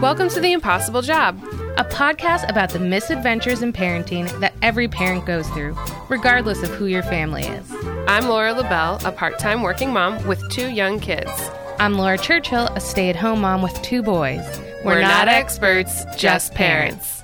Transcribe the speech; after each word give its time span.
Welcome 0.00 0.30
to 0.30 0.40
The 0.40 0.52
Impossible 0.52 1.02
Job. 1.02 1.38
a 1.76 1.84
podcast 1.84 2.48
about 2.48 2.70
the 2.70 2.78
misadventures 2.78 3.60
in 3.60 3.70
parenting 3.70 4.30
that 4.40 4.54
every 4.62 4.88
parent 4.88 5.26
goes 5.26 5.46
through, 5.50 5.76
regardless 6.08 6.62
of 6.62 6.70
who 6.70 6.86
your 6.86 7.02
family 7.02 7.42
is. 7.42 7.70
I'm 8.08 8.26
Laura 8.26 8.54
LaBelle, 8.54 8.98
a 9.04 9.12
part 9.12 9.38
time 9.38 9.60
working 9.60 9.92
mom 9.92 10.26
with 10.26 10.42
two 10.50 10.70
young 10.70 11.00
kids. 11.00 11.30
I'm 11.78 11.98
Laura 11.98 12.16
Churchill, 12.16 12.68
a 12.68 12.80
stay 12.80 13.10
at 13.10 13.16
home 13.16 13.42
mom 13.42 13.60
with 13.60 13.80
two 13.82 14.02
boys. 14.02 14.42
We're, 14.86 15.02
not, 15.02 15.28
experts, 15.28 16.06
just 16.16 16.54
parents. 16.54 17.22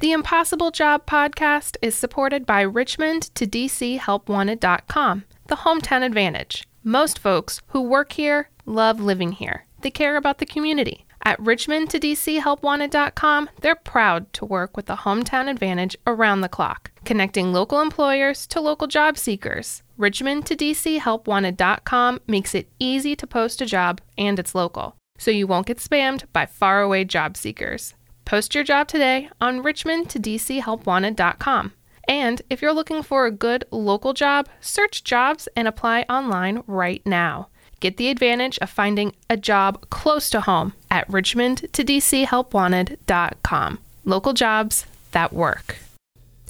The 0.00 0.10
Impossible 0.10 0.72
Job 0.72 1.06
podcast 1.06 1.76
is 1.82 1.94
supported 1.94 2.44
by 2.46 2.62
Richmond 2.62 3.32
to 3.36 3.46
DC 3.46 4.00
HelpWanted.com, 4.00 5.24
the 5.46 5.56
hometown 5.56 6.04
advantage. 6.04 6.66
Most 6.82 7.20
folks 7.20 7.62
who 7.68 7.80
work 7.80 8.14
here 8.14 8.48
love 8.66 9.00
living 9.00 9.32
here. 9.32 9.66
They 9.82 9.90
care 9.92 10.16
about 10.16 10.38
the 10.38 10.46
community. 10.46 11.04
At 11.24 11.38
Richmond 11.38 11.88
to 11.90 12.00
DC 12.00 12.40
HelpWanted.com, 12.40 13.48
they're 13.60 13.76
proud 13.76 14.32
to 14.32 14.44
work 14.44 14.76
with 14.76 14.86
the 14.86 14.96
hometown 14.96 15.48
advantage 15.48 15.96
around 16.04 16.40
the 16.40 16.48
clock, 16.48 16.90
connecting 17.04 17.52
local 17.52 17.80
employers 17.80 18.44
to 18.48 18.60
local 18.60 18.88
job 18.88 19.16
seekers. 19.16 19.84
Richmond 19.96 20.46
to 20.46 20.56
DC 20.56 20.98
HelpWanted.com 20.98 22.20
makes 22.26 22.56
it 22.56 22.68
easy 22.80 23.14
to 23.14 23.26
post 23.26 23.60
a 23.60 23.66
job 23.66 24.00
and 24.18 24.38
it's 24.40 24.54
local, 24.54 24.96
so 25.16 25.30
you 25.30 25.46
won't 25.46 25.66
get 25.66 25.78
spammed 25.78 26.24
by 26.32 26.44
faraway 26.44 27.04
job 27.04 27.36
seekers. 27.36 27.94
Post 28.24 28.54
your 28.54 28.64
job 28.64 28.88
today 28.88 29.30
on 29.40 29.62
Richmond 29.62 30.10
to 30.10 30.18
DC 30.18 30.60
HelpWanted.com. 30.62 31.72
And 32.08 32.42
if 32.50 32.60
you're 32.60 32.72
looking 32.72 33.04
for 33.04 33.26
a 33.26 33.30
good 33.30 33.64
local 33.70 34.12
job, 34.12 34.48
search 34.60 35.04
jobs 35.04 35.48
and 35.54 35.68
apply 35.68 36.02
online 36.08 36.64
right 36.66 37.00
now. 37.06 37.48
Get 37.78 37.96
the 37.96 38.10
advantage 38.10 38.58
of 38.58 38.70
finding 38.70 39.14
a 39.28 39.36
job 39.36 39.88
close 39.90 40.30
to 40.30 40.40
home 40.40 40.74
at 40.92 41.08
Richmond 41.08 41.72
to 41.72 41.82
DC 41.82 42.26
HelpWanted.com. 42.26 43.78
Local 44.04 44.32
jobs 44.34 44.86
that 45.12 45.32
work. 45.32 45.76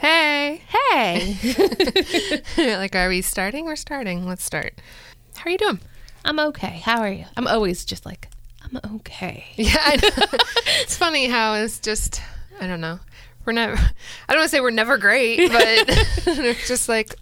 Hey, 0.00 0.62
Hey, 0.66 1.36
like, 2.58 2.96
are 2.96 3.08
we 3.08 3.22
starting? 3.22 3.66
We're 3.66 3.76
starting. 3.76 4.26
Let's 4.26 4.44
start. 4.44 4.74
How 5.36 5.44
are 5.46 5.50
you 5.52 5.58
doing? 5.58 5.78
I'm 6.24 6.40
okay. 6.40 6.80
How 6.84 7.00
are 7.02 7.08
you? 7.12 7.24
I'm 7.36 7.46
always 7.46 7.84
just 7.84 8.04
like, 8.04 8.28
I'm 8.64 8.80
okay. 8.96 9.44
Yeah, 9.54 9.76
I 9.78 9.96
know. 9.96 10.38
it's 10.82 10.96
funny 10.96 11.28
how 11.28 11.54
it's 11.54 11.78
just 11.78 12.20
I 12.60 12.66
don't 12.66 12.80
know. 12.80 12.98
We're 13.44 13.52
never. 13.52 13.74
I 13.74 14.32
don't 14.32 14.38
want 14.38 14.50
to 14.50 14.56
say 14.56 14.60
we're 14.60 14.70
never 14.70 14.98
great, 14.98 15.50
but 15.50 15.64
it's 16.26 16.66
just 16.66 16.88
like 16.88 17.14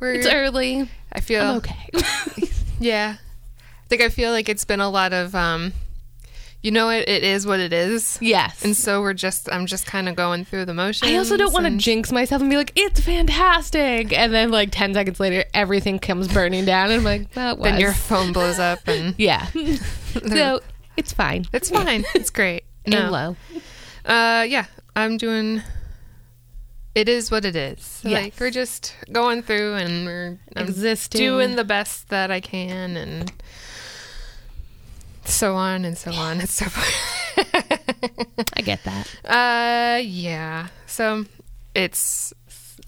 we're. 0.00 0.14
It's 0.14 0.26
early. 0.26 0.88
I 1.12 1.20
feel 1.20 1.42
I'm 1.44 1.56
okay. 1.58 1.88
Yeah, 2.78 3.16
I 3.18 3.86
think 3.88 4.00
I 4.02 4.08
feel 4.08 4.32
like 4.32 4.48
it's 4.48 4.64
been 4.64 4.80
a 4.80 4.88
lot 4.88 5.12
of. 5.12 5.34
um 5.34 5.72
You 6.62 6.70
know, 6.70 6.90
it, 6.90 7.08
it 7.08 7.24
is 7.24 7.44
what 7.44 7.58
it 7.58 7.72
is, 7.72 8.18
yes. 8.20 8.64
and 8.64 8.76
so 8.76 9.00
we're 9.00 9.14
just. 9.14 9.52
I'm 9.52 9.66
just 9.66 9.84
kind 9.84 10.08
of 10.08 10.14
going 10.14 10.44
through 10.44 10.66
the 10.66 10.74
motions. 10.74 11.10
I 11.10 11.16
also 11.16 11.36
don't 11.36 11.52
want 11.52 11.64
to 11.64 11.72
and- 11.72 11.80
jinx 11.80 12.12
myself 12.12 12.40
and 12.40 12.48
be 12.48 12.56
like, 12.56 12.70
it's 12.76 13.00
fantastic. 13.00 14.16
And 14.16 14.32
then, 14.32 14.52
like, 14.52 14.68
10 14.70 14.94
seconds 14.94 15.18
later, 15.18 15.44
everything 15.54 15.98
comes 15.98 16.28
burning 16.32 16.64
down. 16.64 16.90
And 16.92 17.00
I'm 17.00 17.04
like, 17.04 17.26
well, 17.34 17.56
was. 17.56 17.64
Then 17.72 17.80
your 17.80 17.92
phone 17.92 18.32
blows 18.32 18.60
up, 18.60 18.86
and 18.86 19.14
Yeah. 19.18 19.46
so 20.28 20.60
it's 20.96 21.12
fine. 21.12 21.46
it's 21.52 21.70
fine. 21.70 22.04
It's 22.14 22.30
great. 22.30 22.62
No. 22.86 22.98
And 22.98 23.10
low. 23.10 23.36
Uh, 24.04 24.42
yeah, 24.48 24.66
I'm 24.94 25.16
doing. 25.16 25.62
It 26.94 27.08
is 27.08 27.30
what 27.30 27.44
it 27.44 27.56
is. 27.56 28.00
Yes. 28.04 28.22
Like 28.22 28.34
we're 28.38 28.50
just 28.50 28.94
going 29.10 29.42
through 29.42 29.74
and 29.76 30.04
we're 30.04 30.38
I'm 30.54 30.68
Existing. 30.68 31.18
doing 31.18 31.56
the 31.56 31.64
best 31.64 32.08
that 32.10 32.30
I 32.30 32.40
can, 32.40 32.96
and 32.96 33.32
so 35.24 35.54
on 35.56 35.84
and 35.84 35.96
so 35.96 36.12
on 36.12 36.40
and 36.40 36.48
so 36.48 36.66
forth. 36.66 37.36
I 38.56 38.60
get 38.62 38.80
that. 38.84 39.08
uh, 39.24 40.00
yeah. 40.02 40.68
So 40.86 41.24
it's 41.74 42.32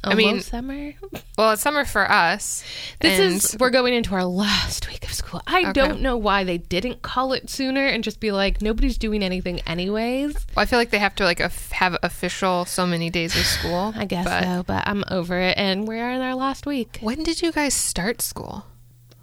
Almost 0.02 0.18
mean, 0.18 0.40
summer. 0.40 0.92
well, 1.38 1.52
it's 1.52 1.62
summer 1.62 1.86
for 1.86 2.10
us. 2.10 2.62
This 3.00 3.18
and 3.18 3.32
is 3.36 3.56
we're 3.58 3.70
going 3.70 3.94
into 3.94 4.14
our 4.14 4.24
last 4.24 4.86
week 4.86 5.02
of 5.04 5.12
school. 5.14 5.40
I 5.46 5.60
Okay. 5.62 5.72
don't 5.72 6.02
know 6.02 6.18
why 6.18 6.44
they 6.44 6.58
didn't 6.58 7.00
call 7.00 7.32
it 7.32 7.48
sooner 7.48 7.86
and 7.86 8.04
just 8.04 8.20
be 8.20 8.30
like 8.30 8.60
nobody's 8.60 8.98
doing 8.98 9.22
anything 9.22 9.60
anyways. 9.60 10.34
Well, 10.34 10.62
I 10.62 10.66
feel 10.66 10.78
like 10.78 10.90
they 10.90 10.98
have 10.98 11.14
to 11.16 11.24
like 11.24 11.38
have 11.38 11.96
official 12.02 12.66
so 12.66 12.86
many 12.86 13.08
days 13.08 13.34
of 13.34 13.46
school. 13.46 13.94
I 13.96 14.04
guess 14.04 14.26
but 14.26 14.42
so, 14.44 14.62
but 14.66 14.86
I'm 14.86 15.04
over 15.10 15.38
it 15.40 15.56
and 15.56 15.88
we're 15.88 16.10
in 16.10 16.20
our 16.20 16.34
last 16.34 16.66
week. 16.66 16.98
When 17.00 17.22
did 17.22 17.40
you 17.40 17.50
guys 17.50 17.72
start 17.72 18.20
school? 18.20 18.66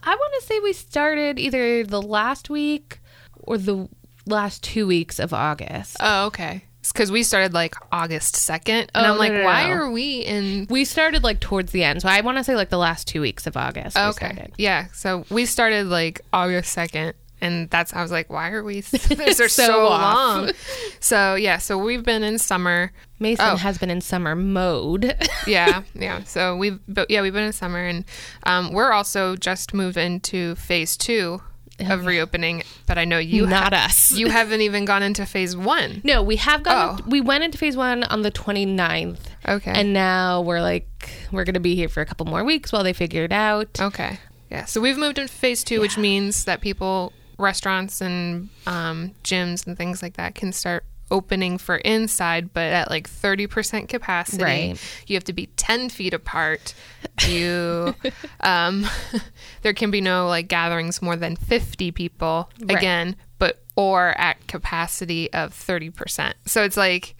I 0.03 0.15
want 0.15 0.33
to 0.41 0.47
say 0.47 0.59
we 0.61 0.73
started 0.73 1.37
either 1.37 1.83
the 1.83 2.01
last 2.01 2.49
week 2.49 2.97
or 3.43 3.57
the 3.57 3.87
last 4.25 4.63
2 4.63 4.85
weeks 4.87 5.19
of 5.19 5.33
August. 5.33 5.97
Oh, 5.99 6.25
okay. 6.27 6.63
Because 6.93 7.11
we 7.11 7.21
started 7.23 7.53
like 7.53 7.75
August 7.91 8.35
2nd. 8.35 8.89
And 8.95 9.05
I'm 9.05 9.17
like, 9.17 9.31
no, 9.31 9.39
no, 9.39 9.45
why 9.45 9.69
are 9.69 9.89
we 9.91 10.19
in. 10.21 10.65
we 10.69 10.83
started 10.83 11.23
like 11.23 11.39
towards 11.39 11.71
the 11.71 11.83
end. 11.83 12.01
So 12.01 12.09
I 12.09 12.21
want 12.21 12.37
to 12.39 12.43
say 12.43 12.55
like 12.55 12.69
the 12.69 12.77
last 12.77 13.07
2 13.07 13.21
weeks 13.21 13.45
of 13.47 13.55
August 13.55 13.97
Okay. 13.97 14.49
Yeah. 14.57 14.87
So 14.93 15.25
we 15.29 15.45
started 15.45 15.87
like 15.87 16.21
August 16.33 16.75
2nd. 16.75 17.13
And 17.43 17.69
that's, 17.71 17.91
I 17.91 18.03
was 18.03 18.11
like, 18.11 18.29
why 18.29 18.51
are 18.51 18.63
we. 18.63 18.81
These 18.81 19.39
are 19.41 19.47
So 19.49 19.65
so, 19.65 19.83
long. 19.89 20.51
So, 20.99 21.33
yeah. 21.35 21.57
So 21.57 21.77
we've 21.77 22.03
been 22.03 22.21
in 22.23 22.37
summer. 22.37 22.91
Mason 23.19 23.45
Oh. 23.47 23.55
has 23.55 23.77
been 23.79 23.89
in 23.89 24.01
summer 24.01 24.35
mode. 24.35 25.15
Yeah. 25.47 25.81
yeah. 25.95 26.23
So 26.23 26.55
we've, 26.55 26.79
but 26.87 27.09
yeah, 27.09 27.21
we've 27.23 27.33
been 27.33 27.45
in 27.45 27.53
summer. 27.53 27.79
And 27.83 28.05
um, 28.43 28.73
we're 28.73 28.91
also 28.91 29.35
just 29.35 29.73
moved 29.73 29.97
into 29.97 30.53
phase 30.55 30.95
two 30.97 31.41
of 31.89 32.05
reopening. 32.05 32.63
But 32.85 32.97
I 32.97 33.05
know 33.05 33.17
you 33.19 33.47
Not 33.47 33.73
ha- 33.73 33.85
us. 33.85 34.11
You 34.11 34.29
haven't 34.29 34.61
even 34.61 34.85
gone 34.85 35.03
into 35.03 35.25
phase 35.25 35.55
one. 35.55 36.01
No, 36.03 36.21
we 36.21 36.35
have 36.37 36.63
gone. 36.63 36.99
Oh. 37.01 37.05
We 37.07 37.21
went 37.21 37.43
into 37.43 37.57
phase 37.57 37.77
one 37.77 38.03
on 38.03 38.21
the 38.21 38.31
29th. 38.31 39.19
Okay. 39.47 39.71
And 39.73 39.93
now 39.93 40.41
we're 40.41 40.61
like, 40.61 40.87
we're 41.31 41.43
going 41.45 41.53
to 41.55 41.59
be 41.59 41.75
here 41.75 41.89
for 41.89 42.01
a 42.01 42.05
couple 42.05 42.25
more 42.25 42.43
weeks 42.43 42.71
while 42.71 42.83
they 42.83 42.93
figure 42.93 43.23
it 43.23 43.31
out. 43.31 43.79
Okay. 43.79 44.19
Yeah. 44.49 44.65
So 44.65 44.81
we've 44.81 44.97
moved 44.97 45.17
into 45.17 45.31
phase 45.33 45.63
two, 45.63 45.79
which 45.79 45.97
means 45.97 46.45
that 46.45 46.61
people, 46.61 47.13
restaurants 47.37 48.01
and 48.01 48.49
um, 48.67 49.11
gyms 49.23 49.65
and 49.65 49.77
things 49.77 50.01
like 50.03 50.15
that 50.17 50.35
can 50.35 50.51
start 50.51 50.83
opening 51.11 51.57
for 51.57 51.75
inside, 51.77 52.53
but 52.53 52.71
at 52.71 52.89
like 52.89 53.07
30% 53.09 53.87
capacity. 53.89 54.43
Right. 54.43 55.03
You 55.07 55.15
have 55.15 55.23
to 55.25 55.33
be 55.33 55.47
10 55.57 55.89
feet 55.89 56.13
apart. 56.13 56.73
You, 57.27 57.93
um, 58.39 58.85
there 59.61 59.73
can 59.73 59.91
be 59.91 60.01
no 60.01 60.27
like 60.27 60.47
gatherings 60.47 61.01
more 61.01 61.15
than 61.15 61.35
50 61.35 61.91
people 61.91 62.49
Right. 62.61 62.77
again, 62.77 63.15
but 63.37 63.61
or 63.75 64.09
at 64.19 64.47
capacity 64.47 65.31
of 65.33 65.53
30%. 65.53 66.33
So 66.45 66.63
it's 66.63 66.77
like, 66.77 67.15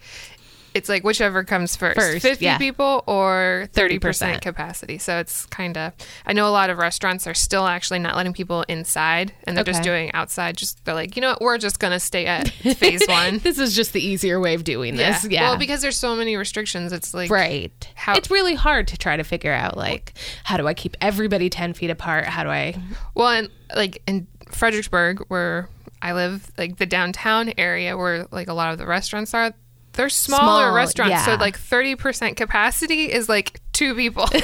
it's 0.74 0.88
like 0.88 1.04
whichever 1.04 1.44
comes 1.44 1.76
first, 1.76 1.98
First, 1.98 2.22
50 2.22 2.44
yeah. 2.44 2.58
people 2.58 3.04
or 3.06 3.68
30% 3.74 4.00
30%. 4.00 4.40
capacity. 4.40 4.98
So 4.98 5.18
it's 5.18 5.46
kind 5.46 5.76
of, 5.76 5.92
I 6.26 6.32
know 6.32 6.48
a 6.48 6.50
lot 6.50 6.70
of 6.70 6.78
restaurants 6.78 7.26
are 7.26 7.34
still 7.34 7.66
actually 7.66 7.98
not 7.98 8.16
letting 8.16 8.32
people 8.32 8.62
inside 8.68 9.32
and 9.44 9.56
they're 9.56 9.64
just 9.64 9.82
doing 9.82 10.10
outside. 10.14 10.56
Just, 10.56 10.84
they're 10.84 10.94
like, 10.94 11.14
you 11.16 11.22
know 11.22 11.30
what, 11.30 11.40
we're 11.42 11.58
just 11.58 11.78
going 11.78 11.92
to 11.92 12.00
stay 12.00 12.26
at 12.26 12.48
phase 12.76 13.02
one. 13.06 13.38
This 13.38 13.58
is 13.58 13.76
just 13.76 13.92
the 13.92 14.00
easier 14.00 14.40
way 14.40 14.54
of 14.54 14.64
doing 14.64 14.96
this. 14.96 15.24
Yeah. 15.28 15.50
Well, 15.50 15.58
because 15.58 15.82
there's 15.82 15.98
so 15.98 16.16
many 16.16 16.36
restrictions, 16.36 16.92
it's 16.92 17.12
like, 17.12 17.30
right. 17.30 17.72
How- 17.94 18.14
it's 18.14 18.30
really 18.30 18.54
hard 18.54 18.88
to 18.88 18.96
try 18.96 19.16
to 19.16 19.24
figure 19.24 19.52
out, 19.52 19.76
like, 19.76 20.14
how 20.44 20.56
do 20.56 20.66
I 20.66 20.74
keep 20.74 20.96
everybody 21.00 21.50
10 21.50 21.74
feet 21.74 21.90
apart? 21.90 22.24
How 22.26 22.42
do 22.44 22.50
I. 22.50 22.74
well, 23.14 23.28
and 23.28 23.50
like 23.74 24.02
in 24.06 24.26
Fredericksburg, 24.50 25.24
where 25.28 25.68
I 26.00 26.12
live, 26.14 26.50
like 26.58 26.78
the 26.78 26.86
downtown 26.86 27.52
area 27.58 27.96
where 27.96 28.26
like 28.30 28.48
a 28.48 28.54
lot 28.54 28.72
of 28.72 28.78
the 28.78 28.86
restaurants 28.86 29.34
are, 29.34 29.52
they're 29.92 30.08
smaller 30.08 30.64
Small, 30.66 30.74
restaurants. 30.74 31.24
So 31.24 31.34
like 31.34 31.58
30% 31.58 32.36
capacity 32.36 33.12
is 33.12 33.28
like 33.28 33.60
two 33.72 33.94
people. 33.94 34.26
so 34.28 34.42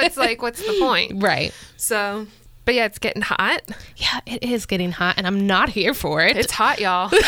it's 0.00 0.16
like, 0.16 0.42
what's 0.42 0.60
the 0.64 0.76
point? 0.80 1.22
Right. 1.22 1.52
So, 1.76 2.26
but 2.64 2.74
yeah, 2.74 2.84
it's 2.84 2.98
getting 2.98 3.22
hot. 3.22 3.62
Yeah, 3.96 4.20
it 4.26 4.42
is 4.42 4.66
getting 4.66 4.92
hot, 4.92 5.14
and 5.16 5.26
I'm 5.26 5.46
not 5.46 5.70
here 5.70 5.94
for 5.94 6.22
it. 6.24 6.36
It's 6.36 6.52
hot, 6.52 6.80
y'all. 6.80 7.10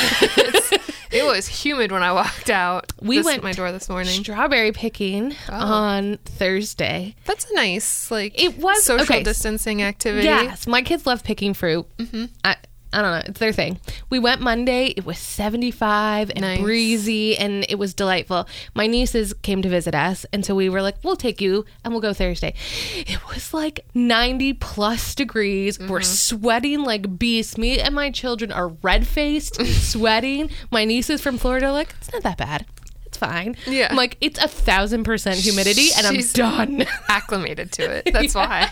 It 1.12 1.24
was 1.24 1.48
humid 1.48 1.90
when 1.90 2.04
I 2.04 2.12
walked 2.12 2.50
out. 2.50 2.92
We 3.02 3.16
this- 3.16 3.26
went 3.26 3.42
my 3.42 3.50
door 3.52 3.72
this 3.72 3.88
morning. 3.88 4.22
strawberry 4.22 4.70
picking 4.70 5.34
on 5.48 6.18
Thursday. 6.24 7.16
That's 7.24 7.50
a 7.50 7.54
nice 7.54 8.12
like 8.12 8.40
It 8.40 8.58
was- 8.58 8.84
social 8.84 9.02
okay. 9.16 9.24
distancing 9.24 9.82
activity. 9.82 10.26
Yes, 10.26 10.68
my 10.68 10.82
kids 10.82 11.06
love 11.06 11.24
picking 11.24 11.52
fruit. 11.52 11.84
Mm-hmm. 11.98 12.26
I, 12.44 12.56
I 12.92 13.02
don't 13.02 13.12
know, 13.12 13.22
it's 13.26 13.38
their 13.40 13.52
thing. 13.52 13.78
We 14.10 14.18
went 14.18 14.40
Monday. 14.40 14.86
It 14.96 15.04
was 15.06 15.18
75 15.18 16.30
and 16.30 16.40
Nice. 16.40 16.60
breezy, 16.60 17.36
and 17.36 17.64
it 17.68 17.76
was 17.78 17.94
delightful. 17.94 18.48
My 18.74 18.86
nieces 18.86 19.32
came 19.32 19.62
to 19.62 19.68
visit 19.68 19.94
us, 19.94 20.26
and 20.32 20.44
so 20.44 20.54
we 20.54 20.68
were 20.68 20.82
like, 20.82 20.96
"We'll 21.04 21.16
take 21.16 21.40
you, 21.40 21.64
and 21.84 21.92
we'll 21.92 22.00
go 22.00 22.12
Thursday." 22.12 22.54
It 22.96 23.18
was 23.28 23.54
like 23.54 23.80
90 23.94 24.54
plus 24.54 25.14
degrees. 25.14 25.78
Mm-hmm. 25.78 25.88
We're 25.90 26.02
sweating 26.02 26.82
like 26.82 27.18
beasts. 27.18 27.56
Me 27.56 27.78
and 27.78 27.94
my 27.94 28.10
children 28.10 28.50
are 28.50 28.68
red 28.82 29.06
faced, 29.06 29.64
sweating. 29.90 30.50
My 30.70 30.84
nieces 30.84 31.20
from 31.20 31.38
Florida 31.38 31.66
are 31.66 31.72
like, 31.72 31.94
"It's 32.00 32.12
not 32.12 32.22
that 32.22 32.38
bad." 32.38 32.66
It's 33.06 33.18
fine. 33.18 33.56
Yeah. 33.66 33.88
I'm 33.90 33.96
like, 33.96 34.16
it's 34.20 34.38
a 34.38 34.46
thousand 34.46 35.02
percent 35.02 35.38
humidity, 35.40 35.88
and 35.96 36.06
She's- 36.06 36.38
I'm 36.38 36.76
done. 36.78 36.86
acclimated 37.08 37.72
to 37.72 37.82
it. 37.82 38.08
That's 38.12 38.36
why. 38.36 38.70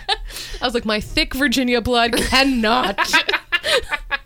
I 0.60 0.64
was 0.64 0.74
like, 0.74 0.84
my 0.84 1.00
thick 1.00 1.34
Virginia 1.34 1.80
blood 1.80 2.12
cannot. 2.16 2.98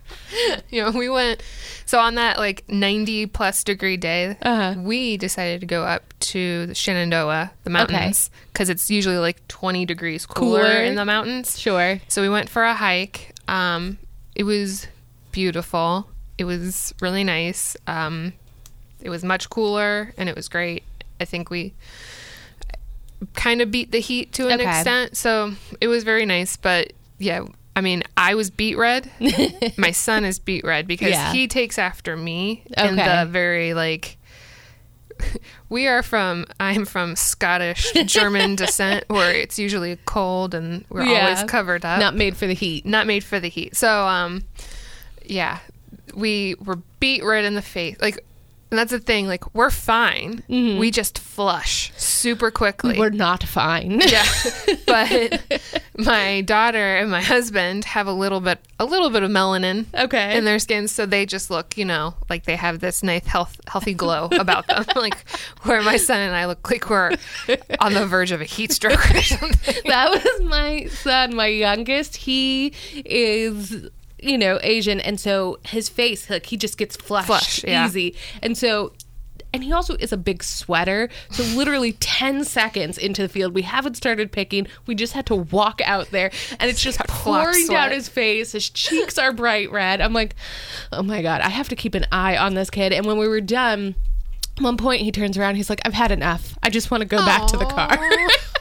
You 0.71 0.83
know, 0.83 0.91
we 0.93 1.11
went. 1.11 1.43
So 1.85 1.99
on 1.99 2.15
that 2.15 2.39
like 2.39 2.65
90 2.67 3.27
plus 3.27 3.63
degree 3.65 3.99
day, 3.99 4.39
Uh-huh. 4.41 4.81
we 4.81 5.19
decided 5.19 5.61
to 5.61 5.67
go 5.67 5.85
up 5.85 6.15
to 6.21 6.67
the 6.69 6.75
Shenandoah, 6.75 7.53
the 7.65 7.71
mountains, 7.71 8.31
because 8.51 8.71
it's 8.71 8.91
usually 8.91 9.19
like 9.19 9.47
20 9.49 9.85
degrees 9.85 10.25
cooler, 10.25 10.61
Cooler. 10.63 10.83
in 10.85 10.95
the 10.95 11.05
mountains. 11.05 11.59
Sure. 11.61 12.01
So 12.09 12.23
we 12.23 12.31
went 12.31 12.49
for 12.49 12.65
a 12.65 12.73
hike. 12.73 13.35
Um, 13.47 13.99
it 14.35 14.45
was 14.45 14.87
beautiful. 15.33 16.09
It 16.39 16.45
was 16.45 16.95
really 17.03 17.25
nice. 17.25 17.77
Um, 17.87 18.33
it 19.03 19.11
was 19.11 19.23
much 19.23 19.51
cooler 19.51 20.15
and 20.17 20.31
it 20.31 20.35
was 20.35 20.49
great. 20.49 20.83
I 21.21 21.27
think 21.27 21.51
we 21.51 21.75
kind 23.35 23.61
of 23.61 23.71
beat 23.71 23.93
the 23.93 24.01
heat 24.01 24.33
to 24.33 24.49
an 24.49 24.61
Okay. 24.61 24.69
extent. 24.79 25.17
So 25.19 25.53
it 25.81 25.89
was 25.89 26.05
very 26.05 26.25
nice. 26.25 26.57
But 26.57 26.95
yeah, 27.19 27.45
I 27.75 27.81
mean, 27.81 28.03
I 28.17 28.35
was 28.35 28.51
beet 28.51 28.77
red. 28.77 29.11
My 29.79 29.93
son 29.93 30.25
is 30.25 30.39
beet 30.39 30.65
red 30.65 30.87
because 30.87 31.11
Yeah. 31.11 31.33
he 31.33 31.49
takes 31.49 31.79
after 31.79 32.17
me 32.17 32.65
in 32.77 32.97
the 32.97 33.27
very 33.31 33.75
like. 33.75 34.19
We 35.69 35.87
are 35.87 36.03
from. 36.03 36.45
I'm 36.61 36.85
from 36.85 37.17
Scottish 37.17 37.93
German 38.07 38.57
descent, 38.57 39.05
where 39.09 39.33
it's 39.35 39.59
usually 39.59 39.97
cold 40.05 40.55
and 40.55 40.85
we're 40.91 41.05
Yeah. 41.05 41.27
always 41.29 41.43
covered 41.45 41.85
up 41.85 41.99
Not 41.99 42.15
made 42.15 42.37
for 42.37 42.47
the 42.47 42.55
heat. 42.55 42.85
not 42.85 43.07
made 43.07 43.25
for 43.25 43.41
the 43.41 43.49
heat. 43.49 43.75
So, 43.77 44.07
um, 44.07 44.43
yeah, 45.25 45.61
we 46.15 46.57
were 46.63 46.77
beet 47.01 47.25
red 47.25 47.45
in 47.47 47.55
the 47.55 47.63
face. 47.63 47.97
Like, 48.03 48.23
and 48.73 48.79
that's 48.79 48.91
the 48.91 48.99
thing. 48.99 49.27
Like, 49.27 49.55
we're 49.55 49.69
fine. 49.69 50.43
We 50.49 50.91
just 50.91 51.19
flush 51.19 51.93
super 51.95 52.51
quickly. 52.51 52.93
Mm-hmm. 52.93 53.01
We're 53.01 53.11
not 53.11 53.43
fine. 53.43 54.01
yeah, 54.01 54.25
but 54.87 55.43
my 55.99 56.41
daughter 56.41 56.97
and 56.97 57.11
my 57.11 57.21
husband 57.21 57.85
have 57.85 58.07
a 58.07 58.13
little 58.15 58.41
bit, 58.41 58.61
a 58.81 58.87
little 58.87 59.11
bit 59.11 59.23
of 59.23 59.31
melanin 59.31 59.85
Okay. 59.95 60.39
in 60.39 60.47
their 60.47 60.59
skin, 60.59 60.89
so 60.89 61.05
they 61.05 61.27
just 61.27 61.51
look, 61.51 61.77
you 61.77 61.85
know, 61.85 62.15
like 62.31 62.45
they 62.45 62.57
have 62.57 62.81
this 62.81 63.03
nice, 63.03 63.27
health, 63.27 63.61
healthy 63.69 63.93
glow 63.93 64.29
about 64.41 64.67
them. 64.69 64.87
like, 64.97 65.17
where 65.65 65.83
my 65.83 65.99
son 65.99 66.21
and 66.21 66.35
I 66.35 66.47
look 66.47 66.71
like 66.71 66.89
we're 66.89 67.13
on 67.79 67.93
the 67.93 68.07
verge 68.07 68.33
of 68.33 68.41
a 68.41 68.45
heat 68.45 68.73
stroke 68.73 69.11
or 69.15 69.21
something. 69.23 69.75
that 69.85 70.11
was 70.11 70.49
my 70.49 70.87
son, 70.87 71.37
my 71.37 71.49
youngest. 71.49 72.17
He 72.17 72.73
is, 73.05 73.87
you 74.23 74.39
know, 74.39 74.59
Asian, 74.63 75.01
and 75.01 75.19
so 75.19 75.59
his 75.67 75.89
face, 75.89 76.31
like, 76.31 76.47
he 76.47 76.57
just 76.57 76.79
gets 76.79 76.97
flushed 76.97 77.27
Flush, 77.27 77.65
yeah. 77.65 77.87
easy. 77.87 78.15
And 78.43 78.57
so, 78.57 78.93
and 79.53 79.65
he 79.65 79.73
also 79.73 79.97
is 79.97 80.13
a 80.13 80.17
big 80.17 80.43
sweater. 80.43 81.09
So, 81.31 81.43
literally 81.57 81.93
10 81.95 82.45
seconds 82.45 82.97
into 82.97 83.23
the 83.23 83.29
field, 83.29 83.55
we 83.55 83.63
haven't 83.63 83.97
started 83.97 84.33
picking. 84.33 84.67
We 84.87 84.95
just 84.95 85.13
had 85.13 85.27
to 85.27 85.35
walk 85.35 85.81
out 85.85 86.11
there, 86.11 86.31
and 86.59 86.71
it's 86.71 86.81
just 86.81 86.99
pouring 87.01 87.67
down 87.67 87.91
his 87.91 88.09
face. 88.09 88.53
His 88.53 88.71
cheeks 88.71 89.19
are 89.19 89.33
bright 89.33 89.71
red. 89.71 90.01
I'm 90.01 90.13
like, 90.13 90.37
oh 90.93 91.03
my 91.03 91.21
God, 91.21 91.41
I 91.41 91.49
have 91.49 91.69
to 91.71 91.77
keep 91.77 91.95
an 91.95 92.07
eye 92.13 92.37
on 92.37 92.55
this 92.55 92.71
kid. 92.71 92.93
And 92.93 93.05
when 93.05 93.19
we 93.19 93.29
were 93.29 93.41
done, 93.41 93.95
one 94.59 94.77
point 94.77 95.03
he 95.03 95.11
turns 95.13 95.37
around, 95.37 95.57
he's 95.57 95.69
like, 95.69 95.81
I've 95.85 95.95
had 95.95 96.13
enough. 96.13 96.57
I 96.63 96.71
just 96.71 96.91
want 96.91 97.01
to 97.01 97.07
go 97.07 97.19
back 97.19 97.47
to 97.49 97.57
the 97.57 97.67
car. 97.67 97.99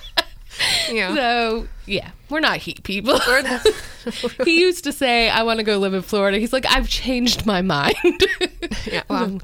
Yeah. 0.95 1.15
So 1.15 1.67
yeah, 1.85 2.11
we're 2.29 2.39
not 2.41 2.57
heat 2.57 2.83
people. 2.83 3.19
He 4.45 4.59
used 4.61 4.83
to 4.85 4.91
say, 4.91 5.29
"I 5.29 5.43
want 5.43 5.59
to 5.59 5.63
go 5.63 5.77
live 5.77 5.93
in 5.93 6.01
Florida." 6.01 6.38
He's 6.39 6.51
like, 6.53 6.65
"I've 6.67 6.89
changed 6.89 7.45
my 7.45 7.61
mind." 7.61 7.95
Yeah, 8.91 9.03
well, 9.09 9.39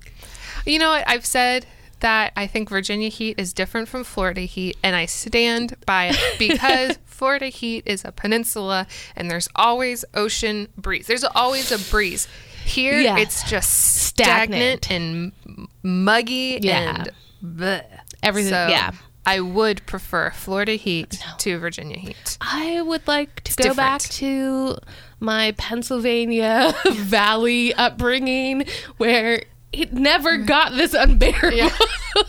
you 0.65 0.79
know 0.79 0.89
what? 0.89 1.07
I've 1.07 1.25
said 1.25 1.65
that 1.99 2.33
I 2.35 2.47
think 2.47 2.69
Virginia 2.69 3.09
heat 3.09 3.39
is 3.39 3.53
different 3.53 3.87
from 3.87 4.03
Florida 4.03 4.41
heat, 4.41 4.77
and 4.83 4.95
I 4.95 5.05
stand 5.05 5.75
by 5.85 6.07
it 6.11 6.17
because 6.39 6.97
Florida 7.05 7.47
heat 7.47 7.83
is 7.85 8.03
a 8.05 8.11
peninsula 8.11 8.87
and 9.15 9.29
there's 9.29 9.47
always 9.55 10.03
ocean 10.15 10.67
breeze. 10.77 11.05
There's 11.07 11.23
always 11.23 11.71
a 11.71 11.79
breeze. 11.91 12.27
Here, 12.65 12.99
Yeah. 12.99 13.17
it's 13.17 13.43
just 13.49 13.71
stagnant, 14.05 14.85
Stagnant. 14.85 14.91
and 14.91 15.67
muggy 15.83 16.59
Yeah. 16.61 16.95
and 16.95 17.11
bleh. 17.57 17.83
Everything- 18.23 18.51
So 18.51 18.67
yeah. 18.69 18.91
I 19.27 19.41
would 19.41 19.85
prefer 19.85 20.31
Florida 20.31 20.75
heat 20.75 21.21
to 21.39 21.59
Virginia 21.59 21.97
heat. 21.97 22.37
I 22.39 22.81
would 22.81 23.05
like 23.07 23.43
to 23.43 23.61
go 23.61 23.73
back 23.73 23.99
to 24.01 24.77
my 25.19 25.53
Pennsylvania 25.57 26.73
Valley 26.91 27.73
upbringing 27.73 28.65
where 28.95 29.43
it 29.73 29.91
never 29.91 30.37
mm. 30.37 30.47
got 30.47 30.71
this 30.71 30.93
unbearable. 30.93 31.57
Yeah. 31.57 31.75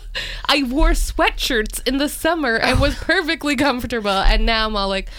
I 0.49 0.63
wore 0.63 0.91
sweatshirts 0.91 1.87
in 1.87 1.99
the 1.99 2.09
summer 2.09 2.57
and 2.57 2.81
was 2.81 2.97
oh. 3.01 3.05
perfectly 3.05 3.55
comfortable, 3.55 4.09
and 4.09 4.45
now 4.45 4.67
I'm 4.67 4.75
all 4.75 4.89
like, 4.89 5.09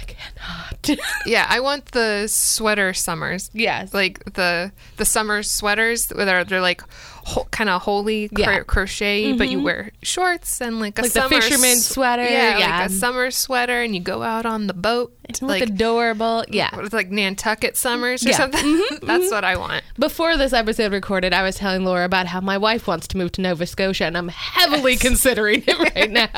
I 0.00 0.04
cannot. 0.04 1.00
Yeah, 1.26 1.44
I 1.48 1.58
want 1.58 1.86
the 1.86 2.28
sweater 2.28 2.94
summers. 2.94 3.50
yes. 3.52 3.92
like 3.92 4.34
the 4.34 4.70
the 4.96 5.04
summer 5.04 5.42
sweaters 5.42 6.06
that 6.06 6.28
are 6.28 6.44
they're 6.44 6.60
like 6.60 6.82
ho- 7.26 7.46
kind 7.50 7.68
of 7.68 7.82
holey 7.82 8.32
cro- 8.32 8.44
Yeah. 8.44 8.60
crochet, 8.60 9.32
but 9.32 9.48
you 9.48 9.56
mm-hmm. 9.58 9.64
wear 9.64 9.90
shorts 10.02 10.60
and 10.60 10.78
like 10.78 10.96
a 10.98 11.02
Like 11.02 11.10
summer 11.10 11.28
fisherman 11.40 11.76
sweater, 11.76 12.22
Yeah, 12.22 12.58
yeah. 12.58 12.78
like 12.82 12.90
a 12.90 12.92
summer 12.92 13.30
sweater, 13.32 13.82
and 13.82 13.94
you 13.94 14.00
go 14.00 14.22
out 14.22 14.46
on 14.46 14.68
the 14.68 14.74
boat. 14.74 15.12
It 15.28 15.42
like 15.42 15.62
adorable. 15.62 16.44
Yeah. 16.48 16.74
what 16.76 16.84
is 16.84 16.92
it, 16.92 16.96
like 16.96 17.10
Nantucket 17.10 17.76
summers 17.76 18.24
or 18.24 18.30
Yeah. 18.30 18.36
something. 18.36 18.64
Mm-hmm. 18.64 18.82
Mm-hmm. 18.96 19.06
That's 19.06 19.30
what 19.32 19.42
I 19.44 19.56
want. 19.56 19.82
Before 19.98 20.36
this 20.36 20.52
episode 20.52 20.92
recorded, 20.92 21.32
I 21.34 21.42
was 21.42 21.56
telling 21.56 21.84
Laura 21.84 22.04
about 22.04 22.26
how 22.26 22.40
my 22.40 22.56
wife 22.56 22.86
wants 22.86 23.08
to 23.08 23.16
move 23.16 23.32
to 23.32 23.40
Nova 23.40 23.66
Scotia, 23.66 24.04
and 24.04 24.16
I'm 24.16 24.28
heavily 24.28 24.96
considering 24.96 25.64
it 25.66 25.94
right 25.96 26.10
now, 26.22 26.28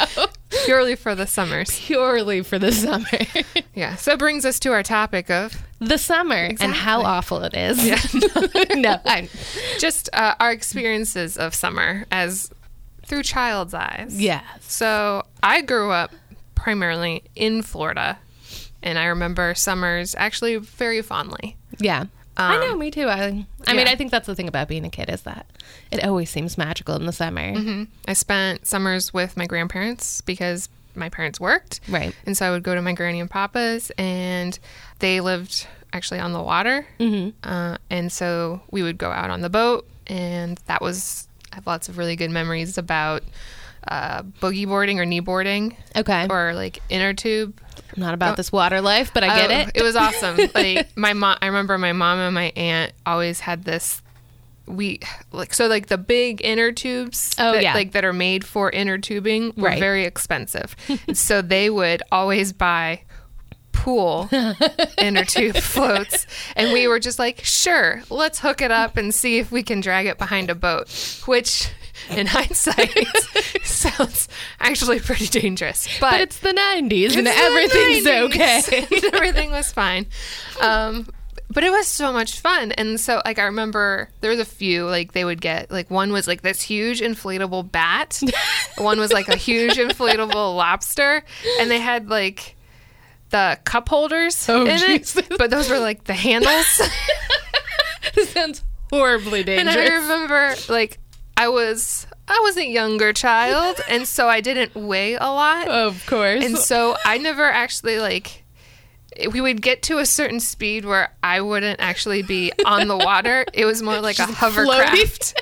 Purely 0.64 0.94
for 0.96 1.14
the 1.14 1.26
summers. 1.26 1.78
purely 1.80 2.42
for 2.42 2.58
the 2.58 2.72
summer. 2.72 3.06
Yeah. 3.74 3.94
So 3.94 4.12
it 4.12 4.18
brings 4.18 4.44
us 4.44 4.58
to 4.60 4.72
our 4.72 4.82
topic 4.82 5.30
of 5.30 5.56
the 5.78 5.98
summer 5.98 6.50
and 6.60 6.74
how 6.74 7.02
awful 7.02 7.44
it 7.44 7.54
is. 7.54 7.78
no, 8.74 8.98
I, 9.04 9.28
just 9.78 10.08
uh, 10.12 10.34
our 10.40 10.50
experiences 10.50 11.36
of 11.36 11.54
summer 11.54 12.04
as 12.10 12.50
through 13.06 13.22
child's 13.22 13.74
eyes. 13.74 14.20
Yeah. 14.20 14.42
So 14.60 15.24
I 15.44 15.60
grew 15.62 15.92
up 15.92 16.10
primarily 16.56 17.22
in 17.36 17.62
Florida, 17.62 18.18
and 18.82 18.98
I 18.98 19.04
remember 19.06 19.54
summers 19.54 20.16
actually 20.18 20.56
very 20.56 21.00
fondly. 21.00 21.56
Yeah. 21.78 22.06
I 22.38 22.54
Um, 22.54 22.60
know, 22.60 22.76
me 22.76 22.90
too. 22.90 23.08
I, 23.08 23.44
I 23.66 23.72
mean. 23.74 23.88
I 23.88 23.96
think 23.96 24.10
that's 24.10 24.26
the 24.26 24.34
thing 24.34 24.48
about 24.48 24.68
being 24.68 24.84
a 24.84 24.90
kid 24.90 25.10
is 25.10 25.22
that 25.22 25.46
it 25.90 26.04
always 26.04 26.30
seems 26.30 26.56
magical 26.56 26.94
in 26.96 27.04
the 27.06 27.12
summer. 27.12 27.52
hmm 27.52 27.84
I 28.06 28.12
spent 28.12 28.66
summers 28.66 29.12
with 29.12 29.36
my 29.36 29.46
grandparents 29.46 30.20
because 30.22 30.68
my 30.94 31.08
parents 31.08 31.38
worked. 31.40 31.80
Right. 31.88 32.14
And 32.26 32.36
so 32.36 32.46
I 32.46 32.50
would 32.50 32.62
go 32.62 32.74
to 32.74 32.82
my 32.82 32.92
granny 32.92 33.20
and 33.20 33.30
papa's, 33.30 33.90
and 33.98 34.58
they 35.00 35.20
lived 35.20 35.66
actually 35.92 36.20
on 36.20 36.32
the 36.32 36.42
water. 36.42 36.86
Mm-hmm. 37.00 37.30
Uh, 37.48 37.76
and 37.90 38.10
so 38.12 38.60
we 38.70 38.82
would 38.82 38.98
go 38.98 39.10
out 39.10 39.30
on 39.30 39.40
the 39.40 39.50
boat, 39.50 39.86
and 40.06 40.58
that 40.66 40.80
was, 40.82 41.28
I 41.52 41.56
have 41.56 41.66
lots 41.66 41.88
of 41.88 41.98
really 41.98 42.16
good 42.16 42.30
memories 42.30 42.76
about 42.78 43.22
uh, 43.86 44.22
boogie 44.22 44.66
boarding 44.66 44.98
or 45.00 45.06
knee 45.06 45.20
boarding 45.20 45.76
Okay. 45.96 46.26
or 46.28 46.54
like 46.54 46.80
inner 46.88 47.14
tube. 47.14 47.60
I'm 47.96 48.02
not 48.02 48.14
about 48.14 48.36
this 48.36 48.50
water 48.52 48.80
life, 48.80 49.12
but 49.14 49.24
I 49.24 49.28
get 49.48 49.50
Oh, 49.50 49.68
it. 49.68 49.70
It 49.76 49.82
was 49.82 49.96
awesome. 49.96 50.36
like 50.54 50.96
my 50.96 51.12
mom, 51.12 51.38
I 51.40 51.46
remember 51.46 51.78
my 51.78 51.92
mom 51.92 52.18
and 52.18 52.34
my 52.34 52.52
aunt 52.56 52.92
always 53.06 53.40
had 53.40 53.64
this. 53.64 54.02
We 54.66 55.00
like 55.32 55.54
so 55.54 55.66
like 55.66 55.86
the 55.86 55.96
big 55.96 56.42
inner 56.44 56.72
tubes. 56.72 57.34
Oh, 57.38 57.52
that, 57.52 57.62
yeah. 57.62 57.74
like 57.74 57.92
that 57.92 58.04
are 58.04 58.12
made 58.12 58.44
for 58.44 58.68
inner 58.70 58.98
tubing 58.98 59.54
were 59.56 59.68
Right. 59.68 59.78
very 59.80 60.04
expensive. 60.04 60.76
so 61.14 61.40
they 61.40 61.70
would 61.70 62.02
always 62.12 62.52
buy 62.52 63.02
pool 63.72 64.28
inner 64.98 65.24
tube 65.24 65.56
floats, 65.56 66.26
and 66.56 66.72
we 66.72 66.86
were 66.88 66.98
just 66.98 67.18
like, 67.18 67.42
sure, 67.44 68.02
let's 68.10 68.40
hook 68.40 68.60
it 68.60 68.70
up 68.70 68.96
and 68.98 69.14
see 69.14 69.38
if 69.38 69.50
we 69.52 69.62
can 69.62 69.80
drag 69.80 70.04
it 70.06 70.18
behind 70.18 70.50
a 70.50 70.54
boat, 70.54 70.88
which. 71.26 71.70
In 72.10 72.26
hindsight, 72.28 72.94
sounds 73.64 74.28
actually 74.60 75.00
pretty 75.00 75.26
dangerous, 75.26 75.88
but 76.00 76.20
it's 76.20 76.38
the 76.40 76.52
90s 76.52 77.16
and 77.16 77.26
the 77.26 77.30
everything's 77.30 78.06
90s. 78.06 78.26
okay. 78.26 79.08
Everything 79.14 79.50
was 79.50 79.72
fine. 79.72 80.06
Um, 80.60 81.06
but 81.50 81.64
it 81.64 81.70
was 81.70 81.86
so 81.86 82.12
much 82.12 82.40
fun. 82.40 82.72
And 82.72 83.00
so, 83.00 83.22
like, 83.24 83.38
I 83.38 83.44
remember 83.44 84.10
there 84.20 84.30
was 84.30 84.40
a 84.40 84.44
few, 84.44 84.84
like, 84.86 85.12
they 85.12 85.24
would 85.24 85.40
get, 85.40 85.70
like, 85.70 85.90
one 85.90 86.12
was 86.12 86.26
like 86.26 86.42
this 86.42 86.60
huge 86.60 87.00
inflatable 87.00 87.70
bat, 87.72 88.20
one 88.78 88.98
was 88.98 89.12
like 89.12 89.28
a 89.28 89.36
huge 89.36 89.76
inflatable 89.76 90.56
lobster, 90.56 91.22
and 91.60 91.70
they 91.70 91.78
had, 91.80 92.08
like, 92.10 92.54
the 93.30 93.58
cup 93.64 93.88
holders 93.88 94.48
Oh, 94.48 94.64
in 94.66 94.78
Jesus. 94.78 95.16
it, 95.16 95.38
but 95.38 95.50
those 95.50 95.68
were 95.68 95.78
like 95.78 96.04
the 96.04 96.14
handles. 96.14 96.80
this 98.14 98.30
sounds 98.30 98.62
horribly 98.90 99.42
dangerous. 99.42 99.74
and 99.76 99.84
dangerous. 99.84 100.04
I 100.04 100.12
remember, 100.12 100.54
like, 100.72 100.98
I 101.38 101.48
was 101.48 102.06
I 102.26 102.40
was 102.42 102.56
a 102.56 102.66
younger 102.66 103.12
child, 103.12 103.80
and 103.88 104.06
so 104.06 104.28
I 104.28 104.40
didn't 104.40 104.74
weigh 104.74 105.14
a 105.14 105.20
lot. 105.20 105.68
of 105.68 106.04
course. 106.06 106.44
And 106.44 106.58
so 106.58 106.96
I 107.04 107.18
never 107.18 107.44
actually 107.44 108.00
like 108.00 108.44
we 109.30 109.40
would 109.40 109.62
get 109.62 109.82
to 109.82 109.98
a 109.98 110.06
certain 110.06 110.40
speed 110.40 110.84
where 110.84 111.12
I 111.22 111.40
wouldn't 111.40 111.80
actually 111.80 112.22
be 112.22 112.52
on 112.66 112.88
the 112.88 112.96
water. 112.96 113.44
It 113.52 113.64
was 113.64 113.82
more 113.82 114.00
like 114.00 114.18
a 114.18 114.26
hovercraft. 114.26 115.40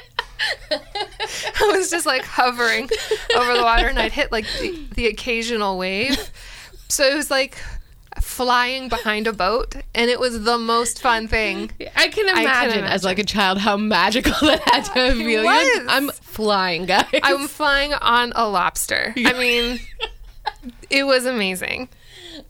I 0.71 1.73
was 1.75 1.91
just 1.91 2.07
like 2.07 2.25
hovering 2.25 2.91
over 3.37 3.57
the 3.57 3.63
water 3.63 3.87
and 3.87 3.99
I'd 3.99 4.13
hit 4.13 4.31
like 4.31 4.47
the, 4.61 4.87
the 4.95 5.07
occasional 5.07 5.79
wave. 5.79 6.31
So 6.89 7.05
it 7.05 7.15
was 7.15 7.31
like 7.31 7.59
flying 8.27 8.89
behind 8.89 9.27
a 9.27 9.33
boat, 9.33 9.77
and 9.95 10.11
it 10.11 10.19
was 10.19 10.43
the 10.45 10.59
most 10.59 11.01
fun 11.01 11.29
thing. 11.29 11.71
I 11.97 12.09
can 12.09 12.27
can 12.27 12.39
imagine, 12.39 12.85
as 12.85 13.05
like 13.05 13.19
a 13.19 13.25
child 13.25 13.59
how 13.59 13.77
magical 13.77 14.33
that 14.49 14.61
had 14.69 14.85
to 14.85 15.15
feel. 15.15 15.45
Like. 15.45 15.69
I'm 15.89 16.11
flying, 16.11 16.87
guys. 16.87 17.07
I'm 17.23 17.47
flying 17.47 17.95
on 17.95 18.33
a 18.35 18.49
lobster. 18.49 19.15
I 19.17 19.33
mean, 19.35 19.81
it 20.91 21.05
was 21.05 21.25
amazing. 21.25 21.89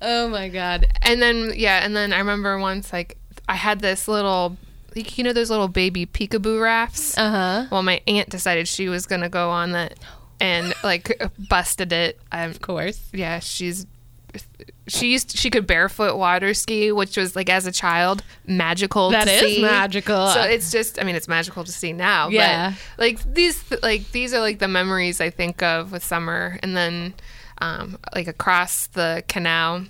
oh 0.02 0.28
my 0.28 0.48
god. 0.48 0.86
And 1.02 1.20
then 1.22 1.52
yeah, 1.54 1.84
and 1.84 1.94
then 1.94 2.12
I 2.12 2.18
remember 2.18 2.58
once 2.58 2.92
like 2.92 3.16
I 3.48 3.54
had 3.54 3.80
this 3.80 4.08
little 4.08 4.56
you 4.94 5.24
know 5.24 5.32
those 5.32 5.50
little 5.50 5.68
baby 5.68 6.06
peekaboo 6.06 6.60
rafts? 6.60 7.16
Uh 7.18 7.30
huh. 7.30 7.66
Well, 7.70 7.82
my 7.82 8.00
aunt 8.06 8.30
decided 8.30 8.66
she 8.66 8.88
was 8.88 9.04
going 9.06 9.20
to 9.20 9.28
go 9.28 9.50
on 9.50 9.72
that 9.72 9.98
and 10.40 10.74
like 10.82 11.20
busted 11.50 11.92
it. 11.92 12.18
Um, 12.32 12.50
Of 12.50 12.62
course. 12.62 13.00
yeah, 13.12 13.38
she's 13.40 13.86
she 14.88 15.12
used 15.12 15.36
she 15.36 15.50
could 15.50 15.66
barefoot 15.66 16.16
water 16.16 16.54
ski, 16.54 16.92
which 16.92 17.16
was 17.16 17.34
like 17.36 17.48
as 17.50 17.66
a 17.66 17.72
child 17.72 18.22
magical. 18.46 19.10
That 19.10 19.24
to 19.26 19.32
is 19.32 19.56
see. 19.56 19.62
magical. 19.62 20.28
So 20.28 20.42
it's 20.42 20.70
just 20.70 21.00
I 21.00 21.04
mean 21.04 21.16
it's 21.16 21.28
magical 21.28 21.64
to 21.64 21.72
see 21.72 21.92
now. 21.92 22.28
Yeah. 22.28 22.74
But 22.96 23.02
like 23.02 23.34
these 23.34 23.64
like 23.82 24.10
these 24.12 24.32
are 24.34 24.40
like 24.40 24.58
the 24.58 24.68
memories 24.68 25.20
I 25.20 25.30
think 25.30 25.62
of 25.62 25.92
with 25.92 26.04
summer, 26.04 26.58
and 26.62 26.76
then 26.76 27.14
um, 27.58 27.98
like 28.14 28.28
across 28.28 28.86
the 28.88 29.24
canal, 29.28 29.84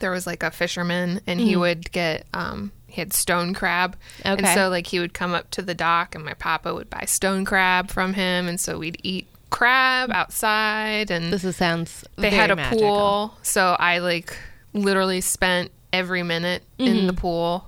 there 0.00 0.10
was 0.10 0.26
like 0.26 0.42
a 0.42 0.50
fisherman, 0.50 1.20
and 1.26 1.40
he 1.40 1.56
would 1.56 1.90
get 1.92 2.26
um, 2.34 2.70
he 2.86 3.00
had 3.00 3.12
stone 3.14 3.54
crab, 3.54 3.96
and 4.22 4.38
Okay. 4.40 4.54
so 4.54 4.68
like 4.68 4.86
he 4.86 4.98
would 5.00 5.14
come 5.14 5.32
up 5.32 5.50
to 5.52 5.62
the 5.62 5.74
dock, 5.74 6.14
and 6.14 6.24
my 6.24 6.34
papa 6.34 6.74
would 6.74 6.90
buy 6.90 7.04
stone 7.06 7.44
crab 7.44 7.90
from 7.90 8.12
him, 8.14 8.46
and 8.46 8.60
so 8.60 8.78
we'd 8.78 8.98
eat 9.02 9.26
crab 9.52 10.10
outside, 10.10 11.10
and 11.10 11.32
This 11.32 11.44
is, 11.44 11.56
sounds. 11.56 12.04
they 12.16 12.30
had 12.30 12.50
a 12.50 12.56
magical. 12.56 12.80
pool, 12.80 13.34
so 13.42 13.76
I 13.78 13.98
like 13.98 14.36
literally 14.72 15.20
spent 15.20 15.70
every 15.92 16.22
minute 16.22 16.64
in 16.78 17.06
the 17.06 17.12
mm-hmm. 17.12 17.20
pool 17.20 17.66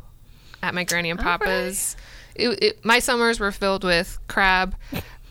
at 0.62 0.74
my 0.74 0.82
granny 0.84 1.10
and 1.10 1.20
papa's. 1.20 1.96
It, 2.34 2.62
it, 2.62 2.84
my 2.84 2.98
summers 2.98 3.38
were 3.38 3.52
filled 3.52 3.84
with 3.84 4.18
crab, 4.26 4.74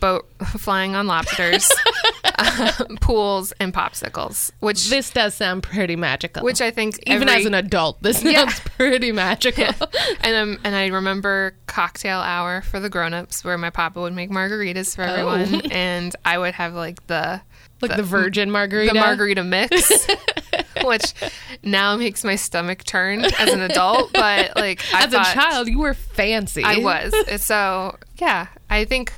boat 0.04 0.28
flying 0.58 0.94
on 0.94 1.06
lobsters, 1.06 1.70
um, 2.38 2.98
pools, 3.00 3.54
and 3.58 3.72
popsicles, 3.72 4.50
which 4.60 4.90
This 4.90 5.08
does 5.10 5.34
sound 5.34 5.62
pretty 5.62 5.96
magical. 5.96 6.44
which 6.44 6.60
I 6.60 6.70
think 6.70 6.98
even 7.06 7.26
every- 7.28 7.40
as 7.40 7.46
an 7.46 7.54
adult, 7.54 8.02
this 8.02 8.20
sounds 8.20 8.60
pretty 8.60 9.12
magical. 9.12 9.64
and 10.20 10.36
um, 10.36 10.60
and 10.62 10.76
I 10.76 10.88
remember 10.88 11.54
cocktail 11.66 12.20
hour 12.20 12.60
for 12.60 12.80
the 12.80 12.90
grown-ups 12.90 13.44
where 13.44 13.56
my 13.56 13.70
papa 13.70 13.98
would 14.00 14.12
make 14.12 14.30
margaritas 14.30 14.94
for 14.94 15.02
everyone, 15.02 15.70
and 15.72 16.14
I 16.22 16.36
would 16.36 16.52
have 16.54 16.74
like 16.74 17.06
the 17.06 17.40
like 17.80 17.96
the, 17.96 18.02
virgin 18.02 18.50
margarita. 18.50 18.92
the 18.92 19.00
margarita 19.00 19.42
mix, 19.42 20.06
which 20.84 21.14
now 21.62 21.96
makes 21.96 22.24
my 22.24 22.36
stomach 22.36 22.84
turn 22.84 23.24
as 23.24 23.52
an 23.52 23.62
adult. 23.62 24.12
But 24.12 24.54
like 24.56 24.82
I 24.92 25.04
As 25.04 25.14
a 25.14 25.24
child, 25.32 25.68
you 25.68 25.78
were 25.78 25.94
fancy. 25.94 26.62
I 26.62 26.76
was. 26.78 27.42
So 27.42 27.96
yeah, 28.18 28.48
I 28.68 28.84
think 28.84 29.12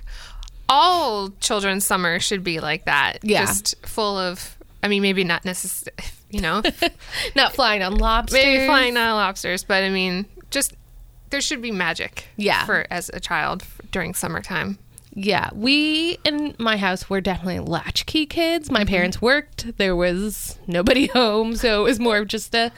all 0.69 1.31
children's 1.41 1.85
summer 1.85 2.21
should 2.21 2.43
be 2.45 2.61
like 2.61 2.85
that. 2.87 3.19
Yeah. 3.23 3.45
just 3.47 3.75
full 3.87 4.19
of. 4.19 4.57
I 4.83 4.89
mean, 4.89 5.03
maybe 5.03 5.25
not 5.25 5.45
necessarily. 5.45 6.03
You 6.29 6.41
know, 6.41 6.61
Not 7.37 7.55
flying 7.55 7.83
on 7.85 7.95
lobsters. 7.95 8.43
maybe 8.43 8.67
flying 8.67 8.97
on 8.97 9.15
lobsters, 9.15 9.63
but 9.63 9.85
I 9.85 9.91
mean, 9.91 10.27
just 10.51 10.75
there 11.31 11.41
should 11.41 11.63
be 11.63 11.71
magic. 11.71 12.27
Yeah. 12.37 12.65
for 12.67 12.85
as 12.91 13.11
a 13.15 13.21
child 13.21 13.63
during 13.93 14.13
summertime. 14.13 14.79
Yeah, 15.15 15.49
we 15.55 16.19
in 16.25 16.55
my 16.59 16.77
house 16.77 17.09
were 17.09 17.21
definitely 17.21 17.61
latchkey 17.61 18.27
kids. 18.27 18.67
Mm-hmm. 18.67 18.75
My 18.75 18.85
parents 18.85 19.23
worked. 19.23 19.79
There 19.79 19.95
was 19.97 20.59
nobody 20.67 21.07
home, 21.15 21.55
so 21.57 21.81
it 21.81 21.85
was 21.85 22.01
more 22.01 22.19
of 22.19 22.29
just 22.29 22.55
a 22.55 22.73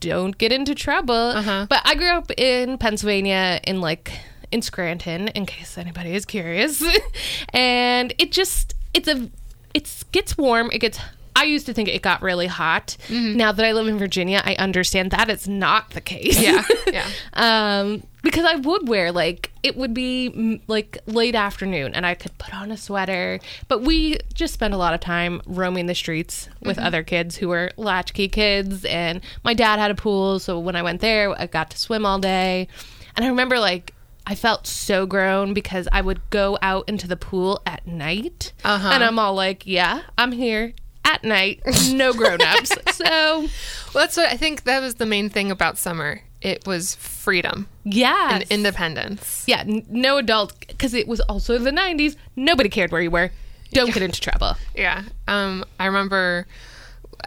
don't 0.00 0.36
get 0.36 0.50
into 0.52 0.74
trouble. 0.74 1.14
Uh-huh. 1.14 1.66
But 1.70 1.82
I 1.84 1.94
grew 1.94 2.10
up 2.10 2.30
in 2.36 2.76
Pennsylvania 2.76 3.60
in 3.64 3.80
like 3.80 4.12
in 4.52 4.62
Scranton 4.62 5.28
in 5.28 5.46
case 5.46 5.78
anybody 5.78 6.14
is 6.14 6.24
curious. 6.24 6.82
and 7.50 8.12
it 8.18 8.32
just 8.32 8.74
it's 8.94 9.08
a 9.08 9.30
it 9.74 10.04
gets 10.12 10.36
warm, 10.36 10.70
it 10.72 10.78
gets 10.78 10.98
I 11.40 11.44
used 11.44 11.64
to 11.66 11.72
think 11.72 11.88
it 11.88 12.02
got 12.02 12.20
really 12.20 12.48
hot. 12.48 12.98
Now 13.36 13.50
that 13.52 13.64
I 13.64 13.72
live 13.72 13.86
in 13.86 13.98
Virginia, 13.98 14.42
I 14.44 14.56
understand 14.56 15.12
that 15.12 15.30
it's 15.30 15.48
not 15.48 15.90
the 15.90 16.00
case. 16.02 16.38
Mm-hmm. 16.38 16.90
Yeah, 16.92 17.06
yeah. 17.32 17.80
um, 17.80 18.02
because 18.22 18.44
I 18.44 18.56
would 18.56 18.88
wear 18.88 19.10
like 19.10 19.50
it 19.62 19.74
would 19.74 19.94
be 19.94 20.30
mm, 20.34 20.60
like 20.66 20.98
late 21.06 21.34
afternoon, 21.34 21.94
and 21.94 22.04
I 22.04 22.14
could 22.14 22.36
put 22.36 22.54
on 22.54 22.70
a 22.70 22.76
sweater. 22.76 23.40
But 23.68 23.80
we 23.80 24.18
just 24.34 24.52
spent 24.52 24.74
a 24.74 24.76
lot 24.76 24.92
of 24.92 25.00
time 25.00 25.40
roaming 25.46 25.86
the 25.86 25.94
streets 25.94 26.50
with 26.60 26.78
other 26.78 27.02
kids 27.02 27.36
who 27.36 27.48
were 27.48 27.70
latchkey 27.78 28.28
kids, 28.28 28.84
and 28.84 29.22
my 29.42 29.54
dad 29.54 29.78
had 29.78 29.90
a 29.90 29.94
pool, 29.94 30.40
so 30.40 30.58
when 30.58 30.76
I 30.76 30.82
went 30.82 31.00
there, 31.00 31.30
I 31.40 31.46
got 31.46 31.70
to 31.70 31.78
swim 31.78 32.04
all 32.04 32.18
day. 32.18 32.68
And 33.16 33.24
I 33.24 33.28
remember 33.28 33.58
like 33.58 33.94
I 34.26 34.34
felt 34.34 34.66
so 34.66 35.06
grown 35.06 35.54
because 35.54 35.88
I 35.92 36.00
would 36.00 36.20
go 36.30 36.58
out 36.62 36.88
into 36.88 37.08
the 37.08 37.16
pool 37.16 37.60
at 37.66 37.86
night, 37.86 38.52
Uh-huh. 38.64 38.90
and 38.92 39.02
I'm 39.02 39.18
all 39.18 39.34
like, 39.34 39.66
"Yeah, 39.66 40.02
I'm 40.18 40.32
here." 40.32 40.72
At 41.04 41.24
night, 41.24 41.60
no 41.90 42.12
grown-ups. 42.20 42.72
so 42.92 43.04
Well, 43.40 43.48
that's 43.94 44.16
what 44.16 44.30
I 44.30 44.36
think. 44.36 44.64
That 44.64 44.80
was 44.80 44.96
the 44.96 45.06
main 45.06 45.28
thing 45.30 45.50
about 45.50 45.78
summer. 45.78 46.20
It 46.40 46.66
was 46.66 46.94
freedom 46.94 47.66
yeah, 47.84 48.34
and 48.34 48.44
independence. 48.50 49.44
Yeah, 49.46 49.60
n- 49.60 49.84
no 49.88 50.18
adult 50.18 50.58
because 50.68 50.94
it 50.94 51.08
was 51.08 51.20
also 51.20 51.58
the 51.58 51.70
90s. 51.72 52.16
Nobody 52.36 52.68
cared 52.68 52.92
where 52.92 53.00
you 53.02 53.10
were. 53.10 53.30
Don't 53.72 53.92
get 53.92 54.02
into 54.02 54.20
trouble. 54.20 54.54
Yeah. 54.74 55.02
Um, 55.26 55.64
I 55.80 55.86
remember 55.86 56.46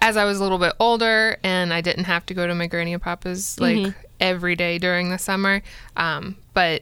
as 0.02 0.18
I 0.18 0.26
was 0.26 0.40
a 0.40 0.44
little 0.44 0.58
bit 0.60 0.74
older 0.80 1.38
and 1.44 1.74
I 1.74 1.82
didn't 1.82 2.06
have 2.06 2.26
to 2.28 2.34
go 2.34 2.48
to 2.48 2.56
my 2.56 2.68
granny 2.68 2.94
and 2.94 3.02
papa's 3.02 3.60
like 3.60 3.78
Mm-hmm. 3.78 4.00
Every 4.24 4.56
day 4.56 4.80
during 4.80 5.10
the 5.10 5.20
summer. 5.20 5.62
Um, 5.98 6.38
but 6.54 6.82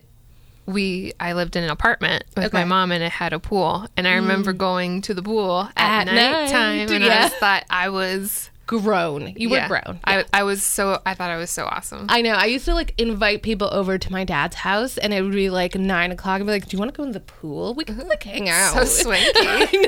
we, 0.67 1.11
I 1.19 1.33
lived 1.33 1.55
in 1.55 1.63
an 1.63 1.71
apartment 1.71 2.23
with 2.37 2.53
my 2.53 2.59
Okay. 2.61 2.65
Mm. 2.65 2.69
mom 2.69 2.91
and 2.91 3.03
it 3.03 3.11
had 3.11 3.33
a 3.33 3.39
pool. 3.39 3.87
And 3.97 4.07
I 4.07 4.13
remember 4.13 4.53
going 4.53 5.01
to 5.01 5.13
the 5.13 5.23
pool 5.23 5.67
at, 5.75 6.07
At 6.07 6.13
nighttime 6.13 6.77
night, 6.77 6.91
and 6.91 7.03
I 7.03 7.07
yeah. 7.07 7.21
just 7.23 7.35
thought 7.37 7.65
I 7.69 7.89
was, 7.89 8.49
Grown. 8.67 9.33
You 9.35 9.49
yeah, 9.49 9.67
were 9.67 9.81
grown. 9.81 9.99
I, 10.05 10.23
I 10.31 10.43
was 10.43 10.63
so, 10.63 11.01
I 11.05 11.13
thought 11.13 11.29
I 11.29 11.35
was 11.35 11.49
so 11.49 11.65
awesome. 11.65 12.05
I 12.07 12.21
know. 12.21 12.31
I 12.31 12.45
used 12.45 12.63
to 12.65 12.73
like 12.73 12.93
invite 12.97 13.41
people 13.41 13.67
over 13.73 13.97
to 13.97 14.11
my 14.13 14.23
dad's 14.23 14.55
house, 14.55 14.97
and 14.97 15.13
it 15.13 15.21
would 15.23 15.33
be 15.33 15.49
like 15.49 15.75
nine 15.75 16.09
o'clock. 16.11 16.39
I'd 16.39 16.45
be 16.45 16.51
like, 16.53 16.69
"Do 16.69 16.77
you 16.77 16.79
want 16.79 16.93
to 16.93 16.97
go 16.97 17.03
in 17.03 17.11
the 17.11 17.19
pool? 17.19 17.73
We 17.73 17.83
can 17.83 17.97
like 18.07 18.23
hang 18.23 18.47
out." 18.47 18.73
so 18.73 18.85
swanky. 18.85 19.87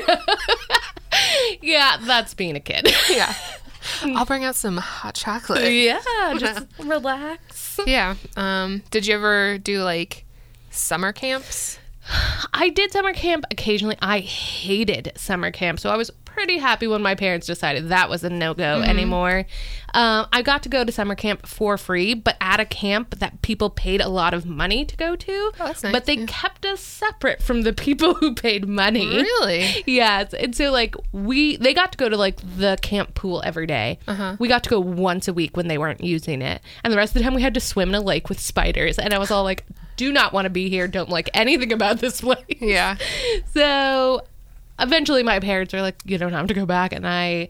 yeah, 1.62 1.96
that's 2.02 2.34
being 2.34 2.56
a 2.56 2.60
kid. 2.60 2.92
yeah. 3.08 3.34
I'll 4.02 4.24
bring 4.26 4.44
out 4.44 4.54
some 4.56 4.76
hot 4.76 5.14
chocolate. 5.14 5.72
yeah, 5.72 6.00
just 6.38 6.66
relax. 6.78 7.80
Yeah. 7.86 8.16
Um, 8.36 8.82
did 8.90 9.06
you 9.06 9.14
ever 9.14 9.58
do 9.58 9.82
like 9.82 10.24
summer 10.70 11.12
camps? 11.12 11.78
I 12.52 12.68
did 12.70 12.92
summer 12.92 13.12
camp 13.12 13.44
occasionally. 13.50 13.96
I 14.00 14.20
hated 14.20 15.12
summer 15.16 15.50
camp, 15.50 15.80
so 15.80 15.90
I 15.90 15.96
was 15.96 16.10
pretty 16.24 16.58
happy 16.58 16.86
when 16.88 17.00
my 17.00 17.14
parents 17.14 17.46
decided 17.46 17.88
that 17.90 18.10
was 18.10 18.24
a 18.24 18.28
no 18.30 18.54
go 18.54 18.62
Mm-hmm. 18.80 18.90
anymore. 18.90 19.44
Um, 19.94 20.26
I 20.32 20.42
got 20.42 20.64
to 20.64 20.68
go 20.68 20.84
to 20.84 20.90
summer 20.90 21.14
camp 21.14 21.46
for 21.46 21.78
free, 21.78 22.14
but 22.14 22.36
at 22.40 22.58
a 22.58 22.64
camp 22.64 23.20
that 23.20 23.40
people 23.42 23.70
paid 23.70 24.00
a 24.00 24.08
lot 24.08 24.34
of 24.34 24.44
money 24.44 24.84
to 24.84 24.96
go 24.96 25.14
to. 25.14 25.32
Oh, 25.32 25.66
that's 25.66 25.84
nice. 25.84 25.92
But 25.92 26.06
they 26.06 26.26
kept 26.26 26.66
us 26.66 26.80
separate 26.80 27.40
from 27.40 27.62
the 27.62 27.72
people 27.72 28.14
who 28.14 28.34
paid 28.34 28.68
money. 28.68 29.06
Really? 29.06 29.84
Yes, 29.86 30.34
and 30.34 30.54
so 30.56 30.72
like 30.72 30.96
we 31.12 31.56
they 31.58 31.72
got 31.72 31.92
to 31.92 31.98
go 31.98 32.08
to 32.08 32.16
like 32.16 32.38
the 32.58 32.76
camp 32.82 33.14
pool 33.14 33.40
every 33.44 33.66
day. 33.66 34.00
Uh-huh. 34.08 34.36
We 34.40 34.48
got 34.48 34.64
to 34.64 34.70
go 34.70 34.80
once 34.80 35.28
a 35.28 35.32
week 35.32 35.56
when 35.56 35.68
they 35.68 35.78
weren't 35.78 36.02
using 36.02 36.42
it, 36.42 36.60
and 36.82 36.92
the 36.92 36.96
rest 36.96 37.10
of 37.10 37.14
the 37.14 37.20
time 37.22 37.34
we 37.34 37.42
had 37.42 37.54
to 37.54 37.60
swim 37.60 37.90
in 37.90 37.94
a 37.94 38.00
lake 38.00 38.28
with 38.28 38.40
spiders. 38.40 38.98
And 38.98 39.14
I 39.14 39.18
was 39.18 39.30
all 39.30 39.44
like, 39.44 39.64
"Do 39.96 40.12
not 40.12 40.32
want 40.32 40.46
to 40.46 40.50
be 40.50 40.68
here. 40.68 40.88
Don't 40.88 41.08
like 41.08 41.30
anything 41.34 41.72
about 41.72 41.98
this 41.98 42.20
place." 42.22 42.44
Yeah. 42.60 42.96
So 43.52 44.22
eventually, 44.78 45.22
my 45.22 45.40
parents 45.40 45.72
were 45.72 45.82
like, 45.82 45.96
"You 46.04 46.18
don't 46.18 46.32
have 46.32 46.46
to 46.48 46.54
go 46.54 46.66
back," 46.66 46.92
and 46.92 47.06
I 47.06 47.48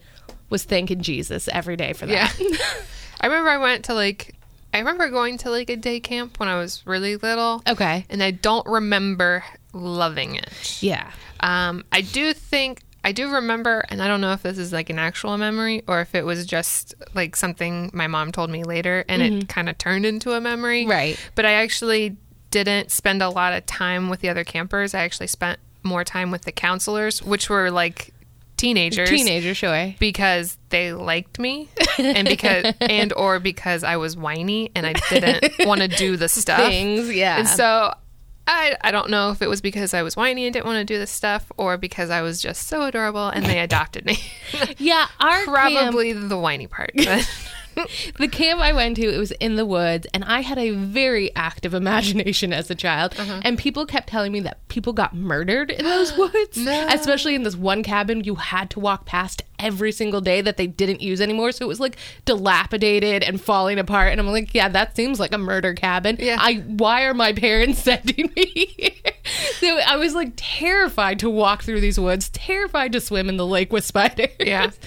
was 0.50 0.64
thanking 0.64 1.00
Jesus 1.00 1.48
every 1.48 1.76
day 1.76 1.92
for 1.92 2.06
that. 2.06 2.38
Yeah. 2.38 2.56
I 3.20 3.26
remember 3.26 3.50
I 3.50 3.58
went 3.58 3.86
to 3.86 3.94
like 3.94 4.34
I 4.72 4.78
remember 4.78 5.08
going 5.08 5.38
to 5.38 5.50
like 5.50 5.70
a 5.70 5.76
day 5.76 6.00
camp 6.00 6.38
when 6.38 6.48
I 6.48 6.56
was 6.56 6.82
really 6.84 7.16
little. 7.16 7.62
okay. 7.68 8.04
And 8.10 8.22
I 8.22 8.32
don't 8.32 8.66
remember 8.66 9.44
loving 9.72 10.34
it. 10.36 10.82
Yeah. 10.82 11.10
Um 11.40 11.84
I 11.92 12.02
do 12.02 12.32
think 12.34 12.80
I 13.02 13.12
do 13.12 13.32
remember 13.32 13.84
and 13.88 14.02
I 14.02 14.08
don't 14.08 14.20
know 14.20 14.32
if 14.32 14.42
this 14.42 14.58
is 14.58 14.72
like 14.72 14.90
an 14.90 14.98
actual 14.98 15.36
memory 15.38 15.82
or 15.86 16.00
if 16.00 16.14
it 16.14 16.24
was 16.24 16.46
just 16.46 16.94
like 17.14 17.36
something 17.36 17.90
my 17.92 18.06
mom 18.06 18.32
told 18.32 18.50
me 18.50 18.64
later 18.64 19.04
and 19.08 19.22
it 19.22 19.48
kind 19.48 19.68
of 19.68 19.76
turned 19.78 20.06
into 20.06 20.32
a 20.32 20.40
memory. 20.40 20.82
Mm-hmm. 20.82 20.90
Right. 20.90 21.30
But 21.34 21.46
I 21.46 21.52
actually 21.52 22.16
didn't 22.54 22.92
spend 22.92 23.20
a 23.20 23.28
lot 23.28 23.52
of 23.52 23.66
time 23.66 24.08
with 24.08 24.20
the 24.20 24.28
other 24.28 24.44
campers. 24.44 24.94
I 24.94 25.00
actually 25.00 25.26
spent 25.26 25.58
more 25.82 26.04
time 26.04 26.30
with 26.30 26.42
the 26.42 26.52
counselors, 26.52 27.20
which 27.20 27.50
were 27.50 27.72
like 27.72 28.14
teenagers. 28.56 29.10
Teenager, 29.10 29.54
sure. 29.54 29.94
because 29.98 30.56
they 30.68 30.92
liked 30.92 31.40
me 31.40 31.68
and 31.98 32.28
because 32.28 32.72
and 32.80 33.12
or 33.14 33.40
because 33.40 33.82
I 33.82 33.96
was 33.96 34.16
whiny 34.16 34.70
and 34.76 34.86
I 34.86 34.92
didn't 35.10 35.66
want 35.66 35.80
to 35.80 35.88
do 35.88 36.16
the 36.16 36.28
stuff. 36.28 36.60
Things, 36.60 37.12
yeah. 37.12 37.40
And 37.40 37.48
so 37.48 37.92
I 38.46 38.76
I 38.80 38.92
don't 38.92 39.10
know 39.10 39.32
if 39.32 39.42
it 39.42 39.48
was 39.48 39.60
because 39.60 39.92
I 39.92 40.02
was 40.02 40.16
whiny 40.16 40.46
and 40.46 40.52
didn't 40.52 40.66
want 40.66 40.78
to 40.78 40.84
do 40.84 40.98
the 40.98 41.08
stuff 41.08 41.50
or 41.56 41.76
because 41.76 42.08
I 42.08 42.22
was 42.22 42.40
just 42.40 42.68
so 42.68 42.82
adorable 42.82 43.28
and 43.28 43.44
they 43.44 43.58
adopted 43.58 44.04
me. 44.04 44.18
Yeah, 44.78 45.08
our 45.18 45.44
camp- 45.44 45.48
Probably 45.48 46.12
the 46.12 46.38
whiny 46.38 46.68
part. 46.68 46.92
The 48.18 48.28
camp 48.28 48.60
I 48.60 48.72
went 48.72 48.96
to, 48.96 49.02
it 49.12 49.18
was 49.18 49.32
in 49.32 49.56
the 49.56 49.66
woods, 49.66 50.06
and 50.14 50.24
I 50.24 50.40
had 50.40 50.58
a 50.58 50.70
very 50.70 51.34
active 51.34 51.74
imagination 51.74 52.52
as 52.52 52.70
a 52.70 52.74
child. 52.74 53.14
Uh-huh. 53.18 53.40
And 53.44 53.58
people 53.58 53.86
kept 53.86 54.08
telling 54.08 54.32
me 54.32 54.40
that 54.40 54.66
people 54.68 54.92
got 54.92 55.14
murdered 55.14 55.70
in 55.70 55.84
those 55.84 56.12
woods, 56.16 56.56
No. 56.56 56.86
especially 56.90 57.34
in 57.34 57.42
this 57.42 57.56
one 57.56 57.82
cabin 57.82 58.22
you 58.24 58.36
had 58.36 58.70
to 58.70 58.80
walk 58.80 59.04
past 59.06 59.42
every 59.58 59.92
single 59.92 60.20
day 60.20 60.40
that 60.40 60.56
they 60.56 60.66
didn't 60.66 61.00
use 61.00 61.20
anymore. 61.20 61.52
So 61.52 61.64
it 61.64 61.68
was 61.68 61.80
like 61.80 61.96
dilapidated 62.24 63.22
and 63.22 63.40
falling 63.40 63.78
apart. 63.78 64.10
And 64.12 64.20
I'm 64.20 64.26
like, 64.26 64.52
yeah, 64.54 64.68
that 64.68 64.94
seems 64.96 65.18
like 65.20 65.32
a 65.32 65.38
murder 65.38 65.74
cabin. 65.74 66.16
Yeah. 66.18 66.36
I 66.40 66.56
why 66.66 67.02
are 67.04 67.14
my 67.14 67.32
parents 67.32 67.82
sending 67.82 68.30
me 68.36 68.46
here? 68.76 69.12
So 69.58 69.78
I 69.78 69.96
was 69.96 70.14
like 70.14 70.32
terrified 70.36 71.18
to 71.20 71.30
walk 71.30 71.62
through 71.62 71.80
these 71.80 71.98
woods, 71.98 72.28
terrified 72.30 72.92
to 72.92 73.00
swim 73.00 73.28
in 73.28 73.36
the 73.36 73.46
lake 73.46 73.72
with 73.72 73.84
spiders. 73.84 74.28
Yeah. 74.38 74.70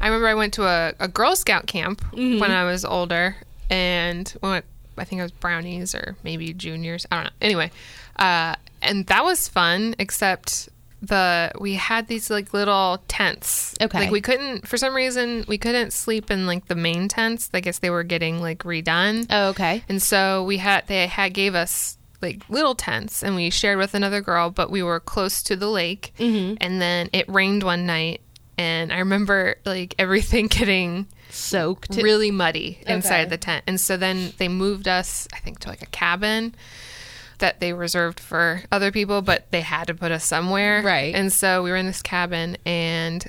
I 0.00 0.06
remember 0.06 0.28
I 0.28 0.34
went 0.34 0.54
to 0.54 0.64
a, 0.64 0.94
a 0.98 1.08
Girl 1.08 1.36
Scout 1.36 1.66
camp 1.66 2.00
Mm-hmm. 2.12 2.40
when 2.40 2.50
I 2.50 2.64
was 2.64 2.84
older, 2.84 3.36
and 3.68 4.32
we 4.42 4.48
went, 4.48 4.64
I 4.96 5.04
think 5.04 5.20
it 5.20 5.22
was 5.22 5.32
brownies 5.32 5.94
or 5.94 6.16
maybe 6.22 6.52
juniors. 6.52 7.06
I 7.10 7.16
don't 7.16 7.24
know. 7.24 7.30
Anyway, 7.40 7.70
uh, 8.16 8.54
and 8.82 9.06
that 9.06 9.24
was 9.24 9.48
fun, 9.48 9.94
except 9.98 10.68
the 11.02 11.50
we 11.58 11.74
had 11.74 12.08
these 12.08 12.28
like 12.28 12.52
little 12.52 13.02
tents. 13.08 13.74
Okay. 13.80 14.00
Like 14.00 14.10
we 14.10 14.20
couldn't 14.20 14.68
for 14.68 14.76
some 14.76 14.94
reason 14.94 15.46
we 15.48 15.56
couldn't 15.56 15.92
sleep 15.94 16.30
in 16.30 16.46
like 16.46 16.66
the 16.66 16.74
main 16.74 17.08
tents. 17.08 17.48
I 17.54 17.60
guess 17.60 17.78
they 17.78 17.88
were 17.88 18.02
getting 18.02 18.42
like 18.42 18.58
redone. 18.64 19.26
Oh, 19.30 19.48
okay. 19.48 19.82
And 19.88 20.02
so 20.02 20.44
we 20.44 20.58
had 20.58 20.86
they 20.88 21.06
had 21.06 21.32
gave 21.32 21.54
us 21.54 21.96
like 22.20 22.42
little 22.50 22.74
tents 22.74 23.22
and 23.22 23.34
we 23.34 23.48
shared 23.48 23.78
with 23.78 23.94
another 23.94 24.20
girl, 24.20 24.50
but 24.50 24.70
we 24.70 24.82
were 24.82 25.00
close 25.00 25.42
to 25.44 25.56
the 25.56 25.68
lake. 25.70 26.12
Mm-hmm. 26.18 26.56
And 26.60 26.82
then 26.82 27.08
it 27.14 27.26
rained 27.30 27.62
one 27.62 27.86
night 27.86 28.20
and 28.60 28.92
I 28.92 28.98
remember 28.98 29.56
like 29.64 29.94
everything 29.98 30.46
getting 30.58 31.06
Soaked. 31.30 31.94
really 31.96 32.30
muddy 32.30 32.78
inside 32.86 33.22
Okay. 33.22 33.30
the 33.30 33.36
tent. 33.38 33.64
And 33.66 33.80
so 33.80 33.96
then 33.96 34.32
they 34.38 34.48
moved 34.48 34.86
us, 34.88 35.26
I 35.32 35.38
think, 35.38 35.60
to 35.60 35.68
like 35.68 35.82
a 35.82 35.86
cabin 35.86 36.54
that 37.38 37.58
they 37.60 37.72
reserved 37.72 38.20
for 38.20 38.62
other 38.70 38.92
people, 38.92 39.22
but 39.22 39.50
they 39.50 39.62
had 39.62 39.86
to 39.86 39.94
put 39.94 40.12
us 40.12 40.24
somewhere. 40.26 40.82
Right. 40.82 41.14
And 41.14 41.32
so 41.32 41.62
we 41.62 41.70
were 41.70 41.76
in 41.76 41.86
this 41.86 42.02
cabin 42.02 42.58
and 42.66 43.26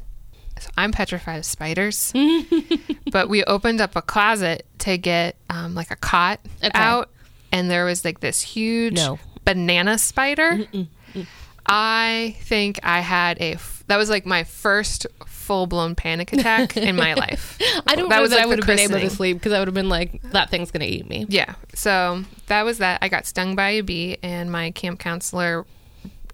so 0.59 0.69
I'm 0.77 0.91
petrified 0.91 1.39
of 1.39 1.45
spiders. 1.45 2.11
but 3.11 3.29
we 3.29 3.43
opened 3.45 3.79
up 3.81 3.95
a 3.95 4.01
closet 4.01 4.65
to 4.79 4.97
get 4.97 5.35
um, 5.49 5.73
like 5.75 5.89
a 5.91 5.95
cot 5.95 6.39
Okay. 6.63 6.71
out, 6.75 7.09
and 7.51 7.69
there 7.71 7.85
was 7.85 8.03
like 8.05 8.19
this 8.19 8.41
huge 8.41 8.95
No. 8.95 9.17
banana 9.45 9.97
spider. 9.97 10.59
I 11.65 12.35
think 12.41 12.79
I 12.83 12.99
had 12.99 13.37
a 13.39 13.53
f- 13.53 13.83
that 13.87 13.97
was 13.97 14.09
like 14.09 14.25
my 14.25 14.43
first 14.43 15.07
full 15.25 15.67
blown 15.67 15.95
panic 15.95 16.31
attack 16.33 16.77
in 16.77 16.95
my 16.95 17.13
life. 17.13 17.57
I 17.87 17.95
don't 17.95 18.09
know 18.09 18.21
was, 18.21 18.29
that 18.31 18.37
like, 18.37 18.45
I 18.45 18.47
would 18.47 18.59
have 18.59 18.67
been 18.67 18.79
able 18.79 18.99
to 18.99 19.09
sleep 19.09 19.37
because 19.37 19.53
I 19.53 19.59
would 19.59 19.67
have 19.67 19.75
been 19.75 19.89
like, 19.89 20.21
that 20.31 20.49
thing's 20.49 20.71
going 20.71 20.81
to 20.81 20.87
eat 20.87 21.07
me. 21.09 21.25
Yeah. 21.27 21.55
So 21.73 22.23
that 22.47 22.63
was 22.63 22.77
that. 22.77 22.99
I 23.01 23.09
got 23.09 23.25
stung 23.25 23.55
by 23.55 23.71
a 23.71 23.81
bee, 23.81 24.17
and 24.23 24.51
my 24.51 24.71
camp 24.71 24.99
counselor 24.99 25.65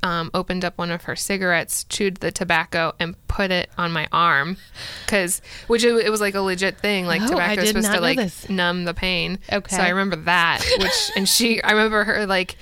um, 0.03 0.29
opened 0.33 0.63
up 0.63 0.77
one 0.77 0.91
of 0.91 1.03
her 1.03 1.15
cigarettes, 1.15 1.83
chewed 1.85 2.17
the 2.17 2.31
tobacco, 2.31 2.93
and 2.99 3.15
put 3.27 3.51
it 3.51 3.69
on 3.77 3.91
my 3.91 4.07
arm, 4.11 4.57
because 5.05 5.41
which 5.67 5.83
it, 5.83 5.93
it 6.05 6.09
was 6.09 6.21
like 6.21 6.35
a 6.35 6.41
legit 6.41 6.79
thing. 6.79 7.05
Like 7.05 7.21
Oh, 7.23 7.27
tobacco 7.27 7.61
is 7.61 7.69
supposed 7.69 7.91
to 7.91 8.01
like 8.01 8.17
this. 8.17 8.49
numb 8.49 8.85
the 8.85 8.93
pain. 8.93 9.39
Okay. 9.51 9.75
So 9.75 9.81
I 9.81 9.89
remember 9.89 10.17
that. 10.17 10.63
Which 10.77 11.11
and 11.15 11.27
she, 11.27 11.61
I 11.63 11.71
remember 11.71 12.03
her 12.03 12.25
like 12.25 12.55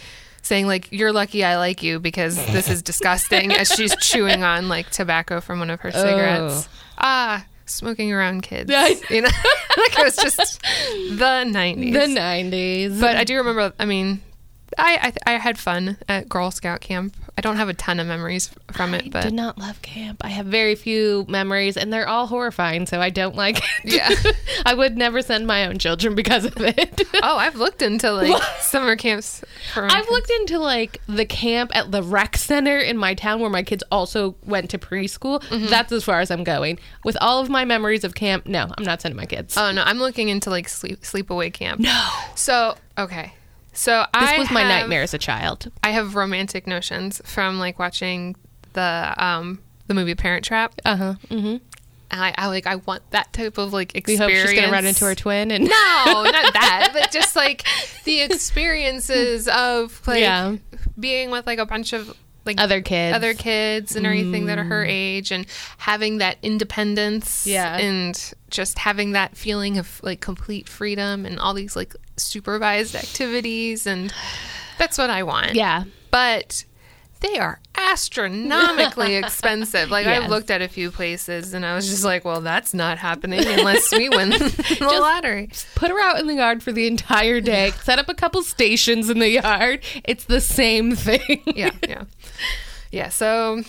saying 0.45 0.67
like 0.67 0.91
you're 0.91 1.11
lucky 1.11 1.43
I 1.43 1.57
like 1.57 1.81
you 1.81 1.99
because 1.99 2.35
this 2.47 2.69
is 2.69 2.81
disgusting 2.91 3.51
as 3.51 3.69
she's 3.69 3.95
chewing 3.97 4.43
on 4.43 4.69
like 4.69 4.89
tobacco 4.91 5.41
from 5.41 5.59
one 5.59 5.69
of 5.69 5.79
her 5.81 5.91
cigarettes. 5.91 6.69
Ah, 6.97 7.45
smoking 7.65 8.13
around 8.13 8.41
kids. 8.43 8.69
You 9.09 9.21
know, 9.21 9.29
like 9.77 9.99
it 9.99 10.03
was 10.03 10.15
just 10.15 10.61
the 10.61 11.43
90s. 11.45 11.93
The 11.93 12.19
90s. 12.19 13.01
But 13.01 13.15
I 13.17 13.23
do 13.23 13.37
remember. 13.37 13.73
I 13.79 13.85
mean, 13.85 14.21
I 14.77 15.13
I, 15.25 15.33
I 15.33 15.37
had 15.37 15.57
fun 15.57 15.97
at 16.07 16.29
Girl 16.29 16.51
Scout 16.51 16.81
camp. 16.81 17.15
I 17.37 17.41
don't 17.41 17.57
have 17.57 17.67
a 17.67 17.73
ton 17.73 17.99
of 17.99 18.07
memories 18.07 18.49
from 18.71 18.93
it, 18.93 19.07
I 19.07 19.09
but 19.09 19.23
did 19.23 19.33
not 19.33 19.57
love 19.57 19.81
camp. 19.81 20.21
I 20.23 20.29
have 20.29 20.45
very 20.45 20.75
few 20.75 21.25
memories, 21.27 21.75
and 21.75 21.91
they're 21.91 22.07
all 22.07 22.27
horrifying, 22.27 22.85
so 22.85 23.01
I 23.01 23.09
don't 23.09 23.35
like 23.35 23.57
it. 23.57 23.63
Yeah. 23.83 24.09
I 24.65 24.73
would 24.73 24.95
never 24.97 25.21
send 25.21 25.45
my 25.45 25.65
own 25.65 25.77
children 25.77 26.15
because 26.15 26.45
of 26.45 26.53
it. 26.57 27.01
oh, 27.23 27.37
I've 27.37 27.55
looked 27.55 27.81
into 27.81 28.11
like 28.11 28.41
summer 28.59 28.95
camps. 28.95 29.43
For 29.73 29.83
I've 29.83 29.91
kids. 29.91 30.09
looked 30.09 30.29
into 30.29 30.59
like 30.59 31.01
the 31.07 31.25
camp 31.25 31.75
at 31.75 31.91
the 31.91 32.01
rec 32.01 32.37
center 32.37 32.77
in 32.77 32.97
my 32.97 33.13
town 33.13 33.41
where 33.41 33.49
my 33.49 33.63
kids 33.63 33.83
also 33.91 34.35
went 34.45 34.69
to 34.69 34.77
preschool. 34.77 35.41
Mm-hmm. 35.43 35.67
That's 35.67 35.91
as 35.91 36.03
far 36.05 36.21
as 36.21 36.31
I'm 36.31 36.43
going. 36.45 36.79
With 37.03 37.17
all 37.19 37.41
of 37.41 37.49
my 37.49 37.65
memories 37.65 38.05
of 38.05 38.15
camp, 38.15 38.45
no, 38.45 38.71
I'm 38.77 38.83
not 38.85 39.01
sending 39.01 39.17
my 39.17 39.25
kids. 39.25 39.57
Oh 39.57 39.71
no, 39.71 39.83
I'm 39.83 39.99
looking 39.99 40.29
into 40.29 40.49
like 40.49 40.69
sleep 40.69 41.01
sleepaway 41.01 41.51
camp. 41.51 41.81
no. 41.81 42.07
So 42.35 42.75
okay, 42.97 43.33
so 43.75 44.05
This 44.13 44.29
I 44.31 44.37
was 44.39 44.49
my 44.51 44.61
have- 44.61 44.69
nightmare 44.81 45.03
as 45.03 45.13
a 45.13 45.17
child. 45.17 45.71
I 45.83 45.91
have 45.91 46.15
romantic 46.15 46.65
notions 46.67 47.21
from 47.25 47.59
like 47.59 47.77
watching 47.79 48.35
the 48.73 49.13
um 49.17 49.59
the 49.87 49.93
movie 49.93 50.15
Parent 50.15 50.43
Trap. 50.43 50.73
Uh 50.83 50.95
huh. 50.95 51.13
Mm-hmm. 51.29 51.57
And 52.11 52.21
I, 52.23 52.33
I 52.37 52.47
like 52.47 52.67
I 52.67 52.75
want 52.75 53.01
that 53.11 53.33
type 53.33 53.57
of 53.57 53.73
like 53.73 53.95
experience. 53.95 54.27
We 54.31 54.37
hope 54.39 54.47
she's 54.49 54.59
gonna 54.59 54.71
run 54.71 54.85
into 54.85 55.05
her 55.05 55.15
twin 55.15 55.51
and 55.51 55.63
No, 55.65 55.69
not 56.05 56.53
that, 56.53 56.91
but 56.93 57.11
just 57.11 57.35
like 57.35 57.65
the 58.05 58.21
experiences 58.21 59.47
of 59.47 60.01
like 60.07 60.21
Yeah. 60.21 60.55
being 60.99 61.31
with 61.31 61.45
like 61.47 61.59
a 61.59 61.65
bunch 61.65 61.93
of 61.93 62.15
like 62.45 62.59
other 62.59 62.81
kids. 62.81 63.15
other 63.15 63.33
kids 63.33 63.95
and 63.95 64.05
everything 64.05 64.45
that 64.45 64.57
are 64.57 64.63
her 64.63 64.85
mm. 64.85 64.89
age 64.89 65.31
and 65.31 65.45
having 65.77 66.19
that 66.19 66.37
independence 66.41 67.45
Yeah. 67.47 67.77
and 67.77 68.33
just 68.49 68.79
having 68.79 69.11
that 69.11 69.35
feeling 69.35 69.77
of 69.77 69.99
like 70.03 70.21
complete 70.21 70.69
freedom 70.69 71.25
and 71.25 71.39
all 71.39 71.53
these 71.53 71.75
like 71.75 71.95
supervised 72.17 72.95
activities 72.95 73.87
and 73.87 74.13
that's 74.77 74.97
what 74.97 75.09
I 75.09 75.23
want. 75.23 75.55
Yeah. 75.55 75.83
But 76.11 76.65
they 77.25 77.37
are 77.39 77.59
astronomically 77.75 79.15
expensive. 79.23 79.89
Like 79.89 80.05
Yes. 80.05 80.23
I've 80.23 80.29
looked 80.29 80.51
at 80.51 80.61
a 80.61 80.67
few 80.67 80.91
places 80.91 81.53
and 81.53 81.65
I 81.65 81.75
was 81.75 81.87
just 81.89 82.03
like, 82.03 82.25
well, 82.25 82.41
that's 82.41 82.73
not 82.73 82.97
happening 82.97 83.45
unless 83.45 83.91
we 83.91 84.09
win 84.09 84.29
the 84.29 84.77
lottery. 84.81 85.49
Put 85.75 85.89
her 85.91 85.99
out 85.99 86.19
in 86.19 86.27
the 86.27 86.35
yard 86.35 86.61
for 86.63 86.71
the 86.71 86.87
entire 86.87 87.41
day. 87.41 87.71
Set 87.83 87.99
up 87.99 88.09
a 88.09 88.13
couple 88.13 88.43
stations 88.43 89.09
in 89.09 89.19
the 89.19 89.29
yard. 89.29 89.83
It's 90.03 90.25
the 90.25 90.41
same 90.41 90.95
thing. 90.95 91.41
yeah, 91.55 91.71
yeah, 91.87 92.03
yeah. 92.91 93.09
So, 93.09 93.63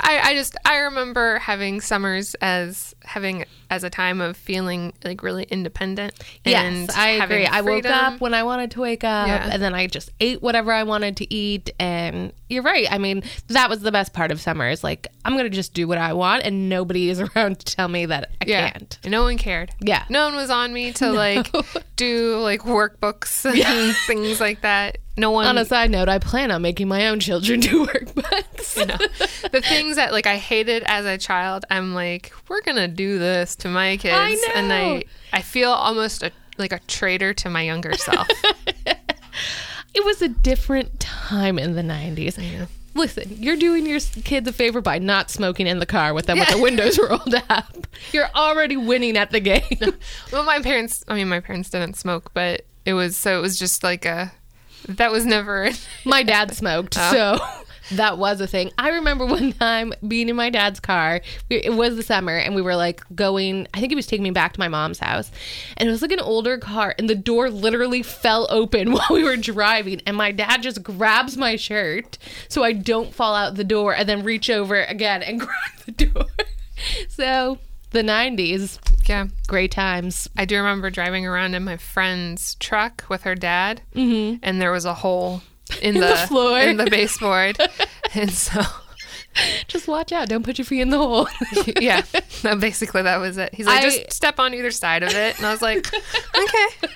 I, 0.00 0.18
I 0.30 0.34
just 0.34 0.56
I 0.64 0.78
remember 0.78 1.38
having 1.38 1.80
summers 1.80 2.34
as 2.40 2.93
having 3.04 3.44
as 3.70 3.84
a 3.84 3.90
time 3.90 4.20
of 4.20 4.36
feeling 4.36 4.92
like 5.04 5.22
really 5.22 5.44
independent. 5.44 6.12
and 6.44 6.86
Yes, 6.88 6.96
I 6.96 7.10
agree. 7.10 7.46
I 7.46 7.60
woke 7.62 7.84
up 7.86 8.20
when 8.20 8.34
I 8.34 8.42
wanted 8.42 8.70
to 8.72 8.80
wake 8.80 9.04
up, 9.04 9.26
Yeah. 9.26 9.48
and 9.52 9.62
then 9.62 9.74
I 9.74 9.86
just 9.86 10.10
ate 10.20 10.42
whatever 10.42 10.72
I 10.72 10.82
wanted 10.84 11.16
to 11.18 11.32
eat. 11.34 11.70
And 11.78 12.32
you're 12.48 12.62
right. 12.62 12.86
I 12.90 12.98
mean, 12.98 13.22
that 13.48 13.68
was 13.70 13.80
the 13.80 13.92
best 13.92 14.12
part 14.12 14.30
of 14.30 14.40
summer. 14.40 14.68
Is 14.68 14.84
like 14.84 15.06
I'm 15.24 15.36
gonna 15.36 15.48
just 15.50 15.74
do 15.74 15.88
what 15.88 15.98
I 15.98 16.12
want, 16.12 16.42
and 16.44 16.68
nobody 16.68 17.10
is 17.10 17.20
around 17.36 17.60
to 17.60 17.76
tell 17.76 17.88
me 17.88 18.06
that 18.06 18.30
I 18.40 18.44
Yeah, 18.46 18.70
can't. 18.70 18.98
no 19.06 19.22
one 19.22 19.38
cared. 19.38 19.70
Yeah. 19.80 20.04
no 20.08 20.26
one 20.26 20.36
was 20.36 20.50
on 20.50 20.72
me 20.72 20.92
to 20.94 21.10
like 21.12 21.50
do 21.96 22.38
like 22.40 22.60
workbooks 22.62 23.44
and 23.44 23.96
things 24.06 24.40
like 24.40 24.60
that. 24.62 24.98
No 25.16 25.30
one. 25.30 25.46
On 25.46 25.56
a 25.58 25.64
side 25.64 25.92
note, 25.92 26.08
I 26.08 26.18
plan 26.18 26.50
on 26.50 26.60
making 26.62 26.88
my 26.88 27.06
own 27.06 27.20
children 27.20 27.60
do 27.60 27.86
workbooks. 27.86 28.76
you 28.76 28.86
know, 28.86 28.96
the 29.52 29.60
things 29.60 29.94
that 29.94 30.10
like 30.12 30.26
I 30.26 30.36
hated 30.38 30.82
as 30.86 31.06
a 31.06 31.16
child, 31.18 31.64
I'm 31.70 31.94
like, 31.94 32.32
we're 32.48 32.62
gonna 32.62 32.88
do 32.94 33.18
this 33.18 33.56
to 33.56 33.68
my 33.68 33.96
kids, 33.96 34.14
I 34.16 34.52
and. 34.54 34.72
I 34.72 35.04
I 35.32 35.42
feel 35.42 35.70
almost 35.70 36.22
a, 36.22 36.30
like 36.58 36.72
a 36.72 36.78
traitor 36.86 37.34
to 37.34 37.50
my 37.50 37.62
younger 37.62 37.92
self. 37.96 38.28
It 39.94 40.04
was 40.04 40.22
a 40.22 40.28
different 40.28 40.98
time 41.00 41.58
in 41.58 41.74
the 41.74 41.82
90s. 41.82 42.68
Listen, 42.96 43.36
you're 43.38 43.56
doing 43.56 43.86
your 43.86 44.00
kids 44.24 44.48
a 44.48 44.52
favor 44.52 44.80
by 44.80 44.98
not 44.98 45.30
smoking 45.30 45.66
in 45.66 45.78
the 45.80 45.86
car 45.86 46.14
with 46.14 46.26
them 46.26 46.38
with 46.38 46.48
the 46.48 46.58
windows 46.62 46.98
rolled 46.98 47.34
up. 47.48 47.86
You're 48.12 48.28
already 48.34 48.76
winning 48.76 49.16
at 49.16 49.30
the 49.32 49.40
game. 49.40 49.62
well, 50.32 50.44
my 50.44 50.60
parents, 50.62 51.04
I 51.08 51.14
mean, 51.14 51.28
my 51.28 51.40
parents 51.40 51.70
didn't 51.70 51.94
smoke, 51.96 52.30
but 52.34 52.64
it 52.84 52.94
was 52.94 53.16
so 53.16 53.38
it 53.38 53.42
was 53.42 53.58
just 53.58 53.82
like 53.82 54.04
a 54.04 54.32
that 54.88 55.10
was 55.10 55.24
never. 55.26 55.70
My 56.04 56.22
dad 56.22 56.54
smoked, 56.54 56.96
Oh. 56.98 57.10
so 57.38 57.63
that 57.92 58.18
was 58.18 58.40
a 58.40 58.46
thing. 58.46 58.72
I 58.78 58.90
remember 58.90 59.26
one 59.34 59.52
time 59.52 59.92
being 60.06 60.28
in 60.28 60.36
my 60.36 60.50
dad's 60.50 60.80
car. 60.80 61.20
It 61.50 61.74
was 61.74 61.96
the 61.96 62.02
summer, 62.02 62.36
and 62.36 62.54
we 62.54 62.62
were 62.62 62.76
like 62.76 63.02
going. 63.14 63.66
I 63.74 63.80
think 63.80 63.90
he 63.90 63.96
was 63.96 64.06
taking 64.06 64.24
me 64.24 64.30
back 64.30 64.52
to 64.54 64.60
my 64.60 64.68
mom's 64.68 64.98
house, 64.98 65.30
and 65.76 65.88
it 65.88 65.92
was 65.92 66.02
like 66.02 66.12
an 66.12 66.20
older 66.20 66.58
car, 66.58 66.94
and 66.98 67.08
the 67.08 67.14
door 67.14 67.50
literally 67.50 68.02
fell 68.02 68.46
open 68.50 68.92
while 68.92 69.06
we 69.10 69.24
were 69.24 69.36
driving. 69.36 70.00
And 70.06 70.16
my 70.16 70.32
dad 70.32 70.62
just 70.62 70.82
grabs 70.82 71.36
my 71.36 71.56
shirt 71.56 72.18
so 72.48 72.62
I 72.62 72.72
don't 72.72 73.14
fall 73.14 73.34
out 73.34 73.54
the 73.54 73.64
door, 73.64 73.94
and 73.94 74.08
then 74.08 74.22
reach 74.22 74.50
over 74.50 74.82
again 74.82 75.22
and 75.22 75.40
grab 75.40 75.50
the 75.86 75.92
door. 75.92 76.26
so 77.08 77.58
the 77.90 78.02
'90s, 78.02 78.78
yeah, 79.08 79.26
great 79.46 79.70
times. 79.70 80.28
I 80.36 80.44
do 80.44 80.56
remember 80.56 80.90
driving 80.90 81.26
around 81.26 81.54
in 81.54 81.64
my 81.64 81.76
friend's 81.76 82.54
truck 82.56 83.04
with 83.08 83.22
her 83.22 83.34
dad, 83.34 83.82
mm-hmm. 83.94 84.38
and 84.42 84.60
there 84.60 84.72
was 84.72 84.84
a 84.84 84.94
hole 84.94 85.42
in, 85.82 85.98
the 85.98 86.16
floor. 86.28 86.60
in 86.60 86.76
the 86.76 86.90
baseboard, 86.90 87.58
and 88.14 88.30
so 88.30 88.60
Just 89.66 89.88
watch 89.88 90.12
out! 90.12 90.28
Don't 90.28 90.44
put 90.44 90.58
your 90.58 90.64
feet 90.64 90.80
in 90.80 90.90
the 90.90 90.98
hole. 90.98 91.28
yeah, 91.80 92.02
No, 92.42 92.56
basically 92.56 93.02
that 93.02 93.16
was 93.16 93.36
it. 93.36 93.54
He's 93.54 93.66
like, 93.66 93.82
I- 93.82 93.82
just 93.82 94.12
step 94.12 94.38
on 94.38 94.54
either 94.54 94.70
side 94.70 95.02
of 95.02 95.10
it, 95.10 95.36
and 95.36 95.46
I 95.46 95.50
was 95.50 95.62
like, 95.62 95.86
okay. 95.92 96.88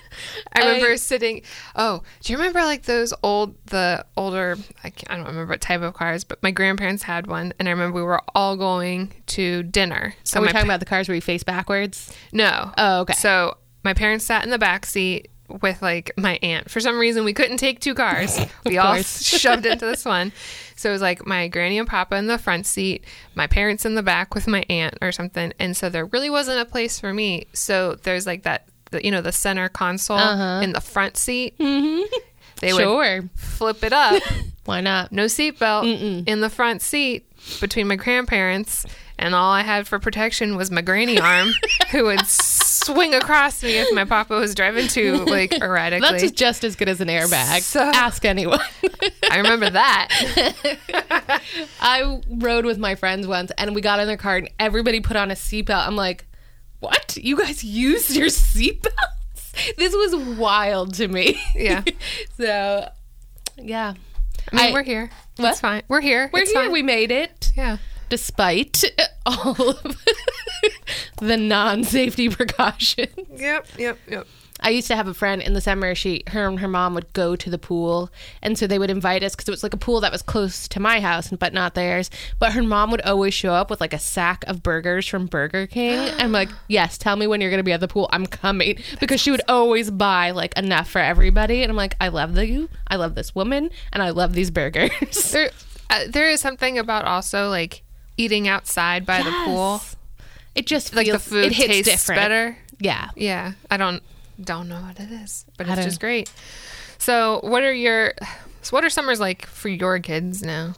I 0.53 0.61
remember 0.61 0.97
sitting. 0.97 1.43
Oh, 1.75 2.03
do 2.23 2.33
you 2.33 2.39
remember 2.39 2.61
like 2.61 2.85
those 2.85 3.13
old, 3.23 3.57
the 3.67 4.05
older? 4.17 4.57
I, 4.85 4.91
can't, 4.91 5.11
I 5.11 5.17
don't 5.17 5.27
remember 5.27 5.53
what 5.53 5.61
type 5.61 5.83
of 5.83 5.95
cars, 5.95 6.25
but 6.25 6.43
my 6.43 6.51
grandparents 6.51 7.03
had 7.03 7.27
one, 7.27 7.53
and 7.59 7.69
I 7.69 7.73
remember 7.73 7.97
we 7.97 8.03
were 8.03 8.23
all 8.35 8.57
going 8.57 9.13
to 9.29 9.65
dinner. 9.65 10.15
So 10.25 10.39
Are 10.39 10.43
we 10.43 10.49
talking 10.49 10.69
about 10.69 10.81
the 10.81 10.87
cars 10.87 11.09
where 11.09 11.15
you 11.15 11.21
face 11.21 11.43
backwards? 11.43 12.15
no. 12.33 12.73
Oh, 12.79 13.01
okay. 13.01 13.15
So 13.15 13.57
my 13.85 13.95
parents 13.95 14.25
sat 14.25 14.45
in 14.45 14.51
the 14.51 14.59
back 14.59 14.87
seat 14.87 15.29
with 15.49 15.83
like 15.83 16.13
my 16.17 16.39
aunt. 16.43 16.71
For 16.71 16.81
some 16.81 16.99
reason, 16.99 17.25
we 17.25 17.33
couldn't 17.33 17.57
take 17.57 17.81
two 17.81 17.95
cars. 17.95 18.39
We 18.65 18.77
all 18.77 18.97
shoved 19.03 19.65
into 19.65 19.87
this 19.87 20.05
one. 20.05 20.33
So 20.77 20.91
it 20.91 20.93
was 20.93 21.01
like 21.01 21.27
my 21.27 21.49
granny 21.49 21.79
and 21.79 21.89
papa 21.89 22.17
in 22.17 22.27
the 22.27 22.37
front 22.39 22.67
seat, 22.67 23.05
my 23.35 23.47
parents 23.47 23.87
in 23.87 23.95
the 23.95 24.03
back 24.03 24.35
with 24.35 24.47
my 24.47 24.65
aunt 24.69 24.99
or 25.01 25.11
something. 25.11 25.55
And 25.59 25.77
so 25.77 25.89
there 25.89 26.05
really 26.07 26.29
wasn't 26.29 26.61
a 26.61 26.65
place 26.65 27.01
for 27.01 27.15
me. 27.15 27.47
So 27.55 27.95
there's 28.03 28.27
like 28.27 28.43
that, 28.43 28.67
the, 28.91 29.03
you 29.03 29.11
know, 29.11 29.23
the 29.23 29.33
center 29.33 29.69
console 29.71 30.19
in 30.61 30.73
the 30.73 30.81
front 30.81 31.17
seat. 31.17 31.59
Mm-hmm. 31.59 32.03
They 32.61 32.73
would 32.73 33.31
flip 33.37 33.85
it 33.85 33.93
up. 33.93 34.21
Why 34.65 34.81
not? 34.81 35.13
no 35.13 35.27
seatbelt 35.27 36.27
in 36.27 36.41
the 36.41 36.51
front 36.51 36.83
seat 36.83 37.25
between 37.61 37.87
my 37.87 37.95
grandparents, 37.95 38.85
and 39.19 39.35
all 39.35 39.51
I 39.53 39.63
had 39.63 39.87
for 39.89 39.99
protection 39.99 40.57
was 40.57 40.71
my 40.71 40.81
granny 40.83 41.19
arm, 41.19 41.49
who 41.91 42.05
would 42.05 42.27
swing 42.27 43.15
across 43.15 43.63
me 43.63 43.77
if 43.79 43.93
my 43.95 44.05
papa 44.05 44.35
was 44.35 44.55
driving 44.55 44.89
too 44.89 45.25
like 45.25 45.53
erratically. 45.63 46.09
That's 46.19 46.31
just 46.33 46.65
as 46.65 46.77
good 46.77 46.89
as 46.89 47.01
an 47.01 47.09
airbag. 47.09 47.61
So- 47.63 47.81
Ask 47.83 48.25
anyone. 48.25 48.61
I 49.31 49.39
remember 49.39 49.69
that. 49.71 51.43
I 51.81 52.21
rode 52.29 52.65
with 52.65 52.79
my 52.79 52.95
friends 52.95 53.27
once 53.27 53.51
and 53.59 53.75
we 53.75 53.81
got 53.81 54.01
in 54.01 54.07
their 54.07 54.17
car 54.17 54.37
and 54.37 54.51
everybody 54.59 55.01
put 55.01 55.17
on 55.17 55.31
a 55.31 55.35
seatbelt. 55.35 55.87
I'm 55.87 55.97
like, 55.97 56.27
what? 56.81 57.17
You 57.21 57.37
guys 57.37 57.63
used 57.65 58.15
your 58.17 58.29
seatbelts? 58.29 59.75
This 59.77 59.93
was 59.95 60.15
wild 60.39 60.95
to 60.95 61.09
me. 61.09 61.41
Yeah. 61.55 61.83
so, 62.37 62.89
yeah. 63.59 63.95
I 64.53 64.57
mean, 64.57 64.71
I- 64.71 64.73
we're 64.73 64.83
here. 64.85 65.11
What? 65.37 65.51
It's 65.51 65.61
fine. 65.61 65.83
We're 65.89 66.01
here. 66.01 66.31
We're 66.33 66.41
It's 66.41 66.53
here. 66.53 66.63
fine. 66.63 66.73
We 66.73 66.83
made 66.83 67.11
it. 67.11 67.53
yeah. 67.57 67.79
Despite 68.09 68.85
all 69.27 69.71
of 69.71 69.97
the 71.21 71.37
non 71.37 71.85
safety 71.85 72.29
precautions. 72.29 73.41
Yep. 73.41 73.67
Yep. 73.79 73.99
Yep. 74.09 74.27
I 74.61 74.71
used 74.71 74.89
to 74.89 74.97
have 74.97 75.07
a 75.07 75.15
friend 75.15 75.41
in 75.41 75.53
the 75.53 75.61
summer. 75.61 75.95
She, 75.95 76.25
her, 76.29 76.49
and 76.49 76.59
her 76.59 76.69
mom 76.69 76.95
would 76.95 77.13
go 77.13 77.37
to 77.37 77.51
the 77.51 77.59
pool, 77.59 78.11
and 78.43 78.59
so 78.59 78.67
they 78.67 78.79
would 78.79 78.91
invite 78.91 79.23
us 79.23 79.35
because 79.35 79.49
it 79.49 79.53
was 79.53 79.63
like 79.63 79.75
a 79.75 79.79
pool 79.79 80.01
that 80.01 80.11
was 80.11 80.23
close 80.23 80.67
to 80.69 80.81
my 80.81 81.01
house, 81.01 81.31
but 81.31 81.53
not 81.53 81.75
theirs. 81.75 82.11
But 82.39 82.53
her 82.53 82.63
mom 82.63 82.91
would 82.91 83.01
always 83.03 83.35
show 83.35 83.53
up 83.53 83.71
with 83.71 83.81
like 83.81 83.93
a 83.93 83.99
sack 83.99 84.45
of 84.47 84.63
burgers 84.63 85.07
from 85.07 85.27
Burger 85.27 85.67
King. 85.67 85.99
I'm 86.19 86.33
like, 86.33 86.49
yes, 86.67 86.99
tell 86.99 87.17
me 87.17 87.27
when 87.27 87.41
you're 87.41 87.51
gonna 87.51 87.63
be 87.63 87.73
at 87.73 87.81
the 87.81 87.89
pool. 87.89 88.09
I'm 88.13 88.27
coming 88.27 88.79
because 88.99 89.21
she 89.21 89.31
would 89.31 89.43
always 89.49 89.91
buy 89.91 90.33
like 90.33 90.57
enough 90.59 90.91
for 90.91 91.01
everybody, 91.01 91.63
and 91.63 91.71
I'm 91.71 91.77
like, 91.77 91.95
I 92.01 92.09
love 92.09 92.37
you, 92.39 92.69
I 92.89 92.97
love 92.97 93.15
this 93.15 93.35
woman, 93.35 93.71
and 93.93 94.03
I 94.03 94.11
love 94.11 94.33
these 94.33 94.51
burgers. 94.51 95.31
There, 95.31 95.51
uh, 95.91 96.05
there 96.09 96.29
is 96.29 96.41
something 96.41 96.79
about 96.79 97.05
also 97.05 97.49
like 97.49 97.83
eating 98.19 98.47
outside 98.49 99.07
by 99.07 99.23
the 99.23 99.31
pool. 99.47 99.81
It 100.55 100.67
just 100.67 100.95
Like 100.95 101.11
the 101.11 101.19
food 101.19 101.47
it 101.47 101.55
tastes 101.55 101.91
different. 101.91 102.21
better. 102.21 102.59
Yeah. 102.81 103.09
Yeah, 103.17 103.53
I 103.71 103.77
don't 103.79 104.03
don't 104.43 104.69
know 104.69 104.81
what 104.83 105.01
it 105.01 105.11
is, 105.11 105.45
but 105.57 105.67
it's 105.69 105.83
just 105.85 106.01
great. 106.01 106.31
So, 106.99 107.41
what 107.43 107.63
are 107.63 107.73
your 107.73 108.13
so 108.63 108.77
what 108.77 108.85
are 108.85 108.91
summers 108.91 109.19
like 109.21 109.47
for 109.47 109.69
your 109.69 109.99
kids 110.01 110.43
now? 110.43 110.75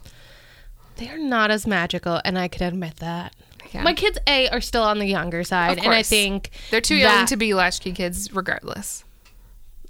They're 0.97 1.17
not 1.19 1.49
as 1.51 1.65
magical, 1.67 2.21
and 2.23 2.37
I 2.37 2.47
can 2.47 2.67
admit 2.67 2.97
that. 2.97 3.35
Yeah. 3.71 3.83
My 3.83 3.93
kids, 3.93 4.17
A, 4.27 4.49
are 4.49 4.61
still 4.61 4.83
on 4.83 4.99
the 4.99 5.05
younger 5.07 5.43
side, 5.43 5.79
and 5.79 5.87
I 5.93 6.03
think 6.03 6.51
They're 6.69 6.81
too 6.81 6.95
young 6.95 7.25
to 7.27 7.37
be 7.37 7.53
latchkey 7.53 7.93
kids, 7.93 8.31
regardless. 8.33 9.03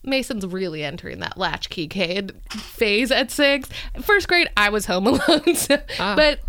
Mason's 0.04 0.46
really 0.46 0.84
entering 0.84 1.20
that 1.20 1.38
latchkey 1.38 1.88
kid 1.88 2.36
phase 2.52 3.12
at 3.12 3.30
six. 3.32 3.70
First 4.02 4.28
grade, 4.28 4.50
I 4.56 4.70
was 4.70 4.86
home 4.86 5.08
alone, 5.08 5.56
so, 5.56 5.78
Ah. 6.00 6.16
but 6.16 6.40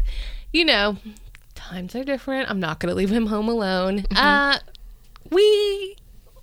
you 0.52 0.64
know, 0.64 0.96
times 1.54 1.94
are 1.94 2.04
different. 2.04 2.50
I'm 2.50 2.60
not 2.60 2.80
going 2.80 2.90
to 2.90 2.94
leave 2.94 3.10
him 3.10 3.26
home 3.26 3.48
alone. 3.48 4.00
Mm-hmm. 4.00 4.16
Uh, 4.16 4.58
we 5.30 5.96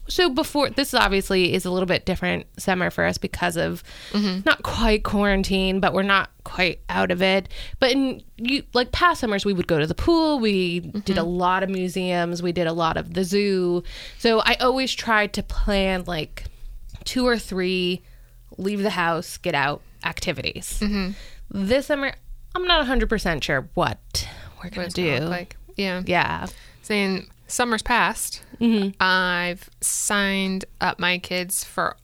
so 0.09 0.29
before 0.29 0.71
this 0.71 0.93
obviously 0.93 1.53
is 1.53 1.65
a 1.65 1.71
little 1.71 1.85
bit 1.85 2.05
different 2.05 2.47
summer 2.57 2.89
for 2.89 3.05
us 3.05 3.17
because 3.19 3.55
of 3.55 3.83
mm-hmm. 4.11 4.39
not 4.43 4.63
quite 4.63 5.03
quarantine, 5.03 5.79
but 5.79 5.93
we're 5.93 6.01
not 6.01 6.31
quite 6.43 6.79
out 6.89 7.11
of 7.11 7.21
it. 7.21 7.47
But 7.79 7.91
in 7.91 8.23
you 8.37 8.63
like 8.73 8.91
past 8.91 9.21
summers, 9.21 9.45
we 9.45 9.53
would 9.53 9.67
go 9.67 9.79
to 9.79 9.85
the 9.85 9.95
pool. 9.95 10.39
We 10.39 10.81
mm-hmm. 10.81 10.99
did 10.99 11.17
a 11.17 11.23
lot 11.23 11.63
of 11.63 11.69
museums. 11.69 12.41
We 12.41 12.51
did 12.51 12.67
a 12.67 12.73
lot 12.73 12.97
of 12.97 13.13
the 13.13 13.23
zoo. 13.23 13.83
So 14.17 14.39
I 14.39 14.55
always 14.55 14.93
tried 14.93 15.33
to 15.33 15.43
plan 15.43 16.03
like 16.07 16.45
two 17.03 17.27
or 17.27 17.37
three 17.37 18.01
leave 18.57 18.81
the 18.81 18.89
house, 18.89 19.37
get 19.37 19.55
out 19.55 19.81
activities. 20.03 20.79
This 21.51 21.85
summer, 21.87 22.13
I'm 22.55 22.65
not 22.65 22.85
100% 22.85 23.43
sure 23.43 23.69
what 23.73 24.27
we're 24.63 24.69
going 24.69 24.89
to 24.89 24.93
do. 25.19 25.25
like 25.25 25.55
yeah, 25.75 26.01
Yeah. 26.05 26.47
saying 26.81 27.27
summer's 27.47 27.81
past. 27.81 28.41
I've 28.99 29.69
signed 29.81 30.65
up 30.81 30.99
my 30.99 31.17
kids 31.19 31.63
for 31.63 31.95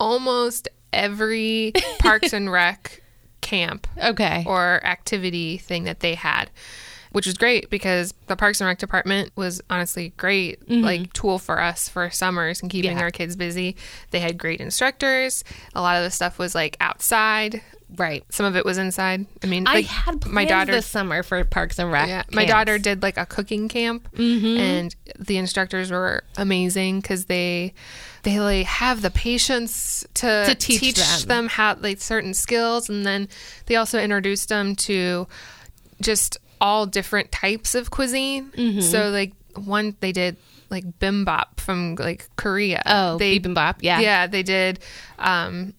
almost 0.00 0.68
every 0.92 1.72
Parks 2.00 2.32
and 2.32 2.50
Rec 2.50 3.02
camp 3.40 3.86
Okay. 4.02 4.42
or 4.46 4.80
activity 4.84 5.58
thing 5.58 5.84
that 5.84 6.00
they 6.00 6.14
had 6.14 6.50
which 7.12 7.26
was 7.26 7.36
great 7.36 7.70
because 7.70 8.12
the 8.26 8.34
parks 8.34 8.60
and 8.60 8.66
rec 8.66 8.78
department 8.78 9.30
was 9.36 9.60
honestly 9.70 10.12
great 10.16 10.68
like 10.68 11.12
tool 11.12 11.38
for 11.38 11.60
us 11.60 11.88
for 11.88 12.10
summers 12.10 12.60
and 12.60 12.70
keeping 12.72 12.90
Mm-hmm. 12.90 12.98
Yeah. 12.98 13.04
our 13.04 13.10
kids 13.12 13.36
busy 13.36 13.76
they 14.10 14.18
had 14.18 14.36
great 14.38 14.60
instructors 14.60 15.44
a 15.74 15.80
lot 15.82 15.96
of 15.96 16.02
the 16.02 16.10
stuff 16.10 16.38
was 16.40 16.54
like 16.56 16.76
outside 16.80 17.60
right. 17.96 18.24
some 18.30 18.46
of 18.46 18.56
it 18.56 18.64
was 18.64 18.78
inside 18.78 19.26
i 19.42 19.46
mean 19.46 19.66
I 19.66 19.74
like, 19.74 19.86
had 19.86 20.26
my 20.26 20.44
daughter 20.44 20.72
this 20.72 20.86
summer 20.86 21.22
for 21.22 21.42
Parks 21.44 21.78
and 21.78 21.90
Rec. 21.92 22.08
yeah, 22.08 22.22
my 22.32 22.44
daughter 22.44 22.78
did 22.78 23.02
like 23.02 23.16
a 23.16 23.26
cooking 23.26 23.68
camp, 23.68 24.08
Mm-hmm. 24.14 24.58
and 24.60 24.96
the 25.18 25.36
instructors 25.38 25.90
were 25.90 26.24
amazing 26.36 27.00
because 27.00 27.26
they 27.26 27.74
they 28.22 28.40
like 28.40 28.66
have 28.66 29.02
the 29.02 29.10
patience 29.10 30.06
to, 30.14 30.44
To 30.46 30.54
teach 30.54 30.96
them. 30.96 31.28
them 31.28 31.48
how 31.48 31.76
like 31.80 32.00
certain 32.00 32.32
skills, 32.34 32.88
and 32.88 33.04
then 33.04 33.28
they 33.66 33.76
also 33.76 33.98
introduced 34.00 34.48
them 34.48 34.74
to 34.76 35.26
just 36.00 36.38
all 36.60 36.86
different 36.86 37.30
types 37.32 37.74
of 37.74 37.90
cuisine. 37.90 38.50
Mm-hmm. 38.52 38.80
So 38.80 39.10
like 39.10 39.32
one 39.56 39.94
they 40.00 40.12
did 40.12 40.36
like 40.70 40.98
bimbap 40.98 41.60
from 41.60 41.96
like 41.96 42.28
Korea. 42.36 42.82
Oh, 42.86 43.18
they 43.18 43.38
bibimbap, 43.38 43.76
yeah. 43.80 44.00
yeah 44.00 44.26
they 44.26 44.42
did. 44.42 44.80
um 45.18 45.74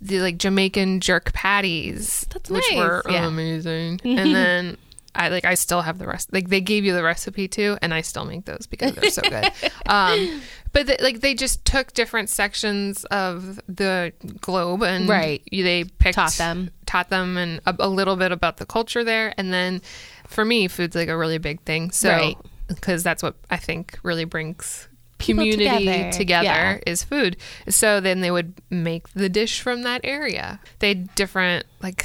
the 0.00 0.20
like 0.20 0.38
Jamaican 0.38 1.00
jerk 1.00 1.32
patties, 1.32 2.26
That's 2.32 2.50
which 2.50 2.64
nice, 2.70 2.78
were 2.78 3.02
yeah. 3.08 3.26
amazing. 3.26 4.00
and 4.04 4.34
then 4.34 4.76
I 5.14 5.28
like 5.28 5.44
I 5.44 5.54
still 5.54 5.82
have 5.82 5.98
the 5.98 6.06
rest. 6.06 6.32
Like 6.32 6.48
they 6.48 6.60
gave 6.60 6.84
you 6.84 6.92
the 6.94 7.02
recipe 7.02 7.48
too, 7.48 7.76
and 7.82 7.92
I 7.92 8.00
still 8.00 8.24
make 8.24 8.44
those 8.44 8.66
because 8.66 8.94
they're 8.94 9.10
so 9.10 9.22
good. 9.22 9.50
Um, 9.86 10.40
but 10.72 10.86
they, 10.86 10.96
like 11.00 11.20
they 11.20 11.34
just 11.34 11.64
took 11.64 11.92
different 11.94 12.28
sections 12.28 13.04
of 13.06 13.58
the 13.68 14.12
globe 14.40 14.84
and 14.84 15.08
Right. 15.08 15.42
they 15.50 15.82
picked 15.98 16.14
Taught 16.14 16.34
them. 16.34 16.70
taught 16.86 17.10
them, 17.10 17.36
and 17.36 17.60
a, 17.66 17.74
a 17.80 17.88
little 17.88 18.14
bit 18.14 18.30
about 18.30 18.58
the 18.58 18.66
culture 18.66 19.02
there. 19.02 19.34
And 19.36 19.52
then 19.52 19.82
for 20.28 20.44
me, 20.44 20.68
food's 20.68 20.94
like 20.94 21.08
a 21.08 21.16
really 21.16 21.38
big 21.38 21.60
thing. 21.62 21.90
So 21.90 22.08
Right. 22.10 22.36
because 22.68 23.02
that's 23.02 23.20
what 23.20 23.34
I 23.50 23.56
think 23.56 23.98
really 24.04 24.24
brings 24.24 24.86
community 25.20 25.64
together. 25.84 26.10
together, 26.12 26.44
Yeah. 26.44 26.78
is 26.86 27.04
food. 27.04 27.36
So 27.68 28.00
then 28.00 28.20
they 28.20 28.30
would 28.30 28.54
make 28.70 29.08
the 29.14 29.28
dish 29.28 29.60
from 29.60 29.82
that 29.82 30.00
area. 30.04 30.60
They 30.80 30.88
had 30.88 31.14
different 31.14 31.66
like 31.82 32.04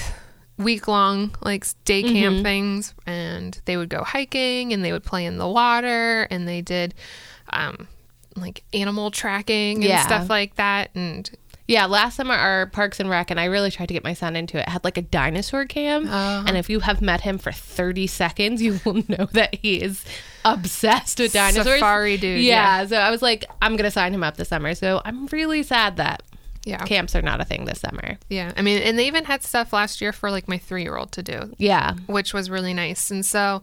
week 0.57 0.87
long 0.87 1.35
like 1.41 1.65
day 1.83 2.01
Mm-hmm. 2.03 2.13
camp 2.13 2.43
things 2.43 2.93
and 3.05 3.59
they 3.65 3.75
would 3.77 3.89
go 3.89 4.03
hiking 4.03 4.71
and 4.71 4.85
they 4.85 4.91
would 4.93 5.03
play 5.03 5.25
in 5.25 5.37
the 5.37 5.47
water 5.49 6.27
and 6.31 6.47
they 6.47 6.61
did 6.61 6.93
um 7.51 7.87
like 8.37 8.63
animal 8.73 9.11
tracking 9.11 9.75
and 9.77 9.83
Yeah. 9.85 10.05
stuff 10.05 10.29
like 10.29 10.55
that 10.55 10.91
and 10.95 11.29
Yeah, 11.67 11.85
last 11.85 12.15
summer 12.17 12.35
our 12.35 12.67
Parks 12.67 12.99
and 12.99 13.09
Rec, 13.09 13.31
and 13.31 13.39
I 13.39 13.45
really 13.45 13.71
tried 13.71 13.87
to 13.87 13.93
get 13.93 14.03
my 14.03 14.13
son 14.13 14.35
into 14.35 14.59
it, 14.59 14.69
had 14.69 14.83
like 14.83 14.97
a 14.97 15.01
dinosaur 15.01 15.65
cam. 15.65 16.07
Uh-huh. 16.07 16.43
And 16.47 16.57
if 16.57 16.69
you 16.69 16.79
have 16.81 17.01
met 17.01 17.21
him 17.21 17.37
for 17.39 17.51
30 17.51 18.05
seconds, 18.07 18.61
you 18.61 18.79
will 18.85 18.95
know 19.07 19.27
that 19.31 19.55
he 19.55 19.81
is 19.81 20.05
obsessed 20.43 21.19
with 21.19 21.33
dinosaurs. 21.33 21.79
Safari 21.79 22.17
dude, 22.17 22.41
Yeah, 22.43 22.81
yeah. 22.81 22.87
so 22.87 22.97
I 22.97 23.09
was 23.09 23.21
like, 23.23 23.45
I'm 23.61 23.75
going 23.75 23.85
to 23.85 23.91
sign 23.91 24.13
him 24.13 24.23
up 24.23 24.37
this 24.37 24.49
summer. 24.49 24.75
So 24.75 25.01
I'm 25.03 25.25
really 25.27 25.63
sad 25.63 25.97
that 25.97 26.21
yeah 26.67 26.83
camps 26.85 27.15
are 27.15 27.21
not 27.21 27.39
a 27.39 27.45
thing 27.45 27.65
this 27.65 27.79
summer. 27.79 28.17
yeah 28.27 28.51
i 28.57 28.63
mean 28.63 28.81
and 28.81 28.97
they 28.97 29.05
even 29.05 29.23
had 29.23 29.43
stuff 29.43 29.71
last 29.71 30.01
year 30.01 30.11
for 30.11 30.31
like 30.31 30.47
my 30.47 30.57
three 30.57 30.81
year 30.81 30.97
old 30.97 31.11
to 31.11 31.21
do 31.21 31.53
Yeah. 31.59 31.93
which 32.07 32.33
was 32.33 32.49
really 32.49 32.73
nice. 32.73 33.11
And 33.11 33.23
so, 33.23 33.61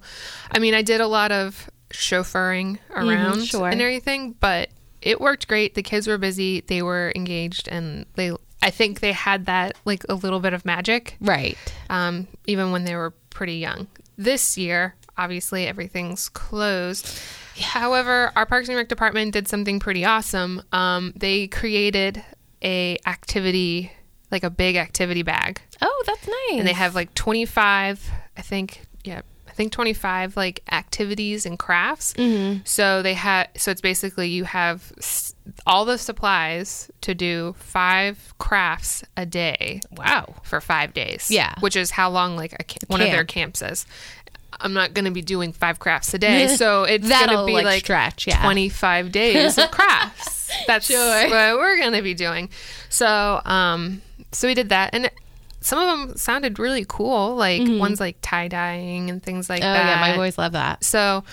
I 0.52 0.60
mean, 0.60 0.72
I 0.72 0.82
did 0.82 1.00
a 1.00 1.08
lot 1.08 1.32
of 1.32 1.68
chauffeuring 1.90 2.78
around 2.90 3.08
Mm-hmm, 3.38 3.42
sure. 3.44 3.68
and 3.68 3.80
everything, 3.80 4.32
but 4.38 4.68
it 5.02 5.20
worked 5.20 5.48
great. 5.48 5.74
The 5.74 5.82
kids 5.82 6.06
were 6.06 6.18
busy, 6.18 6.60
they 6.60 6.82
were 6.82 7.12
engaged, 7.14 7.68
and 7.68 8.06
they, 8.14 8.32
I 8.62 8.70
think 8.70 9.00
they 9.00 9.12
had 9.12 9.46
that 9.46 9.76
like 9.84 10.04
a 10.08 10.14
little 10.14 10.40
bit 10.40 10.52
of 10.54 10.64
magic, 10.64 11.16
Right. 11.20 11.56
um, 11.90 12.26
even 12.46 12.70
when 12.72 12.84
they 12.84 12.94
were 12.96 13.10
pretty 13.30 13.56
young. 13.56 13.86
This 14.16 14.56
year, 14.58 14.94
obviously 15.16 15.66
everything's 15.66 16.28
closed. 16.28 17.18
However, 17.60 18.32
our 18.36 18.46
Parks 18.46 18.68
and 18.68 18.76
Rec 18.76 18.88
department 18.88 19.32
did 19.32 19.48
something 19.48 19.78
pretty 19.80 20.04
awesome. 20.04 20.62
Um, 20.72 21.12
they 21.16 21.48
created 21.48 22.22
a 22.62 22.98
activity, 23.06 23.92
like 24.30 24.44
a 24.44 24.50
big 24.50 24.76
activity 24.76 25.22
bag, 25.22 25.60
Oh, 25.80 26.02
that's 26.06 26.26
nice. 26.26 26.58
and 26.60 26.66
they 26.68 26.72
have 26.72 26.94
like 26.94 27.12
25, 27.14 28.10
I 28.36 28.42
think, 28.42 28.82
yeah, 29.04 29.22
I 29.52 29.54
think 29.54 29.70
25 29.70 30.34
like 30.34 30.62
activities 30.72 31.44
and 31.44 31.58
crafts. 31.58 32.14
Mm-hmm. 32.14 32.60
So 32.64 33.02
they 33.02 33.12
had, 33.12 33.50
so 33.54 33.70
it's 33.70 33.82
basically 33.82 34.28
you 34.28 34.44
have 34.44 34.92
s- 34.96 35.34
all 35.66 35.84
the 35.84 35.98
supplies 35.98 36.90
to 37.02 37.14
do 37.14 37.54
five 37.58 38.32
crafts 38.38 39.04
a 39.14 39.26
day 39.26 39.80
wow. 39.94 40.36
for 40.42 40.62
five 40.62 40.94
days. 40.94 41.30
Yeah. 41.30 41.54
which 41.60 41.76
is 41.76 41.90
how 41.90 42.08
long 42.08 42.34
like 42.34 42.54
a, 42.54 42.64
one 42.86 43.02
of 43.02 43.08
their 43.08 43.24
camps 43.24 43.60
is. 43.60 43.84
I'm 44.60 44.72
not 44.72 44.94
going 44.94 45.04
to 45.06 45.10
be 45.10 45.22
doing 45.22 45.52
five 45.52 45.78
crafts 45.78 46.12
a 46.14 46.18
day, 46.18 46.46
so 46.56 46.84
it's 46.84 47.08
going 47.08 47.28
to 47.28 47.44
be 47.44 47.52
like, 47.52 47.64
like, 47.64 47.84
stretch, 47.84 48.26
yeah. 48.26 48.42
25 48.42 49.12
days 49.12 49.58
of 49.58 49.70
crafts. 49.70 50.50
That's 50.66 50.86
Sure. 50.86 51.28
what 51.28 51.58
we're 51.58 51.78
going 51.78 51.92
to 51.94 52.02
be 52.02 52.14
doing. 52.14 52.48
So, 52.88 53.40
um, 53.44 54.02
so 54.30 54.46
we 54.48 54.54
did 54.54 54.68
that, 54.68 54.90
and 54.94 55.10
some 55.62 55.78
of 55.78 56.08
them 56.08 56.16
sounded 56.16 56.58
really 56.58 56.84
cool. 56.88 57.34
Like 57.36 57.62
one's 57.66 58.00
like 58.00 58.16
tie 58.22 58.48
dyeing 58.48 59.08
and 59.10 59.22
things 59.22 59.48
like 59.48 59.62
Mm-hmm. 59.62 59.70
Oh 59.70 59.74
that. 59.74 59.86
yeah, 60.06 60.12
my 60.12 60.16
boys 60.16 60.36
love 60.38 60.52
that. 60.52 60.84
So, 60.84 61.24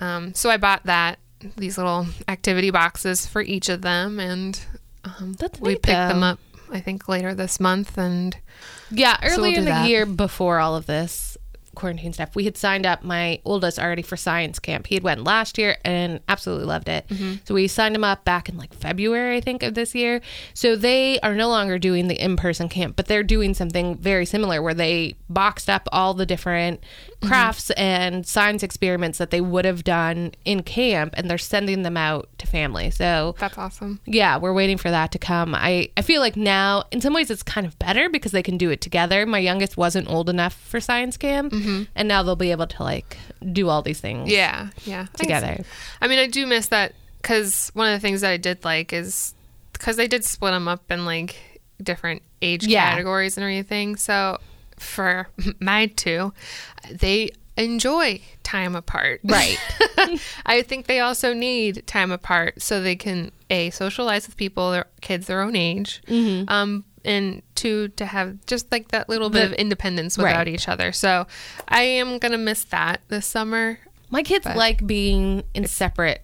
um, 0.00 0.32
so 0.34 0.48
I 0.50 0.56
bought 0.56 0.84
that 0.84 1.18
these 1.56 1.76
little 1.76 2.06
activity 2.28 2.70
boxes 2.70 3.26
for 3.26 3.42
each 3.42 3.68
of 3.68 3.82
them, 3.82 4.18
and 4.18 4.58
um, 5.04 5.36
we 5.60 5.72
neat, 5.72 5.82
picked 5.82 5.86
them 6.08 6.22
up. 6.22 6.38
I 6.72 6.80
think 6.80 7.08
later 7.08 7.34
this 7.34 7.60
month, 7.60 7.98
and 7.98 8.36
Yeah, 8.90 9.16
we'll 9.36 9.44
in 9.44 9.64
the 9.64 9.70
that. 9.70 9.88
year 9.88 10.06
before 10.06 10.58
all 10.58 10.74
of 10.76 10.86
this 10.86 11.33
quarantine 11.74 12.12
stuff, 12.12 12.34
we 12.34 12.44
had 12.44 12.56
signed 12.56 12.86
up 12.86 13.02
my 13.02 13.40
oldest 13.44 13.78
already 13.78 14.02
for 14.02 14.16
science 14.16 14.58
camp. 14.58 14.86
He 14.86 14.94
had 14.94 15.04
went 15.04 15.24
last 15.24 15.58
year 15.58 15.76
and 15.84 16.20
absolutely 16.28 16.66
loved 16.66 16.88
it. 16.88 17.06
Mm-hmm. 17.08 17.34
So 17.44 17.54
we 17.54 17.68
signed 17.68 17.94
him 17.94 18.04
up 18.04 18.24
back 18.24 18.48
in 18.48 18.56
like 18.56 18.74
February, 18.74 19.36
I 19.36 19.40
think, 19.40 19.62
of 19.62 19.74
this 19.74 19.94
year. 19.94 20.20
So 20.54 20.76
they 20.76 21.20
are 21.20 21.34
no 21.34 21.48
longer 21.48 21.78
doing 21.78 22.08
the 22.08 22.22
in-person 22.22 22.68
camp, 22.68 22.96
but 22.96 23.06
they're 23.06 23.22
doing 23.22 23.54
something 23.54 23.96
very 23.96 24.26
similar 24.26 24.62
where 24.62 24.74
they 24.74 25.16
boxed 25.28 25.68
up 25.70 25.88
all 25.92 26.14
the 26.14 26.26
different 26.26 26.80
Mm-hmm. 27.24 27.32
crafts 27.32 27.70
and 27.70 28.26
science 28.26 28.62
experiments 28.62 29.16
that 29.16 29.30
they 29.30 29.40
would 29.40 29.64
have 29.64 29.82
done 29.82 30.32
in 30.44 30.62
camp 30.62 31.14
and 31.16 31.30
they're 31.30 31.38
sending 31.38 31.82
them 31.82 31.96
out 31.96 32.28
to 32.36 32.46
families. 32.46 32.96
So 32.96 33.34
that's 33.38 33.56
awesome. 33.56 34.00
yeah, 34.04 34.36
we're 34.36 34.52
waiting 34.52 34.76
for 34.76 34.90
that 34.90 35.10
to 35.12 35.18
come. 35.18 35.54
I, 35.54 35.88
I 35.96 36.02
feel 36.02 36.20
like 36.20 36.36
now, 36.36 36.84
in 36.90 37.00
some 37.00 37.14
ways, 37.14 37.30
it's 37.30 37.42
kind 37.42 37.66
of 37.66 37.78
better 37.78 38.10
because 38.10 38.32
they 38.32 38.42
can 38.42 38.58
do 38.58 38.68
it 38.68 38.82
together. 38.82 39.24
My 39.24 39.38
youngest 39.38 39.78
wasn't 39.78 40.10
old 40.10 40.28
enough 40.28 40.52
for 40.54 40.80
science 40.80 41.16
camp, 41.16 41.52
and 41.94 42.08
now 42.08 42.22
they'll 42.22 42.36
be 42.36 42.50
able 42.50 42.66
to 42.66 42.82
like 42.82 43.16
do 43.52 43.68
all 43.68 43.82
these 43.82 44.00
things 44.00 44.28
Mm-hmm. 44.28 44.30
Yeah, 44.30 44.68
yeah, 44.84 45.06
together. 45.16 45.64
I 46.00 46.08
mean, 46.08 46.18
I 46.18 46.26
do 46.26 46.46
miss 46.46 46.68
that 46.68 46.94
because 47.20 47.70
one 47.74 47.86
of 47.92 47.92
the 48.00 48.00
things 48.06 48.20
that 48.22 48.30
I 48.30 48.36
did 48.36 48.64
like 48.64 48.92
is 48.92 49.34
because 49.72 49.96
they 49.96 50.06
did 50.08 50.24
split 50.24 50.52
them 50.52 50.68
up 50.68 50.90
in 50.90 51.04
like 51.04 51.36
different 51.82 52.22
age 52.42 52.66
Yeah. 52.66 52.90
categories 52.90 53.36
and 53.36 53.44
everything. 53.44 53.96
So 53.96 54.38
for 54.78 55.28
my 55.60 55.86
two, 55.86 56.32
they 56.90 57.30
enjoy 57.56 58.20
time 58.42 58.74
apart. 58.76 59.20
Right. 59.24 59.58
I 60.46 60.62
think 60.62 60.86
they 60.86 61.00
also 61.00 61.32
need 61.34 61.86
time 61.86 62.10
apart 62.10 62.60
so 62.62 62.80
they 62.82 62.96
can 62.96 63.30
a 63.50 63.70
socialize 63.70 64.26
with 64.26 64.36
people, 64.36 64.70
their 64.72 64.86
kids 65.00 65.26
their 65.26 65.40
own 65.40 65.54
age, 65.56 66.02
Mm-hmm. 66.08 66.48
um, 66.48 66.84
and 67.04 67.42
two 67.54 67.88
to 67.88 68.06
have 68.06 68.44
just 68.46 68.70
like 68.72 68.88
that 68.88 69.08
little 69.08 69.30
bit 69.30 69.44
of 69.44 69.52
independence 69.52 70.16
without 70.18 70.36
Right. 70.36 70.48
each 70.48 70.68
other. 70.68 70.92
So 70.92 71.26
I 71.68 71.82
am 71.82 72.18
gonna 72.18 72.38
miss 72.38 72.64
that 72.64 73.00
this 73.08 73.26
summer. 73.26 73.78
My 74.10 74.22
kids 74.22 74.46
like 74.46 74.86
being 74.86 75.42
in 75.54 75.66
separate 75.66 76.22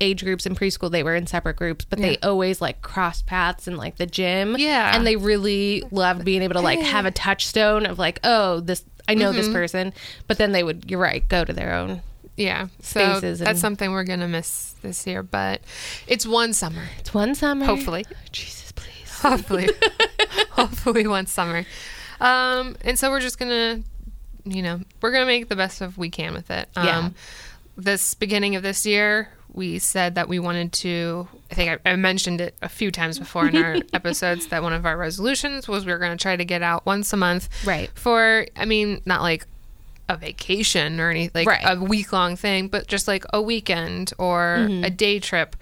age 0.00 0.22
groups 0.22 0.44
in 0.44 0.54
preschool. 0.54 0.90
They 0.90 1.02
were 1.02 1.14
in 1.14 1.26
separate 1.26 1.56
groups, 1.56 1.86
but 1.86 1.98
they 1.98 2.18
always 2.18 2.60
like 2.60 2.82
cross 2.82 3.22
paths 3.22 3.66
in 3.66 3.76
like 3.78 3.96
the 3.96 4.04
gym. 4.06 4.54
Yeah. 4.58 4.94
and 4.94 5.06
they 5.06 5.16
really 5.16 5.82
loved 5.90 6.22
being 6.24 6.42
able 6.42 6.54
to 6.54 6.60
like 6.60 6.80
have 6.80 7.06
a 7.06 7.10
touchstone 7.10 7.86
of 7.86 7.98
like, 7.98 8.20
oh, 8.22 8.60
this 8.60 8.84
I 9.08 9.14
know 9.14 9.28
Mm-hmm. 9.30 9.36
this 9.38 9.48
person. 9.48 9.92
But 10.26 10.36
then 10.38 10.52
they 10.52 10.62
would, 10.62 10.90
you're 10.90 11.00
right, 11.00 11.26
go 11.28 11.44
to 11.44 11.52
their 11.52 11.72
own. 11.72 12.02
Yeah, 12.36 12.66
so 12.82 13.00
Spaces 13.18 13.38
that's 13.38 13.48
and- 13.50 13.58
something 13.58 13.90
we're 13.92 14.04
gonna 14.04 14.28
miss 14.28 14.74
this 14.82 15.06
year. 15.06 15.22
But 15.22 15.62
it's 16.06 16.26
one 16.26 16.52
summer, 16.52 16.82
It's 16.98 17.14
one 17.14 17.34
summer. 17.34 17.64
hopefully. 17.64 18.04
Jesus, 18.32 18.60
please. 18.60 18.65
Hopefully, 19.30 19.68
hopefully 20.50 21.06
one 21.06 21.26
summer. 21.26 21.64
Um, 22.20 22.76
and 22.82 22.98
so 22.98 23.10
we're 23.10 23.20
just 23.20 23.38
gonna, 23.38 23.82
you 24.44 24.62
know, 24.62 24.80
we're 25.02 25.10
gonna 25.12 25.26
make 25.26 25.48
the 25.48 25.56
best 25.56 25.80
of 25.80 25.98
we 25.98 26.10
can 26.10 26.32
with 26.32 26.50
it. 26.50 26.68
Um, 26.76 26.86
Yeah. 26.86 27.10
This 27.78 28.14
beginning 28.14 28.56
of 28.56 28.62
this 28.62 28.86
year, 28.86 29.28
we 29.52 29.78
said 29.78 30.14
that 30.14 30.28
we 30.28 30.38
wanted 30.38 30.72
to. 30.74 31.28
I 31.50 31.54
think 31.54 31.80
I, 31.84 31.90
I 31.92 31.96
mentioned 31.96 32.40
it 32.40 32.54
a 32.62 32.68
few 32.70 32.90
times 32.90 33.18
before 33.18 33.48
in 33.48 33.56
our 33.56 33.76
episodes 33.92 34.46
that 34.48 34.62
one 34.62 34.72
of 34.72 34.86
our 34.86 34.96
resolutions 34.96 35.68
was 35.68 35.84
we 35.84 35.92
were 35.92 35.98
to 35.98 36.16
try 36.16 36.36
to 36.36 36.44
get 36.44 36.62
out 36.62 36.86
once 36.86 37.12
a 37.12 37.18
month. 37.18 37.48
Right. 37.66 37.90
For 37.94 38.46
I 38.56 38.64
mean, 38.64 39.02
not 39.04 39.20
like 39.20 39.46
a 40.08 40.16
vacation 40.16 41.00
or 41.00 41.10
anything, 41.10 41.32
like 41.44 41.48
Right. 41.48 41.62
a 41.78 41.78
week 41.84 42.12
long 42.14 42.36
thing, 42.36 42.68
but 42.68 42.86
just 42.86 43.06
like 43.08 43.24
a 43.34 43.42
weekend 43.42 44.12
or 44.16 44.56
Mm-hmm. 44.60 44.84
a 44.84 44.90
day 44.90 45.18
trip 45.18 45.54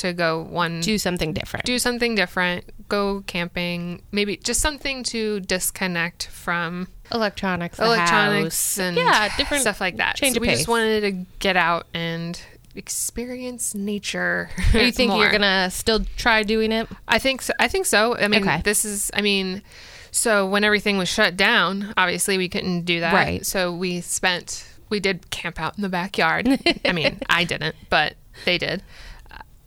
to 0.00 0.12
go 0.12 0.42
one 0.42 0.80
Do 0.80 0.98
something 0.98 1.32
different. 1.32 1.64
do 1.66 1.78
something 1.78 2.14
different, 2.14 2.64
go 2.88 3.22
camping, 3.26 4.02
maybe 4.12 4.36
just 4.36 4.60
something 4.60 5.02
to 5.04 5.40
disconnect 5.40 6.26
from 6.26 6.88
electronics, 7.12 7.78
electronics 7.78 8.76
house. 8.76 8.78
and 8.78 8.96
yeah, 8.96 9.34
different 9.36 9.62
stuff 9.62 9.80
like 9.80 9.96
that. 9.96 10.16
Change 10.16 10.34
so 10.34 10.40
we 10.40 10.48
pace. 10.48 10.58
just 10.58 10.68
wanted 10.68 11.00
to 11.02 11.12
get 11.38 11.56
out 11.56 11.86
and 11.94 12.40
experience 12.74 13.74
nature. 13.74 14.50
Do 14.72 14.80
you 14.84 14.92
think 14.92 15.10
more. 15.10 15.22
you're 15.22 15.32
gonna 15.32 15.70
still 15.70 16.04
try 16.16 16.42
doing 16.42 16.72
it? 16.72 16.88
I 17.08 17.18
think 17.18 17.42
so. 17.42 17.52
I 17.58 17.68
think 17.68 17.86
so. 17.86 18.16
I 18.16 18.28
mean, 18.28 18.42
Okay. 18.42 18.60
this 18.64 18.84
is. 18.84 19.10
I 19.14 19.22
mean, 19.22 19.62
so 20.10 20.46
when 20.46 20.64
everything 20.64 20.98
was 20.98 21.08
shut 21.08 21.36
down, 21.36 21.92
obviously 21.96 22.36
we 22.38 22.48
couldn't 22.48 22.82
do 22.84 23.00
that. 23.00 23.12
Right. 23.14 23.44
So 23.46 23.72
we 23.74 24.00
spent. 24.00 24.66
We 24.88 24.98
did 24.98 25.30
camp 25.30 25.60
out 25.60 25.76
in 25.76 25.82
the 25.82 25.88
backyard. 25.88 26.48
I 26.84 26.92
mean, 26.92 27.20
I 27.30 27.44
didn't, 27.44 27.76
but 27.90 28.14
they 28.44 28.58
did. 28.58 28.82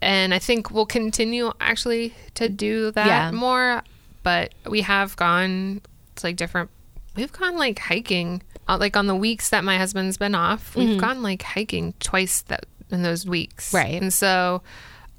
And 0.03 0.33
I 0.33 0.39
think 0.39 0.69
we'll 0.71 0.85
continue 0.85 1.51
actually 1.61 2.13
to 2.35 2.49
do 2.49 2.91
that 2.91 3.07
Yeah. 3.07 3.31
more. 3.31 3.83
But 4.23 4.53
we 4.69 4.81
have 4.81 5.15
gone 5.15 5.81
to 6.15 6.27
like 6.27 6.35
different. 6.35 6.69
We've 7.15 7.31
gone 7.31 7.57
like 7.57 7.79
hiking, 7.79 8.41
uh, 8.67 8.77
like 8.79 8.95
on 8.97 9.07
the 9.07 9.15
weeks 9.15 9.49
that 9.49 9.63
my 9.63 9.77
husband's 9.77 10.17
been 10.17 10.35
off. 10.35 10.75
We've 10.75 10.99
gone 10.99 11.21
like 11.21 11.41
hiking 11.41 11.93
twice 11.99 12.41
that 12.43 12.65
in 12.89 13.03
those 13.03 13.25
weeks. 13.25 13.67
Mm-hmm. 13.69 13.77
Right. 13.77 14.01
And 14.01 14.13
so 14.13 14.61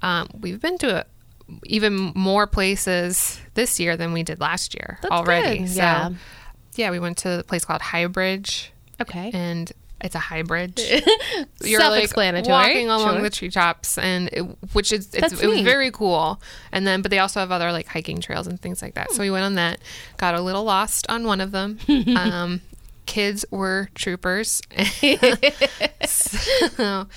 um, 0.01 0.27
we've 0.39 0.59
been 0.59 0.77
to 0.79 1.01
a, 1.01 1.05
even 1.65 2.11
more 2.15 2.47
places 2.47 3.39
this 3.53 3.79
year 3.79 3.95
than 3.95 4.11
we 4.13 4.23
did 4.23 4.39
last 4.39 4.73
year 4.73 4.97
That's 5.01 5.11
already. 5.11 5.67
So, 5.67 5.77
Yeah. 5.77 6.09
yeah, 6.75 6.89
we 6.91 6.99
went 6.99 7.17
to 7.19 7.39
a 7.39 7.43
place 7.43 7.63
called 7.65 7.81
High 7.83 8.07
Bridge, 8.07 8.71
Okay. 8.99 9.29
and 9.33 9.71
it's 10.01 10.13
a 10.15 10.19
high 10.19 10.41
bridge. 10.43 10.79
You're 11.63 11.79
Self-explanatory. 11.79 12.51
walking 12.51 12.89
along 12.89 13.13
Sure. 13.15 13.21
the 13.21 13.29
treetops, 13.29 13.97
and 13.97 14.29
it, 14.33 14.41
which 14.73 14.91
is 14.91 15.13
it's, 15.13 15.41
it 15.41 15.47
was 15.47 15.61
very 15.61 15.89
cool. 15.91 16.41
And 16.71 16.85
then, 16.85 17.01
but 17.01 17.11
they 17.11 17.19
also 17.19 17.39
have 17.39 17.51
other 17.51 17.71
like 17.71 17.87
hiking 17.87 18.19
trails 18.19 18.45
and 18.47 18.59
things 18.59 18.81
like 18.81 18.95
that. 18.95 19.11
So 19.11 19.21
we 19.21 19.31
went 19.31 19.45
on 19.45 19.55
that. 19.55 19.79
Got 20.17 20.35
a 20.35 20.41
little 20.41 20.63
lost 20.63 21.09
on 21.09 21.25
one 21.25 21.39
of 21.41 21.51
them. 21.51 21.79
um, 22.17 22.61
kids 23.05 23.45
were 23.51 23.89
troopers. 23.95 24.61
so, 26.05 27.07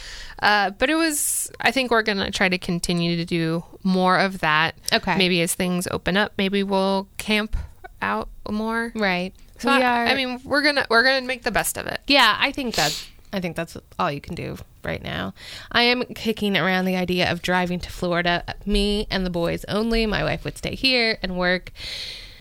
uh, 0.41 0.71
but 0.71 0.91
it 0.91 0.95
was. 0.95 1.51
I 1.61 1.71
think 1.71 1.91
we're 1.91 2.03
gonna 2.03 2.31
try 2.31 2.49
to 2.49 2.59
continue 2.59 3.17
to 3.17 3.25
do 3.25 3.65
more 3.83 4.19
of 4.19 4.39
that. 4.41 4.75
Okay. 4.93 5.17
Maybe 5.17 5.43
as 5.43 5.55
things 5.55 5.89
open 5.91 6.17
up, 6.17 6.33
maybe 6.39 6.63
we'll 6.63 7.09
camp 7.19 7.57
out 8.01 8.29
more. 8.49 8.93
Right. 8.95 9.35
So 9.59 9.77
we 9.77 9.83
I, 9.83 10.03
are. 10.03 10.07
I 10.07 10.15
mean, 10.15 10.41
we're 10.45 10.63
gonna 10.63 10.87
we're 10.89 11.05
gonna 11.05 11.27
make 11.27 11.43
the 11.43 11.51
best 11.51 11.77
of 11.77 11.87
it. 11.87 12.01
yeah, 12.07 12.37
I 12.39 12.53
think 12.53 12.75
that's. 12.75 13.09
I 13.31 13.41
think 13.41 13.57
that's 13.57 13.77
all 13.99 14.11
you 14.11 14.23
can 14.23 14.35
do 14.35 14.57
right 14.83 15.03
now. 15.03 15.35
I 15.71 15.83
am 15.83 16.03
kicking 16.05 16.57
around 16.57 16.87
the 16.87 16.97
idea 16.97 17.31
of 17.31 17.43
driving 17.43 17.79
to 17.81 17.91
Florida, 17.91 18.43
me 18.65 19.07
and 19.11 19.27
the 19.27 19.31
boys 19.31 19.67
only. 19.69 20.07
My 20.07 20.25
wife 20.25 20.45
would 20.45 20.57
stay 20.57 20.75
here 20.75 21.19
and 21.23 21.37
work. 21.37 21.73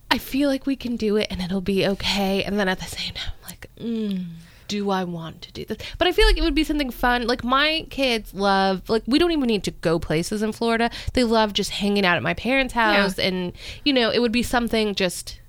I 0.09 0.17
feel 0.17 0.49
like 0.49 0.65
we 0.65 0.77
can 0.77 0.95
do 0.95 1.17
it 1.17 1.27
and 1.29 1.41
it'll 1.41 1.59
be 1.59 1.85
okay. 1.85 2.41
And 2.43 2.57
then 2.57 2.69
at 2.69 2.79
the 2.79 2.85
same 2.85 3.13
time, 3.13 3.33
I'm 3.43 3.49
like, 3.49 3.69
mm, 3.77 4.25
do 4.67 4.89
I 4.89 5.03
want 5.03 5.41
to 5.43 5.51
do 5.51 5.65
this? 5.65 5.77
But 5.97 6.07
I 6.07 6.11
feel 6.11 6.25
like 6.25 6.37
it 6.37 6.43
would 6.43 6.55
be 6.55 6.63
something 6.63 6.89
fun. 6.89 7.27
Like 7.27 7.43
my 7.43 7.85
kids 7.89 8.33
love, 8.33 8.89
like 8.89 9.03
we 9.05 9.19
don't 9.19 9.31
even 9.31 9.47
need 9.47 9.63
to 9.65 9.71
go 9.71 9.99
places 9.99 10.41
in 10.41 10.53
Florida. 10.53 10.89
They 11.13 11.23
love 11.23 11.53
just 11.53 11.71
hanging 11.71 12.05
out 12.05 12.15
at 12.15 12.23
my 12.23 12.33
parents' 12.33 12.73
house, 12.73 13.19
and 13.19 13.53
you 13.83 13.93
know, 13.93 14.09
it 14.09 14.19
would 14.19 14.31
be 14.31 14.43
something 14.43 14.95
just 14.95 15.39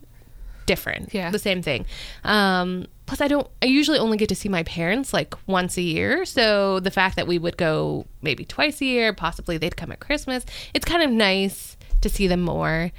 different. 0.68 1.12
Yeah. 1.12 1.30
the 1.30 1.38
same 1.40 1.62
thing. 1.62 1.84
Um, 2.24 2.86
plus, 3.06 3.20
I 3.20 3.26
don't. 3.26 3.46
I 3.60 3.66
usually 3.66 3.98
only 3.98 4.16
get 4.16 4.28
to 4.28 4.34
see 4.36 4.48
my 4.48 4.62
parents 4.62 5.12
like 5.12 5.34
once 5.48 5.76
a 5.76 5.82
year. 5.82 6.24
So 6.24 6.78
the 6.80 6.90
fact 6.92 7.16
that 7.16 7.26
we 7.26 7.38
would 7.38 7.56
go 7.56 8.06
maybe 8.22 8.44
twice 8.44 8.80
a 8.80 8.84
year, 8.84 9.12
possibly 9.12 9.58
they'd 9.58 9.76
come 9.76 9.90
at 9.90 9.98
Christmas. 10.00 10.44
It's 10.74 10.84
kind 10.84 11.02
of 11.02 11.10
nice 11.10 11.76
to 12.02 12.08
see 12.08 12.26
them 12.28 12.42
more. 12.42 12.92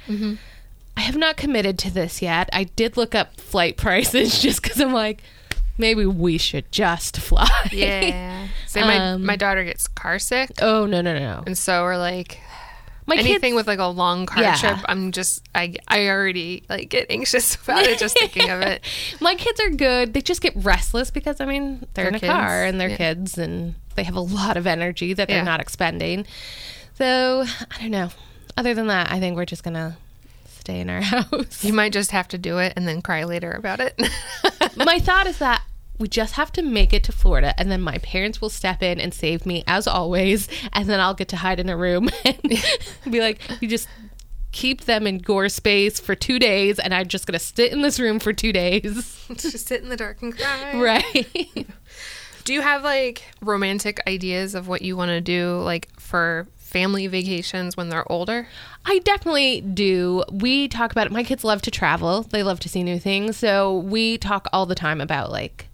I 0.96 1.00
have 1.02 1.16
not 1.16 1.36
committed 1.38 1.78
to 1.78 1.90
this 1.90 2.20
yet. 2.20 2.50
I 2.52 2.64
did 2.64 2.96
look 2.98 3.14
up 3.14 3.40
flight 3.40 3.76
prices 3.84 4.38
just 4.42 4.62
because 4.62 4.78
I'm 4.80 4.92
like, 4.92 5.22
maybe 5.78 6.04
we 6.04 6.36
should 6.36 6.70
just 6.70 7.16
fly. 7.28 7.48
Yeah. 7.72 8.48
So 8.66 8.80
my 8.80 8.96
Um, 9.12 9.24
my 9.24 9.36
daughter 9.36 9.64
gets 9.64 9.88
car 9.88 10.18
sick, 10.18 10.50
Oh 10.60 10.84
no 10.86 11.00
no 11.00 11.18
no. 11.18 11.42
and 11.46 11.56
so 11.56 11.82
we're 11.84 11.96
like 11.96 12.40
My 13.10 13.16
anything 13.16 13.52
kids, 13.52 13.56
with 13.56 13.66
like 13.68 13.78
a 13.78 13.86
long 13.86 14.24
car 14.26 14.42
Yeah. 14.42 14.54
trip. 14.56 14.78
I'm 14.86 15.12
just 15.12 15.42
I 15.54 15.74
I 15.88 16.08
already 16.08 16.62
like 16.68 16.88
get 16.88 17.06
anxious 17.10 17.54
about 17.62 17.82
it 17.84 17.98
just 17.98 18.18
thinking 18.18 18.48
of 18.50 18.60
it. 18.62 18.82
my 19.20 19.34
kids 19.34 19.60
are 19.60 19.70
good. 19.70 20.14
They 20.14 20.22
just 20.22 20.40
get 20.40 20.54
restless 20.56 21.10
because 21.10 21.40
I 21.40 21.44
mean 21.44 21.80
they're, 21.94 22.04
They're 22.04 22.08
in 22.08 22.14
a 22.14 22.20
kids. 22.20 22.32
car 22.32 22.64
and 22.64 22.80
they're 22.80 22.88
Yeah. 22.90 22.96
kids 22.96 23.36
and 23.36 23.74
they 23.96 24.04
have 24.04 24.16
a 24.16 24.20
lot 24.20 24.56
of 24.56 24.66
energy 24.66 25.12
that 25.12 25.28
they're 25.28 25.38
Yeah. 25.38 25.44
not 25.44 25.60
expending. 25.60 26.24
So 26.94 27.44
I 27.70 27.80
don't 27.80 27.90
know. 27.90 28.10
Other 28.56 28.74
than 28.74 28.86
that, 28.88 29.10
I 29.12 29.20
think 29.20 29.36
we're 29.36 29.44
just 29.44 29.62
gonna 29.64 29.96
stay 30.48 30.80
in 30.80 30.90
our 30.90 31.00
house. 31.14 31.64
You 31.64 31.72
might 31.72 31.92
just 31.92 32.10
have 32.12 32.28
to 32.28 32.38
do 32.38 32.58
it 32.58 32.72
and 32.76 32.86
then 32.86 33.02
cry 33.02 33.24
later 33.24 33.50
about 33.52 33.80
it. 33.80 33.98
my 34.76 34.98
thought 34.98 35.26
is 35.26 35.38
that 35.38 35.62
we 36.00 36.08
just 36.08 36.34
have 36.34 36.50
to 36.52 36.62
make 36.62 36.92
it 36.92 37.04
to 37.04 37.12
Florida 37.12 37.54
and 37.58 37.70
then 37.70 37.80
my 37.80 37.98
parents 37.98 38.40
will 38.40 38.48
step 38.48 38.82
in 38.82 38.98
and 38.98 39.12
save 39.12 39.44
me 39.44 39.62
as 39.66 39.86
always 39.86 40.48
and 40.72 40.88
then 40.88 40.98
I'll 40.98 41.14
get 41.14 41.28
to 41.28 41.36
hide 41.36 41.60
in 41.60 41.68
a 41.68 41.76
room 41.76 42.08
and 42.24 42.40
be 43.08 43.20
like 43.20 43.40
you 43.60 43.68
just 43.68 43.86
keep 44.50 44.86
them 44.86 45.06
in 45.06 45.18
gore 45.18 45.48
space 45.48 46.00
for 46.00 46.14
2 46.14 46.38
days 46.38 46.78
and 46.80 46.92
I'm 46.92 47.06
just 47.06 47.26
going 47.26 47.38
to 47.38 47.44
sit 47.44 47.70
in 47.70 47.82
this 47.82 48.00
room 48.00 48.18
for 48.18 48.32
2 48.32 48.52
days. 48.52 49.24
just 49.36 49.68
sit 49.68 49.82
in 49.82 49.90
the 49.90 49.96
dark 49.96 50.22
and 50.22 50.36
cry. 50.36 50.74
Right. 50.74 51.66
Do 52.44 52.54
you 52.54 52.62
have 52.62 52.82
like 52.82 53.22
romantic 53.42 54.00
ideas 54.08 54.54
of 54.54 54.66
what 54.66 54.82
you 54.82 54.96
want 54.96 55.10
to 55.10 55.20
do 55.20 55.60
like 55.62 55.88
for 56.00 56.48
family 56.56 57.06
vacations 57.06 57.76
when 57.76 57.90
they're 57.90 58.10
older? 58.10 58.48
I 58.86 58.98
definitely 59.00 59.60
do. 59.60 60.24
We 60.32 60.66
talk 60.66 60.90
about 60.90 61.06
it. 61.06 61.12
My 61.12 61.22
kids 61.22 61.44
love 61.44 61.62
to 61.62 61.70
travel. 61.70 62.22
They 62.22 62.42
love 62.42 62.58
to 62.60 62.68
see 62.68 62.82
new 62.82 62.98
things. 62.98 63.36
So 63.36 63.78
we 63.78 64.18
talk 64.18 64.48
all 64.52 64.66
the 64.66 64.74
time 64.74 65.00
about 65.00 65.30
like 65.30 65.66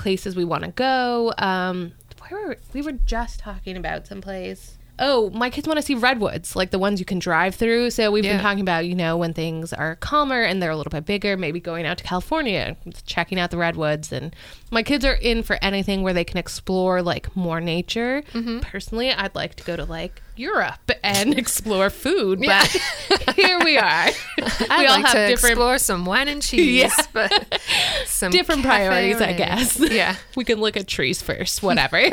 places 0.00 0.36
we 0.36 0.44
want 0.44 0.64
to 0.64 0.70
go. 0.70 1.32
Um, 1.38 1.92
where 2.28 2.48
were 2.48 2.56
we 2.74 2.82
were 2.82 2.92
just 2.92 3.38
talking 3.40 3.76
about 3.76 4.06
some 4.06 4.20
place. 4.20 4.72
Oh, 4.98 5.28
my 5.30 5.50
kids 5.50 5.68
want 5.68 5.76
to 5.76 5.82
see 5.82 5.94
redwoods, 5.94 6.56
like 6.56 6.70
the 6.70 6.78
ones 6.78 6.98
you 6.98 7.04
can 7.04 7.18
drive 7.18 7.54
through. 7.54 7.90
So 7.90 8.10
we've 8.10 8.24
Yeah. 8.24 8.32
been 8.32 8.40
talking 8.42 8.62
about, 8.62 8.86
you 8.86 8.94
know, 8.94 9.14
when 9.18 9.34
things 9.34 9.74
are 9.74 9.96
calmer 9.96 10.40
and 10.42 10.60
they're 10.62 10.70
a 10.70 10.76
little 10.76 10.90
bit 10.90 11.04
bigger, 11.04 11.36
maybe 11.36 11.60
going 11.60 11.84
out 11.84 11.98
to 11.98 12.04
California, 12.04 12.76
checking 13.04 13.38
out 13.38 13.50
the 13.50 13.58
redwoods. 13.58 14.10
And 14.10 14.34
my 14.70 14.82
kids 14.82 15.04
are 15.04 15.12
in 15.14 15.42
for 15.42 15.58
anything 15.60 16.02
where 16.02 16.14
they 16.14 16.24
can 16.24 16.38
explore 16.38 17.02
like 17.02 17.36
more 17.36 17.60
nature. 17.60 18.22
Personally, 18.62 19.12
I'd 19.12 19.34
like 19.34 19.54
to 19.56 19.64
go 19.64 19.76
to 19.76 19.84
like 19.84 20.22
Europe 20.38 20.90
and 21.02 21.38
explore 21.38 21.90
food, 21.90 22.40
but 22.40 22.66
here 23.36 23.58
we 23.64 23.78
are. 23.78 23.82
I'd 24.38 24.78
we 24.78 24.86
all 24.86 24.96
like 24.96 25.06
have 25.06 25.14
to 25.14 25.26
different 25.28 25.52
explore 25.52 25.78
some 25.78 26.04
wine 26.04 26.28
and 26.28 26.42
cheese, 26.42 26.82
Yeah. 26.82 27.06
but 27.12 27.60
some 28.06 28.30
different 28.32 28.62
priorities, 28.62 29.20
I 29.20 29.32
guess. 29.32 29.78
Yeah, 29.78 30.16
we 30.36 30.44
can 30.44 30.60
look 30.60 30.76
at 30.76 30.86
trees 30.86 31.22
first, 31.22 31.62
whatever. 31.62 32.10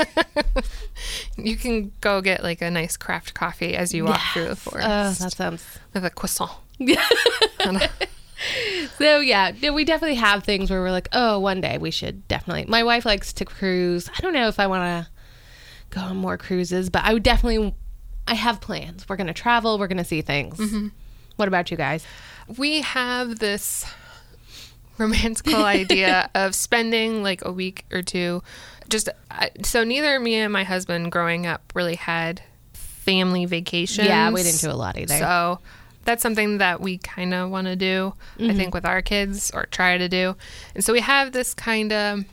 you 1.37 1.55
can 1.57 1.91
go 2.01 2.21
get 2.21 2.43
like 2.43 2.61
a 2.61 2.71
nice 2.71 2.97
craft 2.97 3.33
coffee 3.33 3.75
as 3.75 3.93
you 3.93 4.05
walk 4.05 4.21
through 4.33 4.47
the 4.49 4.55
forest 4.55 4.87
Oh, 4.87 5.11
that 5.23 5.33
sounds 5.33 5.79
with 5.93 6.05
a 6.05 6.09
croissant. 6.09 6.51
So 8.97 9.19
yeah, 9.19 9.51
we 9.71 9.85
definitely 9.85 10.15
have 10.15 10.43
things 10.43 10.69
where 10.69 10.81
we're 10.81 10.91
like, 10.91 11.07
oh, 11.13 11.39
one 11.39 11.61
day 11.61 11.77
we 11.77 11.91
should 11.91 12.27
definitely. 12.27 12.65
My 12.65 12.83
wife 12.83 13.05
likes 13.05 13.31
to 13.33 13.45
cruise. 13.45 14.09
I 14.15 14.21
don't 14.21 14.33
know 14.33 14.47
if 14.47 14.59
I 14.59 14.67
want 14.67 14.83
to 15.05 15.11
go 15.97 16.01
on 16.01 16.17
more 16.17 16.37
cruises, 16.37 16.89
but 16.89 17.03
I 17.05 17.13
would 17.13 17.23
definitely. 17.23 17.73
I 18.27 18.33
have 18.35 18.61
plans. 18.61 19.07
We're 19.09 19.15
gonna 19.17 19.33
travel. 19.33 19.77
We're 19.77 19.87
gonna 19.87 20.03
see 20.05 20.21
things. 20.21 20.59
What 21.35 21.47
about 21.47 21.71
you 21.71 21.77
guys? 21.77 22.05
We 22.57 22.81
have 22.81 23.39
this 23.39 23.85
romantical 24.97 25.63
idea 25.65 26.29
of 26.35 26.55
spending 26.55 27.23
like 27.23 27.43
a 27.45 27.51
week 27.51 27.85
or 27.91 28.01
two. 28.01 28.43
Just 28.89 29.09
so 29.63 29.83
neither 29.83 30.19
me 30.19 30.35
and 30.35 30.53
my 30.53 30.63
husband 30.63 31.11
growing 31.11 31.45
up 31.45 31.71
really 31.73 31.95
had 31.95 32.41
family 32.73 33.45
vacations. 33.45 34.07
Yeah, 34.07 34.31
we 34.31 34.43
didn't 34.43 34.61
do 34.61 34.69
a 34.71 34.73
lot 34.73 34.97
either. 34.97 35.17
So 35.17 35.59
that's 36.05 36.21
something 36.21 36.57
that 36.59 36.81
we 36.81 36.97
kind 36.99 37.33
of 37.33 37.49
want 37.49 37.67
to 37.67 37.75
do, 37.75 38.13
Mm-hmm. 38.37 38.51
I 38.51 38.53
think, 38.55 38.73
with 38.73 38.85
our 38.85 39.01
kids 39.01 39.51
or 39.53 39.65
try 39.67 39.97
to 39.97 40.09
do. 40.09 40.35
And 40.75 40.83
so 40.83 40.93
we 40.93 40.99
have 40.99 41.31
this 41.31 41.53
kind 41.53 41.91
of 41.93 42.25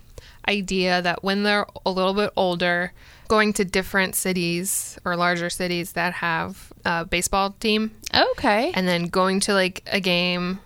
idea 0.49 1.01
that 1.03 1.23
when 1.23 1.43
they're 1.45 1.67
a 1.87 1.91
little 1.91 2.15
bit 2.15 2.31
older, 2.37 2.93
going 3.31 3.53
to 3.53 3.65
different 3.65 4.17
cities 4.17 4.99
or 5.05 5.15
larger 5.15 5.49
cities 5.49 5.93
that 5.93 6.13
have 6.15 6.73
a 6.85 7.05
baseball 7.05 7.53
team 7.61 7.93
Okay. 8.13 8.73
and 8.75 8.89
then 8.89 9.05
going 9.05 9.39
to 9.39 9.55
like 9.55 9.85
a 9.87 10.01
game, 10.01 10.59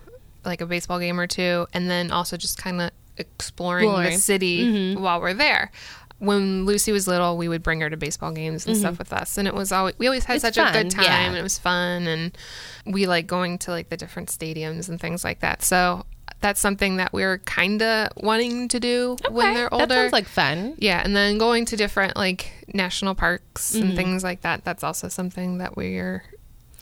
like 0.43 0.61
a 0.61 0.65
baseball 0.65 0.99
game 0.99 1.19
or 1.19 1.27
two, 1.27 1.67
and 1.73 1.87
then 1.91 2.09
also 2.09 2.37
just 2.37 2.57
kind 2.57 2.81
of 2.81 2.89
exploring 3.17 3.85
Exploring. 3.85 4.11
the 4.11 4.17
city 4.17 4.65
mm-hmm. 4.65 5.03
while 5.03 5.21
we're 5.21 5.35
there. 5.35 5.71
When 6.17 6.65
Lucy 6.65 6.91
was 6.91 7.07
little, 7.07 7.37
we 7.37 7.47
would 7.47 7.61
bring 7.61 7.81
her 7.81 7.89
to 7.91 7.97
baseball 7.97 8.31
games 8.31 8.65
and 8.65 8.75
stuff 8.75 8.93
mm-hmm. 8.93 8.99
with 8.99 9.13
us, 9.13 9.37
and 9.37 9.47
it 9.47 9.53
was 9.53 9.71
always 9.71 9.93
we 9.99 10.07
always 10.07 10.23
had 10.23 10.37
It's 10.37 10.41
such 10.41 10.57
a 10.57 10.71
good 10.71 10.89
time, 10.89 11.03
yeah. 11.03 11.27
and 11.27 11.35
it 11.37 11.43
was 11.43 11.59
fun, 11.59 12.07
and 12.07 12.35
we 12.83 13.05
like 13.05 13.27
going 13.27 13.59
to 13.59 13.71
like 13.71 13.89
the 13.89 13.97
different 13.97 14.29
stadiums 14.29 14.89
and 14.89 14.99
things 14.99 15.23
like 15.23 15.41
that. 15.41 15.61
So 15.61 16.03
that's 16.45 16.61
something 16.61 16.97
that 16.97 17.11
we're 17.11 17.39
kind 17.39 17.81
of 17.81 18.09
wanting 18.17 18.67
to 18.67 18.79
do 18.79 19.17
when 19.31 19.55
they're 19.55 19.73
older. 19.73 19.87
That 19.87 19.95
sounds 19.95 20.13
like 20.13 20.27
fun. 20.27 20.75
yeah, 20.77 21.01
and 21.03 21.15
then 21.15 21.39
going 21.39 21.65
to 21.65 21.75
different 21.75 22.15
like 22.15 22.51
national 22.71 23.15
parks 23.15 23.71
Mm-hmm. 23.73 23.83
and 23.87 23.95
things 23.95 24.23
like 24.23 24.41
that. 24.41 24.63
That's 24.63 24.83
also 24.83 25.07
something 25.09 25.57
that 25.57 25.75
we're 25.75 26.23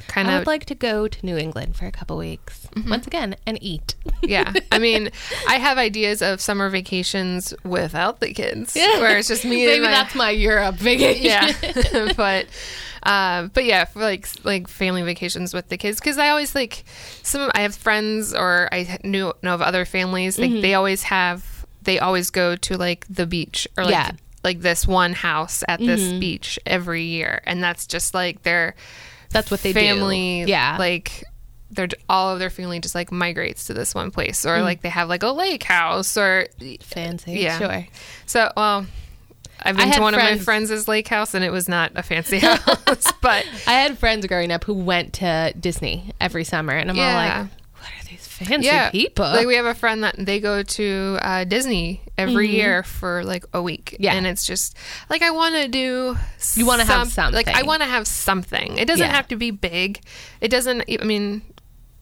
kind 0.08 0.28
of. 0.28 0.34
I 0.34 0.38
would 0.39 0.48
like 0.48 0.66
to 0.66 0.76
go 0.76 1.08
to 1.08 1.26
New 1.26 1.38
England 1.38 1.76
for 1.76 1.86
a 1.86 1.92
couple 1.92 2.18
weeks 2.18 2.68
once 2.88 3.08
again 3.08 3.36
and 3.46 3.58
eat. 3.62 3.96
yeah. 4.22 4.54
I 4.72 4.80
mean, 4.80 5.10
I 5.48 5.56
have 5.56 5.78
ideas 5.78 6.22
of 6.22 6.39
summer 6.42 6.70
vacations 6.70 7.54
without 7.63 8.20
the 8.20 8.34
kids, 8.34 8.76
Yeah. 8.76 9.00
where 9.00 9.18
it's 9.18 9.28
just 9.28 9.44
me 9.46 9.66
Maybe 9.66 9.74
and 9.76 9.84
my 9.84 9.92
that's 9.92 10.16
my 10.16 10.30
Europe 10.32 10.76
vacation. 10.76 11.24
yeah. 11.26 12.13
but 12.18 12.48
uh, 13.04 13.48
but 13.54 13.66
yeah, 13.66 13.84
for 13.86 14.00
like 14.00 14.28
like 14.46 14.68
family 14.68 15.02
vacations 15.02 15.54
with 15.54 15.68
the 15.70 15.78
kids, 15.78 16.00
because 16.00 16.18
I 16.18 16.30
always 16.30 16.56
like 16.56 16.84
some. 17.22 17.52
I 17.54 17.62
have 17.62 17.76
friends 17.76 18.34
or 18.34 18.70
I 18.72 18.98
knew 19.04 19.34
know 19.44 19.54
of 19.56 19.62
other 19.62 19.84
families. 19.86 20.39
Like 20.39 20.52
Mm-hmm. 20.52 20.62
they 20.62 20.74
always 20.74 21.04
have. 21.04 21.66
They 21.82 22.00
always 22.00 22.30
go 22.30 22.56
to 22.56 22.78
like 22.78 23.06
the 23.10 23.26
beach 23.28 23.68
or 23.78 23.84
like 23.84 23.92
Yeah. 23.92 24.08
Mm-hmm. 24.08 24.18
like 24.46 24.62
this 24.62 24.88
one 24.88 25.12
house 25.12 25.66
at 25.68 25.82
this 25.82 26.13
beach 26.13 26.58
every 26.66 27.04
year, 27.04 27.42
and 27.46 27.62
that's 27.62 27.88
just 27.88 28.13
like 28.13 28.44
their 28.44 28.76
That's 29.34 29.52
what 29.52 29.62
they 29.62 29.74
do. 29.74 29.80
family. 29.80 30.43
Yeah. 30.43 30.78
like 30.80 31.24
they're 31.72 31.88
all 32.08 32.30
of 32.32 32.38
their 32.39 32.52
family 32.52 32.80
just 32.80 32.93
like 32.93 33.12
migrates 33.12 33.65
to 33.65 33.74
this 33.74 33.96
one 33.96 34.12
place, 34.12 34.46
Mm. 34.46 34.50
or 34.60 34.62
like 34.62 34.82
they 34.84 34.89
have 34.89 35.10
like 35.10 35.24
a 35.24 35.32
lake 35.32 35.63
house, 35.63 36.15
or 36.17 36.48
Fancy. 36.82 37.34
Yeah. 37.34 37.58
Sure. 37.58 37.88
so 38.28 38.52
well. 38.56 38.86
I've 39.65 39.78
I 39.80 39.86
been 39.86 39.93
to 39.93 40.02
one 40.02 40.13
of 40.13 40.19
my 40.19 40.38
friends- 40.38 40.43
friends' 40.69 40.88
lake 40.89 41.08
house, 41.08 41.34
and 41.34 41.43
it 41.43 41.50
was 41.52 41.69
not 41.69 41.93
a 41.96 42.04
fancy 42.04 42.39
house, 42.39 43.13
but 43.22 43.46
I 43.67 43.72
had 43.74 43.98
friends 43.98 44.26
growing 44.28 44.52
up 44.52 44.65
who 44.65 44.74
went 44.74 45.13
to 45.13 45.54
Disney 45.58 46.12
every 46.19 46.43
summer, 46.43 46.74
and 46.74 46.89
I'm 46.91 47.00
all 47.00 47.13
like, 47.15 47.34
"What 47.78 47.89
are 47.89 48.06
these 48.10 48.28
fancy 48.28 48.65
yeah, 48.67 48.89
people?" 48.91 49.24
Like 49.26 49.48
we 49.48 49.56
have 49.56 49.65
a 49.65 49.74
friend 49.74 50.04
that 50.04 50.15
they 50.17 50.39
go 50.41 50.63
to 50.63 51.17
uh, 51.22 51.43
Disney 51.46 52.02
every 52.17 52.49
year 52.49 52.84
for 52.84 53.23
like 53.23 53.45
a 53.54 53.62
week. 53.62 53.91
Mm-hmm. 53.93 54.04
Yeah. 54.04 54.13
and 54.13 54.28
it's 54.28 54.45
just 54.45 54.76
like 55.10 55.21
I 55.21 55.32
want 55.32 55.56
to 55.56 55.67
do. 55.67 56.17
You 56.56 56.65
wanna 56.65 56.86
have 56.86 57.08
something. 57.12 57.36
Like 57.36 57.47
I 57.47 57.63
want 57.63 57.82
to 57.82 57.88
have 57.88 58.08
something. 58.08 58.78
It 58.78 58.88
doesn't 58.88 59.06
Yeah. 59.08 59.13
have 59.15 59.28
to 59.30 59.36
be 59.36 59.52
big. 59.52 59.99
It 60.41 60.49
doesn't. 60.49 60.84
I 60.89 61.04
mean. 61.04 61.41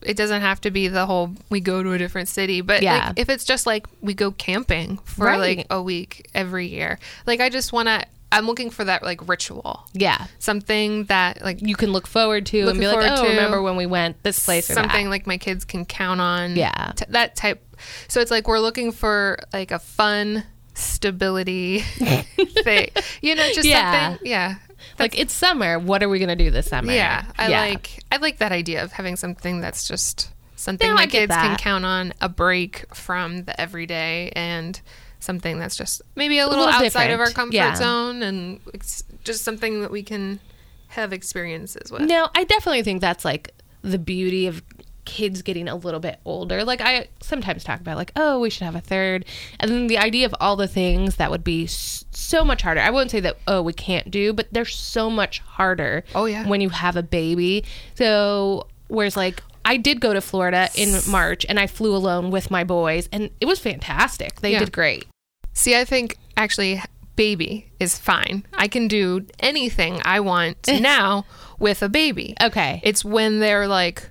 It 0.04 0.16
doesn't 0.16 0.40
have 0.40 0.60
to 0.62 0.72
be 0.72 0.88
the 0.88 1.06
whole 1.06 1.30
we 1.48 1.60
go 1.60 1.80
to 1.80 1.92
a 1.92 1.96
different 1.98 2.26
city, 2.28 2.60
but 2.60 2.82
Yeah. 2.82 3.10
like, 3.10 3.20
if 3.20 3.28
it's 3.28 3.44
just 3.44 3.66
like 3.68 3.86
we 4.00 4.14
go 4.14 4.32
camping 4.32 4.98
for 5.04 5.26
Right. 5.26 5.58
like 5.58 5.66
a 5.70 5.80
week 5.80 6.28
every 6.34 6.66
year, 6.66 6.98
like 7.24 7.40
I 7.40 7.48
just 7.48 7.72
want 7.72 7.86
to. 7.86 8.02
I'm 8.32 8.46
looking 8.46 8.70
for 8.70 8.82
that 8.82 9.04
like 9.04 9.28
ritual, 9.28 9.84
yeah, 9.92 10.26
something 10.40 11.04
that 11.04 11.42
like 11.44 11.62
you 11.62 11.76
can 11.76 11.92
look 11.92 12.08
forward 12.08 12.46
to 12.46 12.66
and 12.66 12.80
be 12.80 12.88
like, 12.88 12.96
"Oh, 13.12 13.22
to 13.22 13.28
remember 13.28 13.62
when 13.62 13.76
we 13.76 13.86
went 13.86 14.20
this 14.24 14.44
place 14.44 14.68
or 14.70 14.72
something 14.72 15.04
that?" 15.04 15.10
like 15.10 15.26
my 15.28 15.36
kids 15.38 15.64
can 15.64 15.84
count 15.84 16.20
on. 16.20 16.56
Yeah. 16.56 16.92
T- 16.96 17.04
that 17.10 17.36
type. 17.36 17.62
So 18.08 18.20
it's 18.20 18.30
like 18.30 18.48
we're 18.48 18.60
looking 18.60 18.92
for 18.92 19.38
like 19.52 19.70
a 19.70 19.78
fun 19.78 20.44
stability 20.74 21.78
thing. 22.64 22.88
You 23.20 23.34
know, 23.34 23.50
just 23.52 23.66
Yeah. 23.66 24.08
something. 24.10 24.26
Yeah. 24.30 24.56
Like 24.98 25.18
it's 25.18 25.32
summer. 25.32 25.78
What 25.78 26.02
are 26.02 26.08
we 26.08 26.18
gonna 26.18 26.36
do 26.36 26.50
this 26.50 26.66
summer? 26.68 26.92
Yeah. 26.92 27.24
I 27.38 27.48
like 27.48 28.02
I 28.10 28.16
like 28.18 28.38
that 28.38 28.52
idea 28.52 28.82
of 28.84 28.92
having 28.92 29.16
something 29.16 29.60
that's 29.60 29.86
just 29.86 30.30
something 30.56 30.88
No, 30.88 30.94
my 30.94 31.06
kids 31.06 31.34
can 31.34 31.56
count 31.56 31.84
on, 31.84 32.12
a 32.20 32.28
break 32.28 32.84
from 32.94 33.44
the 33.44 33.60
everyday 33.60 34.30
and 34.36 34.80
something 35.18 35.58
that's 35.58 35.76
just 35.76 36.02
maybe 36.16 36.38
a 36.38 36.46
little, 36.48 36.64
little 36.64 36.80
outside 36.84 37.10
of 37.10 37.20
our 37.20 37.30
comfort 37.30 37.54
Yeah. 37.54 37.74
zone 37.74 38.22
and 38.22 38.60
it's 38.74 39.04
just 39.24 39.44
something 39.44 39.82
that 39.82 39.90
we 39.90 40.02
can 40.02 40.40
have 40.88 41.12
experiences 41.12 41.90
with. 41.90 42.02
No, 42.02 42.28
I 42.34 42.44
definitely 42.44 42.82
think 42.82 43.00
that's 43.00 43.24
like 43.24 43.52
the 43.82 43.98
beauty 43.98 44.46
of 44.46 44.62
kids 45.04 45.42
getting 45.42 45.68
a 45.68 45.74
little 45.76 46.00
bit 46.00 46.20
older. 46.24 46.64
Like 46.64 46.80
I 46.80 47.08
sometimes 47.20 47.64
talk 47.64 47.80
about 47.80 47.96
like, 47.96 48.12
oh, 48.16 48.38
we 48.40 48.50
should 48.50 48.62
have 48.62 48.76
a 48.76 48.80
third. 48.80 49.24
And 49.60 49.70
then 49.70 49.86
the 49.88 49.98
idea 49.98 50.26
of 50.26 50.34
all 50.40 50.56
the 50.56 50.68
things 50.68 51.16
that 51.16 51.30
would 51.30 51.42
be 51.44 51.66
so 51.66 52.44
much 52.44 52.62
harder. 52.62 52.80
I 52.80 52.90
wouldn't 52.90 53.10
say 53.10 53.20
that 53.20 53.36
oh, 53.46 53.62
we 53.62 53.72
can't 53.72 54.10
do, 54.10 54.32
but 54.32 54.48
they're 54.52 54.64
so 54.64 55.10
much 55.10 55.40
harder 55.40 56.04
Oh, 56.14 56.26
yeah. 56.26 56.46
when 56.46 56.60
you 56.60 56.68
have 56.68 56.96
a 56.96 57.02
baby. 57.02 57.64
So 57.94 58.66
whereas 58.88 59.16
like 59.16 59.42
I 59.64 59.76
did 59.76 60.00
go 60.00 60.12
to 60.12 60.20
Florida 60.20 60.68
in 60.74 60.98
March 61.08 61.46
and 61.48 61.58
I 61.58 61.66
flew 61.66 61.94
alone 61.94 62.30
with 62.30 62.50
my 62.50 62.64
boys 62.64 63.08
and 63.12 63.30
it 63.40 63.46
was 63.46 63.58
fantastic. 63.58 64.40
They 64.40 64.52
Yeah. 64.52 64.60
did 64.60 64.72
great. 64.72 65.06
See, 65.52 65.76
I 65.76 65.84
think 65.84 66.16
actually 66.36 66.80
baby 67.16 67.70
is 67.78 67.98
fine. 67.98 68.44
I 68.54 68.68
can 68.68 68.88
do 68.88 69.26
anything 69.40 70.00
I 70.04 70.20
want 70.20 70.56
now 70.80 71.26
with 71.58 71.82
a 71.82 71.88
baby. 71.88 72.34
Okay. 72.42 72.80
It's 72.82 73.04
when 73.04 73.38
they're 73.40 73.68
like 73.68 74.10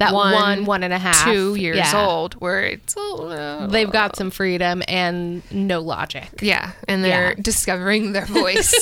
That 0.00 0.12
one, 0.14 0.64
one 0.64 0.82
and 0.82 0.92
a 0.92 0.98
half, 0.98 1.24
two 1.24 1.54
years 1.54 1.76
yeah. 1.76 2.06
old, 2.06 2.34
where 2.34 2.62
it's 2.64 2.94
oh, 2.96 3.66
They've 3.70 3.90
got 3.90 4.16
some 4.16 4.30
freedom 4.30 4.82
and 4.88 5.42
no 5.52 5.80
logic. 5.80 6.28
yeah, 6.42 6.72
and 6.88 7.04
they're 7.04 7.30
Yeah. 7.36 7.40
discovering 7.40 8.12
their 8.12 8.26
voice. 8.40 8.72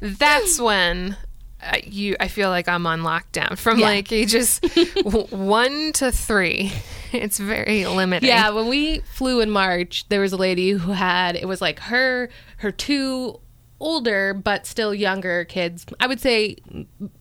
That's 0.00 0.60
when 0.60 1.16
uh, 1.62 1.78
you. 1.84 2.16
I 2.20 2.28
feel 2.28 2.50
like 2.50 2.68
I'm 2.68 2.86
on 2.86 3.00
lockdown 3.00 3.56
from 3.58 3.78
Yeah. 3.78 3.86
like 3.86 4.12
ages 4.12 4.60
one 5.30 5.92
to 5.94 6.12
three. 6.12 6.72
It's 7.12 7.38
very 7.38 7.86
limited. 7.86 8.26
Yeah, 8.26 8.50
when 8.50 8.68
we 8.68 8.98
flew 9.00 9.40
in 9.40 9.50
March, 9.50 10.06
there 10.10 10.20
was 10.20 10.32
a 10.32 10.36
lady 10.36 10.70
who 10.72 10.92
had 10.92 11.34
it 11.36 11.46
was 11.48 11.60
like 11.60 11.78
her 11.80 12.28
her 12.58 12.70
two 12.70 13.40
older 13.80 14.32
but 14.34 14.66
still 14.66 14.94
younger 14.94 15.44
kids. 15.44 15.84
I 16.00 16.06
would 16.06 16.20
say 16.20 16.56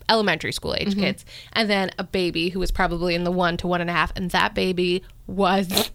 elementary 0.09 0.51
school 0.51 0.73
age 0.75 0.89
Mm-hmm. 0.89 0.99
kids, 1.01 1.25
and 1.53 1.69
then 1.69 1.91
a 1.99 2.03
baby 2.03 2.49
who 2.49 2.59
was 2.59 2.71
probably 2.71 3.15
in 3.15 3.23
the 3.23 3.31
one 3.31 3.57
to 3.57 3.67
one 3.67 3.81
and 3.81 3.89
a 3.89 3.93
half, 3.93 4.11
and 4.15 4.31
that 4.31 4.53
baby 4.55 5.03
was 5.27 5.91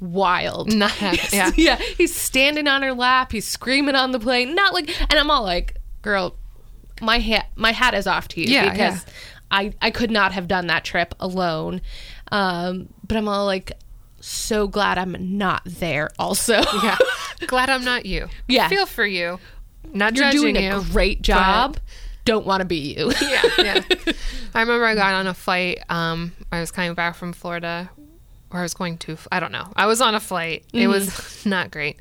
wild. 0.00 0.72
Not. 0.72 0.92
Yeah. 1.32 1.50
yeah, 1.56 1.76
he's 1.76 2.14
standing 2.14 2.68
on 2.68 2.82
her 2.82 2.92
lap, 2.92 3.32
he's 3.32 3.46
screaming 3.46 3.94
on 3.94 4.12
the 4.12 4.20
plane, 4.20 4.54
not 4.54 4.72
like, 4.74 4.88
and 5.10 5.18
I'm 5.18 5.30
all 5.30 5.42
like, 5.42 5.76
girl, 6.02 6.36
my 7.00 7.18
hat 7.18 7.46
my 7.56 7.72
hat 7.72 7.94
is 7.94 8.06
off 8.06 8.28
to 8.28 8.40
you 8.40 8.46
Yeah, 8.46 8.70
because 8.70 9.04
I 9.50 9.72
I 9.82 9.90
could 9.90 10.10
not 10.10 10.32
have 10.32 10.46
done 10.48 10.68
that 10.68 10.84
trip 10.84 11.14
alone. 11.18 11.80
Um, 12.30 12.88
but 13.06 13.16
I'm 13.16 13.28
all 13.28 13.46
like 13.46 13.72
so 14.20 14.66
glad 14.68 14.96
I'm 14.98 15.36
not 15.38 15.62
there 15.66 16.10
also. 16.18 16.62
Yeah. 16.82 16.96
Glad 17.46 17.68
I'm 17.68 17.84
not 17.84 18.06
you. 18.06 18.28
Yeah. 18.48 18.68
Feel 18.68 18.86
for 18.86 19.04
you. 19.04 19.38
Not 19.92 20.16
You're 20.16 20.24
judging 20.26 20.40
doing 20.40 20.56
you. 20.56 20.76
a 20.76 20.80
great 20.82 21.22
job. 21.22 21.78
Don't 22.24 22.46
want 22.46 22.60
to 22.60 22.64
be 22.64 22.94
you. 22.96 23.12
yeah, 23.20 23.42
yeah. 23.58 23.80
I 24.54 24.60
remember 24.60 24.86
I 24.86 24.94
got 24.94 25.14
on 25.14 25.26
a 25.26 25.34
flight. 25.34 25.82
Um, 25.90 26.32
I 26.50 26.60
was 26.60 26.70
coming 26.70 26.94
back 26.94 27.16
from 27.16 27.32
Florida, 27.34 27.90
or 28.50 28.60
I 28.60 28.62
was 28.62 28.72
going 28.74 28.96
to. 28.98 29.18
I 29.30 29.40
don't 29.40 29.52
know. 29.52 29.70
I 29.76 29.86
was 29.86 30.00
on 30.00 30.14
a 30.14 30.20
flight. 30.20 30.64
It 30.72 30.88
was 30.88 31.44
not 31.46 31.70
great. 31.70 31.98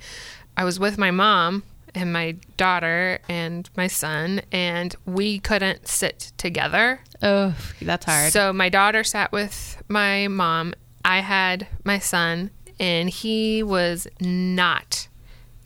I 0.55 0.63
was 0.63 0.79
with 0.79 0.97
my 0.97 1.11
mom 1.11 1.63
and 1.95 2.13
my 2.13 2.37
daughter 2.57 3.19
and 3.27 3.69
my 3.75 3.87
son, 3.87 4.41
and 4.51 4.95
we 5.05 5.39
couldn't 5.39 5.87
sit 5.87 6.31
together. 6.37 7.01
oh, 7.21 7.53
that's 7.81 8.05
hard. 8.05 8.31
So 8.31 8.53
my 8.53 8.69
daughter 8.69 9.03
sat 9.03 9.31
with 9.31 9.81
my 9.89 10.27
mom. 10.29 10.73
I 11.03 11.19
had 11.19 11.67
my 11.83 11.99
son, 11.99 12.49
and 12.79 13.09
he 13.09 13.61
was 13.61 14.07
not 14.21 15.09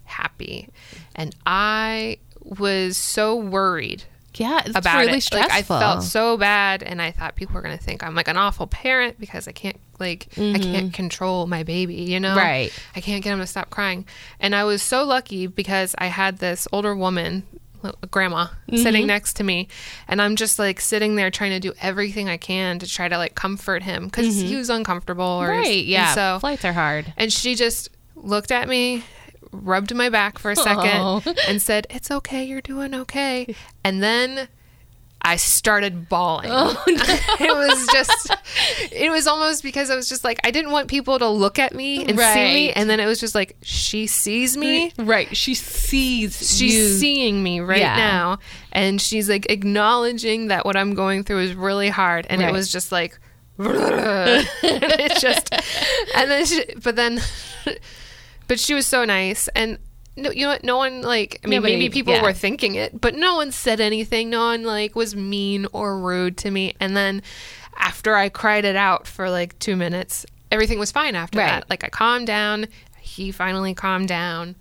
happy, 0.07 0.69
and 1.15 1.35
I 1.45 2.17
was 2.43 2.97
so 2.97 3.35
worried 3.35 4.03
yeah, 4.35 4.61
it's 4.65 4.75
about 4.75 4.99
really 4.99 5.17
it. 5.17 5.21
stressful. 5.21 5.49
Like 5.49 5.57
I 5.57 5.63
felt 5.63 6.03
so 6.03 6.37
bad, 6.37 6.83
and 6.83 7.01
I 7.01 7.09
thought 7.11 7.35
people 7.35 7.55
were 7.55 7.61
going 7.63 7.75
to 7.77 7.83
think 7.83 8.03
I'm 8.03 8.13
like 8.13 8.27
an 8.27 8.37
awful 8.37 8.67
parent 8.67 9.19
because 9.19 9.47
I 9.47 9.51
can't 9.51 9.79
like 9.99 10.27
I 10.37 10.59
can't 10.59 10.93
control 10.93 11.47
my 11.47 11.63
baby. 11.63 11.95
You 11.95 12.19
know, 12.19 12.29
Mm-hmm. 12.29 12.37
Right. 12.37 12.71
I 12.95 13.01
can't 13.01 13.23
get 13.23 13.33
him 13.33 13.39
to 13.39 13.47
stop 13.47 13.69
crying, 13.71 14.05
and 14.39 14.53
I 14.55 14.63
was 14.63 14.83
so 14.83 15.03
lucky 15.05 15.47
because 15.47 15.95
I 15.97 16.05
had 16.07 16.37
this 16.37 16.67
older 16.71 16.95
woman. 16.95 17.43
Grandma 18.11 18.45
Mm-hmm. 18.47 18.77
sitting 18.77 19.07
next 19.07 19.35
to 19.37 19.43
me, 19.43 19.67
and 20.07 20.21
I'm 20.21 20.35
just 20.35 20.59
like 20.59 20.81
sitting 20.81 21.15
there 21.15 21.29
trying 21.31 21.51
to 21.51 21.59
do 21.59 21.73
everything 21.81 22.27
I 22.27 22.37
can 22.37 22.79
to 22.79 22.87
try 22.87 23.07
to 23.07 23.17
like 23.17 23.33
comfort 23.35 23.81
him 23.83 24.05
because 24.05 24.35
he 24.41 24.55
was 24.55 24.69
uncomfortable. 24.69 25.23
Or 25.23 25.47
Mm-hmm. 25.47 25.61
right. 25.61 25.85
Yeah. 25.85 26.13
so 26.13 26.37
flights 26.39 26.65
are 26.65 26.73
hard. 26.73 27.11
and 27.17 27.31
she 27.31 27.55
just 27.55 27.89
looked 28.15 28.51
at 28.51 28.67
me, 28.67 29.03
rubbed 29.63 29.93
my 29.95 30.09
back 30.09 30.39
for 30.39 30.51
a 30.51 30.55
second, 30.55 31.01
Aw. 31.01 31.21
and 31.47 31.61
said, 31.61 31.87
It's 31.89 32.09
okay, 32.11 32.43
you're 32.43 32.61
doing 32.61 32.93
okay. 32.93 33.55
And 33.83 34.01
then 34.03 34.47
I 35.21 35.35
started 35.35 36.07
bawling. 36.09 36.49
Oh, 36.51 36.81
it 36.87 37.53
was 37.53 37.87
just, 37.91 38.35
it 38.93 39.09
was 39.11 39.25
almost 39.27 39.63
because 39.63 39.89
I 39.89 39.95
was 39.95 40.07
just 40.07 40.23
like, 40.23 40.39
I 40.43 40.51
didn't 40.51 40.71
want 40.71 40.87
people 40.89 41.17
to 41.19 41.27
look 41.27 41.57
at 41.59 41.73
me 41.73 42.05
and 42.05 42.17
see 42.17 42.53
me. 42.53 42.71
And 42.71 42.89
then 42.89 42.99
it 42.99 43.07
was 43.07 43.19
just 43.19 43.33
like, 43.35 43.57
she 43.63 44.05
sees 44.07 44.55
me. 44.55 44.93
Right. 44.97 45.35
She 45.35 45.53
sees 45.55 46.37
She's 46.55 46.73
you. 46.75 46.87
seeing 46.99 47.41
me 47.43 47.59
right 47.59 47.79
Yeah. 47.81 47.95
now. 47.97 48.39
And 48.71 49.01
she's 49.01 49.27
like 49.27 49.49
acknowledging 49.51 50.47
that 50.47 50.65
what 50.65 50.77
I'm 50.77 50.93
going 50.93 51.23
through 51.23 51.39
is 51.39 51.55
really 51.55 51.89
hard. 51.89 52.27
And 52.29 52.39
Right. 52.41 52.49
it 52.49 52.53
was 52.53 52.71
just 52.71 52.91
like, 52.91 53.19
it 53.59 55.19
just, 55.19 55.51
and 56.15 56.29
then, 56.29 56.45
she, 56.45 56.63
but 56.83 56.95
then, 56.95 57.19
but 58.47 58.59
she 58.59 58.73
was 58.73 58.85
so 58.87 59.05
nice. 59.05 59.47
And 59.49 59.77
no, 60.15 60.31
you 60.31 60.41
know 60.43 60.49
what? 60.49 60.63
No 60.63 60.77
one 60.77 61.01
like, 61.01 61.39
I 61.43 61.47
mean, 61.47 61.57
Nobody- 61.57 61.75
maybe 61.75 61.89
people 61.93 62.13
yeah. 62.13 62.21
were 62.23 62.33
thinking 62.33 62.75
it, 62.75 62.99
but 62.99 63.13
no 63.15 63.35
one 63.35 63.51
said 63.51 63.79
anything. 63.79 64.29
No 64.29 64.45
one 64.45 64.63
like 64.63 64.95
was 64.95 65.15
mean 65.15 65.67
or 65.73 65.99
rude 65.99 66.37
to 66.37 66.51
me. 66.51 66.73
And 66.79 66.95
then 66.97 67.21
after 67.77 68.15
I 68.15 68.29
cried 68.29 68.65
it 68.65 68.75
out 68.75 69.05
for 69.05 69.29
like 69.29 69.57
two 69.59 69.75
minutes, 69.75 70.25
everything 70.51 70.79
was 70.79 70.91
fine 70.91 71.15
after 71.15 71.37
Right. 71.39 71.47
that. 71.47 71.69
Like 71.69 71.83
I 71.83 71.89
calmed 71.89 72.25
down. 72.27 72.67
He 72.99 73.31
finally 73.31 73.73
calmed 73.75 74.07
down. 74.07 74.55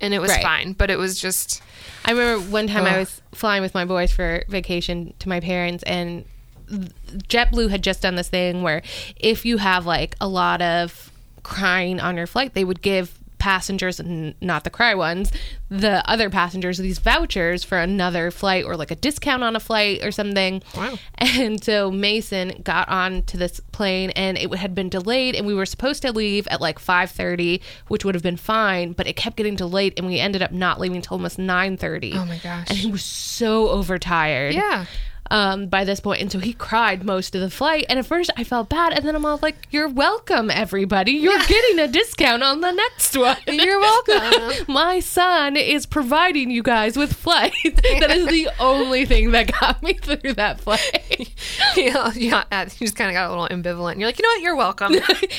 And 0.00 0.12
it 0.14 0.18
was 0.20 0.30
Right. 0.30 0.42
fine, 0.42 0.72
but 0.72 0.90
it 0.90 0.98
was 0.98 1.20
just 1.20 1.62
I 2.04 2.10
remember 2.12 2.44
one 2.50 2.66
time 2.66 2.84
I 2.84 2.90
Ugh. 2.92 2.98
was 3.00 3.22
flying 3.32 3.62
with 3.62 3.74
my 3.74 3.84
boys 3.84 4.10
for 4.12 4.42
vacation 4.48 5.14
to 5.20 5.28
my 5.28 5.40
parents, 5.40 5.82
and 5.84 6.24
JetBlue 6.70 7.70
had 7.70 7.82
just 7.82 8.02
done 8.02 8.14
this 8.14 8.28
thing 8.28 8.62
where 8.62 8.82
if 9.16 9.44
you 9.44 9.58
have 9.58 9.86
like 9.86 10.16
a 10.20 10.28
lot 10.28 10.60
of 10.62 11.10
crying 11.42 12.00
on 12.00 12.16
your 12.16 12.26
flight, 12.26 12.54
they 12.54 12.64
would 12.64 12.82
give 12.82 13.18
passengers, 13.44 14.00
n- 14.00 14.34
not 14.40 14.64
the 14.64 14.70
cry 14.70 14.94
ones, 14.94 15.30
the 15.68 16.02
other 16.08 16.30
passengers 16.30 16.78
these 16.78 16.98
vouchers 16.98 17.62
for 17.62 17.76
another 17.76 18.30
flight 18.30 18.64
or 18.64 18.74
like 18.74 18.90
a 18.90 18.94
discount 18.94 19.42
on 19.42 19.54
a 19.54 19.60
flight 19.60 20.02
or 20.02 20.10
something. 20.10 20.62
Wow. 20.74 20.98
And 21.18 21.62
so 21.62 21.90
Mason 21.90 22.62
got 22.64 22.88
on 22.88 23.22
to 23.24 23.36
this 23.36 23.60
plane 23.70 24.10
and 24.12 24.38
it 24.38 24.54
had 24.54 24.74
been 24.74 24.88
delayed 24.88 25.34
and 25.34 25.46
we 25.46 25.52
were 25.52 25.66
supposed 25.66 26.00
to 26.02 26.10
leave 26.12 26.46
at 26.48 26.62
like 26.62 26.78
5:30, 26.78 27.60
which 27.88 28.02
would 28.02 28.14
have 28.14 28.22
been 28.22 28.38
fine, 28.38 28.92
but 28.92 29.06
it 29.06 29.14
kept 29.14 29.36
getting 29.36 29.56
delayed 29.56 29.92
and 29.98 30.06
we 30.06 30.18
ended 30.18 30.40
up 30.40 30.50
not 30.50 30.80
leaving 30.80 30.96
until 30.96 31.16
almost 31.16 31.36
9:30. 31.36 32.14
Oh 32.14 32.24
my 32.24 32.38
gosh. 32.38 32.70
And 32.70 32.78
he 32.78 32.90
was 32.90 33.04
so 33.04 33.68
overtired. 33.68 34.54
Yeah. 34.54 34.86
Um, 35.30 35.68
by 35.68 35.84
this 35.84 36.00
point, 36.00 36.20
and 36.20 36.30
so 36.30 36.38
he 36.38 36.52
cried 36.52 37.02
most 37.02 37.34
of 37.34 37.40
the 37.40 37.48
flight. 37.48 37.86
And 37.88 37.98
at 37.98 38.04
first, 38.04 38.30
I 38.36 38.44
felt 38.44 38.68
bad, 38.68 38.92
and 38.92 39.06
then 39.08 39.16
I'm 39.16 39.24
all 39.24 39.38
like, 39.40 39.56
"You're 39.70 39.88
welcome, 39.88 40.50
everybody. 40.50 41.12
You're 41.12 41.38
getting 41.46 41.78
a 41.78 41.88
discount 41.88 42.42
on 42.42 42.60
the 42.60 42.70
next 42.72 43.16
one. 43.16 43.38
You're 43.48 43.80
welcome. 43.80 44.66
My 44.68 45.00
son 45.00 45.56
is 45.56 45.86
providing 45.86 46.50
you 46.50 46.62
guys 46.62 46.98
with 46.98 47.14
flights. 47.14 47.56
that 47.64 48.10
is 48.10 48.26
the 48.28 48.50
only 48.60 49.06
thing 49.06 49.30
that 49.30 49.50
got 49.60 49.82
me 49.82 49.94
through 49.94 50.34
that 50.34 50.60
flight. 50.60 51.32
yeah, 51.74 52.12
yeah. 52.14 52.44
uh, 52.52 52.66
You 52.78 52.86
just 52.86 52.96
kind 52.96 53.08
of 53.10 53.14
got 53.14 53.26
a 53.26 53.30
little 53.30 53.48
ambivalent. 53.48 53.98
You're 53.98 54.08
like, 54.08 54.18
you 54.18 54.24
know 54.24 54.28
what? 54.28 54.42
You're 54.42 54.56
welcome. 54.56 54.94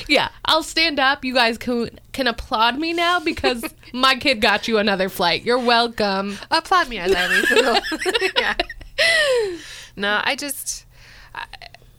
yeah, 0.08 0.30
I'll 0.46 0.64
stand 0.64 1.00
up. 1.00 1.24
You 1.24 1.36
guys 1.36 1.60
can 1.60 1.92
can 2.12 2.26
applaud 2.28 2.80
me 2.80 2.92
now 2.94 3.20
because 3.20 3.64
my 3.94 4.16
kid 4.16 4.42
got 4.42 4.68
you 4.68 4.80
another 4.80 5.10
flight. 5.10 5.44
You're 5.44 5.60
welcome. 5.60 6.38
Applaud 6.50 6.90
me 6.90 6.98
as 6.98 7.14
I 7.14 7.28
leave. 7.28 8.32
yeah. 8.38 8.56
No, 9.96 10.22
I 10.24 10.36
just. 10.36 10.86
I, 11.34 11.46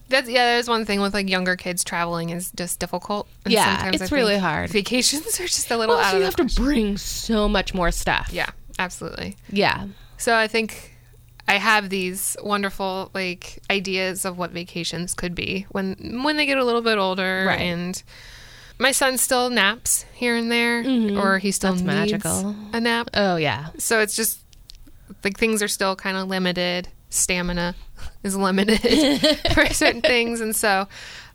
that's 0.09 0.29
yeah. 0.29 0.53
There's 0.55 0.69
one 0.69 0.85
thing 0.85 1.01
with 1.01 1.15
like 1.15 1.29
younger 1.29 1.57
kids 1.57 1.83
traveling 1.83 2.31
is 2.31 2.51
just 2.53 2.79
difficult. 2.79 3.27
And 3.45 3.53
Yeah, 3.55 3.77
sometimes 3.79 4.03
it's 4.03 4.13
really 4.13 4.39
hard. 4.39 4.71
Vacations 4.71 5.41
are 5.41 5.47
just 5.47 5.71
a 5.71 5.77
little 5.77 5.97
out 5.97 6.01
of 6.01 6.05
Also, 6.05 6.17
out 6.17 6.21
you 6.21 6.27
of 6.27 6.35
have 6.39 6.47
the 6.49 6.55
to 6.55 6.61
bring 6.63 6.97
so 6.97 7.49
much 7.49 7.75
more 7.75 7.91
stuff. 7.91 8.29
Yeah, 8.33 8.51
absolutely. 8.79 9.37
Yeah. 9.51 9.87
So 10.19 10.37
I 10.37 10.47
think 10.47 10.95
I 11.49 11.55
have 11.55 11.89
these 11.91 12.37
wonderful 12.43 13.11
like 13.15 13.59
ideas 13.71 14.25
of 14.25 14.39
what 14.39 14.51
vacations 14.53 15.13
could 15.15 15.35
be 15.35 15.67
when 15.71 16.23
when 16.23 16.37
they 16.37 16.47
get 16.47 16.59
a 16.59 16.65
little 16.65 16.83
bit 16.83 16.99
older 16.99 17.45
Right. 17.49 17.61
and 17.61 18.03
my 18.79 18.93
son 18.93 19.17
still 19.19 19.49
naps 19.51 20.05
here 20.15 20.37
and 20.37 20.53
there 20.53 20.81
or 21.19 21.39
he 21.39 21.51
still 21.51 21.73
Mm-hmm. 21.75 21.87
That's 21.87 22.13
needs 22.13 22.25
magical. 22.25 22.55
a 22.73 22.81
nap. 22.81 23.11
Oh 23.15 23.37
yeah. 23.37 23.69
So 23.79 24.01
it's 24.01 24.15
just 24.15 24.41
like 25.25 25.39
things 25.39 25.63
are 25.63 25.69
still 25.69 25.97
kind 25.97 26.17
of 26.17 26.29
limited. 26.29 26.89
Stamina 27.11 27.75
is 28.23 28.37
limited 28.37 28.81
for 29.55 29.67
certain 29.73 30.03
things 30.03 30.41
and 30.41 30.55
so 30.57 30.89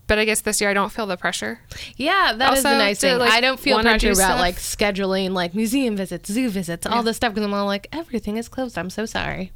but 0.06 0.18
I 0.18 0.24
guess 0.24 0.40
this 0.42 0.60
year 0.60 0.68
I 0.68 0.74
don't 0.74 0.90
feel 0.92 1.06
the 1.06 1.16
pressure. 1.16 1.60
Yeah, 1.96 2.34
that 2.36 2.52
is 2.52 2.58
Also, 2.64 2.70
the 2.70 2.76
nice 2.78 2.98
to, 3.00 3.06
thing. 3.08 3.18
like, 3.18 3.32
I 3.32 3.40
don't 3.40 3.58
feel 3.58 3.80
pressure 3.80 3.98
do 4.08 4.12
about 4.12 4.16
stuff. 4.16 4.40
like 4.40 4.56
scheduling 4.56 5.30
like 5.30 5.54
museum 5.54 5.96
visits, 5.96 6.30
zoo 6.30 6.50
visits, 6.50 6.86
all 6.86 7.02
this 7.02 7.16
stuff 7.16 7.32
because 7.32 7.46
I'm 7.46 7.54
all 7.54 7.66
like 7.66 7.88
everything 7.92 8.36
is 8.36 8.48
closed. 8.48 8.76
I'm 8.76 8.90
so 8.90 9.06
sorry. 9.06 9.52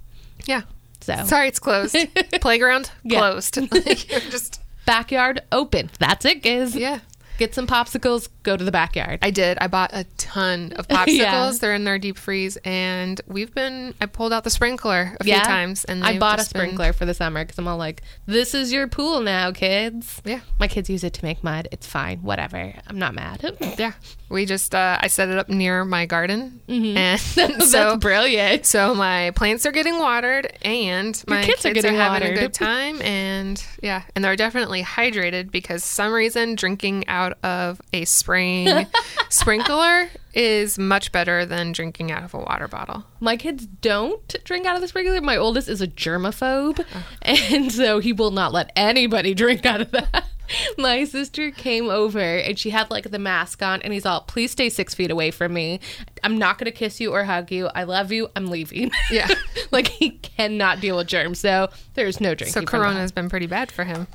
Yeah. 0.46 0.62
So 1.00 1.14
Sorry 1.24 1.48
it's 1.48 1.58
closed. 1.58 1.96
Playground 2.40 2.90
closed. 3.08 3.58
Like, 3.70 3.98
just 4.30 4.60
backyard 4.86 5.42
open. 5.52 5.90
That's 5.98 6.24
it, 6.24 6.42
guys. 6.42 6.74
Yeah. 6.74 7.00
Get 7.38 7.54
some 7.54 7.66
popsicles, 7.66 8.28
go 8.42 8.56
to 8.56 8.64
the 8.64 8.72
backyard. 8.72 9.18
I 9.22 9.30
did. 9.30 9.58
I 9.60 9.66
bought 9.66 9.90
a 9.92 10.04
ton 10.18 10.72
of 10.76 10.88
popsicles. 10.88 11.06
Yeah. 11.16 11.52
They're 11.60 11.74
in 11.74 11.84
their 11.84 11.98
deep 11.98 12.16
freeze, 12.18 12.56
and 12.64 13.20
we've 13.26 13.54
been. 13.54 13.94
I 14.00 14.06
pulled 14.06 14.32
out 14.32 14.44
the 14.44 14.50
sprinkler 14.50 15.16
a 15.20 15.24
few 15.24 15.34
times, 15.34 15.84
and 15.84 16.04
I 16.04 16.18
bought 16.18 16.34
a 16.34 16.42
just 16.42 16.52
been- 16.52 16.60
sprinkler 16.62 16.92
for 16.92 17.04
the 17.04 17.14
summer 17.14 17.44
because 17.44 17.58
I'm 17.58 17.68
all 17.68 17.76
like, 17.76 18.02
"This 18.26 18.54
is 18.54 18.72
your 18.72 18.86
pool 18.88 19.20
now, 19.20 19.52
kids." 19.52 20.20
Yeah. 20.24 20.40
my 20.58 20.68
kids 20.68 20.88
use 20.90 21.04
it 21.04 21.12
to 21.14 21.24
make 21.24 21.44
mud. 21.44 21.68
It's 21.72 21.86
fine, 21.86 22.18
whatever. 22.22 22.72
I'm 22.86 22.98
not 22.98 23.14
mad. 23.14 23.42
Yeah, 23.78 23.92
we 24.30 24.46
just. 24.46 24.74
Uh, 24.74 24.98
I 25.00 25.08
set 25.08 25.28
it 25.28 25.36
up 25.38 25.48
near 25.48 25.84
my 25.84 26.06
garden, 26.06 26.60
Mm-hmm. 26.68 26.96
and 26.96 27.20
That's 27.34 27.70
so 27.70 27.96
brilliant. 27.96 28.64
so 28.66 28.94
my 28.94 29.32
plants 29.32 29.66
are 29.66 29.72
getting 29.72 29.98
watered, 29.98 30.52
and 30.62 31.22
my 31.26 31.42
kids 31.44 31.66
are 31.66 31.72
getting 31.74 31.94
are 31.96 31.98
having 32.00 32.22
watered. 32.22 32.38
a 32.38 32.40
good 32.40 32.54
time, 32.54 33.02
and 33.02 33.62
yeah, 33.82 34.02
and 34.14 34.24
they're 34.24 34.36
definitely 34.36 34.82
hydrated 34.82 35.50
because 35.50 35.84
some 35.84 36.12
reason 36.12 36.54
drinking 36.54 37.06
out 37.08 37.25
of 37.42 37.80
a 37.92 38.04
spraying 38.04 38.86
sprinkler 39.28 40.08
is 40.34 40.78
much 40.78 41.12
better 41.12 41.46
than 41.46 41.72
drinking 41.72 42.12
out 42.12 42.22
of 42.22 42.34
a 42.34 42.38
water 42.38 42.68
bottle. 42.68 43.04
My 43.20 43.36
kids 43.36 43.66
don't 43.66 44.34
drink 44.44 44.66
out 44.66 44.76
of 44.76 44.82
the 44.82 44.88
sprinkler. 44.88 45.20
My 45.20 45.36
oldest 45.36 45.68
is 45.68 45.80
a 45.80 45.86
germaphobe, 45.86 46.84
Oh. 46.94 47.04
and 47.22 47.70
so 47.72 47.98
he 47.98 48.12
will 48.12 48.30
not 48.30 48.52
let 48.52 48.70
anybody 48.76 49.34
drink 49.34 49.64
out 49.66 49.80
of 49.80 49.90
that. 49.92 50.24
My 50.78 51.02
sister 51.02 51.50
came 51.50 51.88
over 51.88 52.20
and 52.20 52.56
she 52.56 52.70
had 52.70 52.88
like 52.88 53.10
the 53.10 53.18
mask 53.18 53.62
on, 53.64 53.82
and 53.82 53.92
he's 53.92 54.06
all, 54.06 54.20
"Please 54.20 54.52
stay 54.52 54.68
six 54.68 54.94
feet 54.94 55.10
away 55.10 55.32
from 55.32 55.52
me. 55.52 55.80
I'm 56.22 56.38
not 56.38 56.56
going 56.58 56.66
to 56.66 56.70
kiss 56.70 57.00
you 57.00 57.12
or 57.12 57.24
hug 57.24 57.50
you. 57.50 57.68
I 57.74 57.82
love 57.82 58.12
you. 58.12 58.28
I'm 58.36 58.46
leaving." 58.46 58.92
Yeah. 59.10 59.28
like 59.72 59.88
he 59.88 60.10
cannot 60.10 60.80
deal 60.80 60.96
with 60.98 61.08
germs, 61.08 61.40
so 61.40 61.68
there's 61.94 62.20
no 62.20 62.36
drinking. 62.36 62.52
So 62.52 62.64
Corona's 62.64 63.10
been 63.10 63.28
pretty 63.28 63.46
bad 63.46 63.72
for 63.72 63.82
him. 63.82 64.06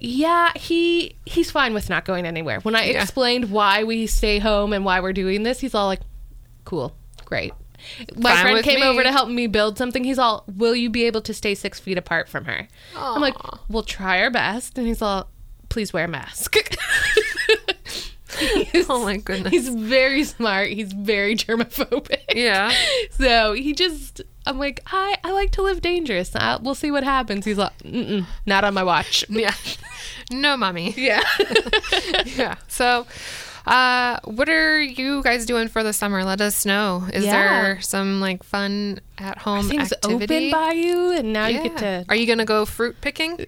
Yeah, 0.00 0.50
he 0.56 1.16
he's 1.24 1.50
fine 1.50 1.72
with 1.74 1.88
not 1.88 2.04
going 2.04 2.26
anywhere. 2.26 2.60
When 2.60 2.76
I 2.76 2.90
Yeah. 2.90 3.02
explained 3.02 3.50
why 3.50 3.84
we 3.84 4.06
stay 4.06 4.38
home 4.38 4.72
and 4.72 4.84
why 4.84 5.00
we're 5.00 5.12
doing 5.12 5.42
this, 5.44 5.60
he's 5.60 5.74
all 5.74 5.86
like, 5.86 6.00
"Cool, 6.64 6.94
great." 7.24 7.52
My 8.16 8.32
Fine 8.32 8.42
friend 8.42 8.64
came 8.64 8.80
me. 8.80 8.86
over 8.86 9.02
to 9.02 9.12
help 9.12 9.28
me 9.28 9.46
build 9.46 9.76
something. 9.78 10.04
He's 10.04 10.18
all, 10.18 10.44
"Will 10.46 10.74
you 10.74 10.88
be 10.90 11.04
able 11.04 11.20
to 11.22 11.34
stay 11.34 11.54
six 11.54 11.78
feet 11.78 11.98
apart 11.98 12.28
from 12.28 12.44
her?" 12.46 12.66
I'm 12.96 13.20
like, 13.20 13.34
"We'll 13.68 13.82
try 13.82 14.20
our 14.22 14.30
best." 14.30 14.76
And 14.78 14.86
he's 14.86 15.00
all, 15.02 15.30
"Please 15.68 15.92
wear 15.92 16.04
a 16.04 16.08
mask." 16.08 16.56
Oh 18.88 19.02
my 19.04 19.16
goodness. 19.16 19.50
He's 19.52 19.68
very 19.68 20.24
smart. 20.24 20.68
He's 20.70 20.92
very 20.92 21.36
germophobic. 21.36 22.22
Yeah. 22.34 22.72
So 23.12 23.52
he 23.52 23.72
just, 23.74 24.22
I'm 24.44 24.58
like, 24.58 24.80
I, 24.86 25.16
I 25.22 25.30
like 25.32 25.52
to 25.52 25.62
live 25.62 25.80
dangerous. 25.80 26.34
I, 26.34 26.56
we'll 26.60 26.74
see 26.74 26.90
what 26.90 27.04
happens. 27.04 27.44
He's 27.44 27.56
like, 27.58 27.76
Mm-mm, 27.78 28.26
not 28.46 28.64
on 28.64 28.74
my 28.74 28.82
watch. 28.82 29.24
Yeah. 29.30 29.54
No, 30.30 30.56
mommy. 30.56 30.92
Yeah. 30.96 31.22
Yeah. 32.24 32.56
So, 32.68 33.06
uh, 33.66 34.18
what 34.24 34.48
are 34.48 34.80
you 34.82 35.22
guys 35.22 35.46
doing 35.46 35.68
for 35.68 35.82
the 35.82 35.92
summer? 35.92 36.24
Let 36.24 36.40
us 36.40 36.66
know. 36.66 37.06
Is 37.12 37.24
Yeah. 37.24 37.62
there 37.62 37.80
some 37.82 38.20
like 38.20 38.42
fun 38.42 39.00
at 39.18 39.38
home 39.38 39.68
Things 39.68 39.92
activity? 39.92 40.48
open 40.48 40.50
by 40.50 40.72
you, 40.72 41.12
and 41.12 41.32
now 41.32 41.46
you 41.46 41.62
get 41.62 41.76
to. 41.78 42.04
Are 42.08 42.16
you 42.16 42.26
gonna 42.26 42.44
go 42.44 42.64
fruit 42.66 42.96
picking? 43.00 43.46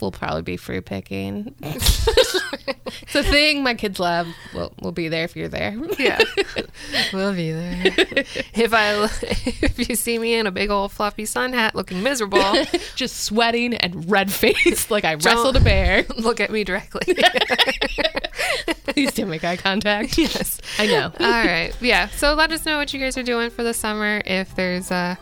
We'll 0.00 0.12
probably 0.12 0.42
be 0.42 0.56
fruit 0.56 0.84
picking. 0.84 1.54
it's 1.62 3.14
a 3.14 3.22
thing 3.24 3.62
my 3.64 3.74
kids 3.74 3.98
love. 3.98 4.28
We'll, 4.54 4.72
we'll 4.80 4.92
be 4.92 5.08
there 5.08 5.24
if 5.24 5.34
you're 5.34 5.48
there. 5.48 5.76
Yeah, 5.98 6.20
we'll 7.12 7.34
be 7.34 7.50
there. 7.52 7.82
if 8.54 8.72
I 8.72 8.92
if 9.24 9.88
you 9.88 9.96
see 9.96 10.18
me 10.18 10.34
in 10.34 10.46
a 10.46 10.52
big 10.52 10.70
old 10.70 10.92
fluffy 10.92 11.24
sun 11.24 11.52
hat 11.52 11.74
looking 11.74 12.02
miserable, 12.02 12.64
Just 12.94 13.24
sweating 13.24 13.74
and 13.74 14.08
red 14.08 14.30
faced 14.30 14.90
like 14.90 15.04
I 15.04 15.14
wrestled 15.14 15.56
a 15.56 15.60
bear. 15.60 16.04
look 16.16 16.40
at 16.40 16.50
me 16.50 16.62
directly. 16.64 17.14
Please 18.86 19.12
don't 19.14 19.28
make 19.28 19.44
eye 19.44 19.56
contact. 19.56 20.16
yes. 20.18 20.60
I 20.78 20.86
know. 20.86 21.12
All 21.20 21.26
right. 21.44 21.72
Yeah. 21.80 22.08
So 22.08 22.34
let 22.34 22.50
us 22.52 22.64
know 22.64 22.78
what 22.78 22.92
you 22.94 23.00
guys 23.00 23.16
are 23.18 23.22
doing 23.22 23.50
for 23.50 23.62
the 23.62 23.74
summer. 23.74 24.22
If 24.24 24.54
there's 24.54 24.90
uh, 24.90 25.16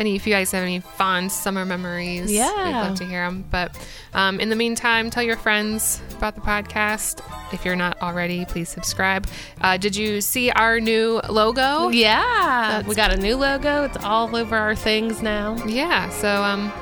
any, 0.00 0.16
if 0.16 0.26
you 0.26 0.32
guys 0.32 0.50
have 0.52 0.62
any 0.64 0.80
fond 0.80 1.30
summer 1.30 1.64
memories, 1.64 2.32
Yeah. 2.32 2.64
we'd 2.66 2.72
love 2.88 2.98
to 2.98 3.04
hear 3.04 3.24
them. 3.24 3.44
But 3.50 3.76
um, 4.14 4.40
in 4.40 4.48
the 4.50 4.56
meantime, 4.56 5.10
tell 5.10 5.22
your 5.22 5.36
friends 5.36 6.00
about 6.16 6.34
the 6.34 6.40
podcast. 6.40 7.22
If 7.52 7.64
you're 7.64 7.76
not 7.76 8.00
already, 8.02 8.44
please 8.44 8.68
subscribe. 8.68 9.26
Uh, 9.60 9.76
did 9.76 9.94
you 9.96 10.20
see 10.20 10.50
our 10.50 10.80
new 10.80 11.20
logo? 11.28 11.88
Yeah. 11.90 12.82
we 12.82 12.94
got 12.94 13.12
a 13.12 13.16
new 13.16 13.36
logo. 13.36 13.84
It's 13.84 13.96
all 13.98 14.34
over 14.34 14.56
our 14.56 14.74
things 14.74 15.22
now. 15.22 15.56
Yeah. 15.66 16.08
So 16.10 16.28
um, 16.42 16.72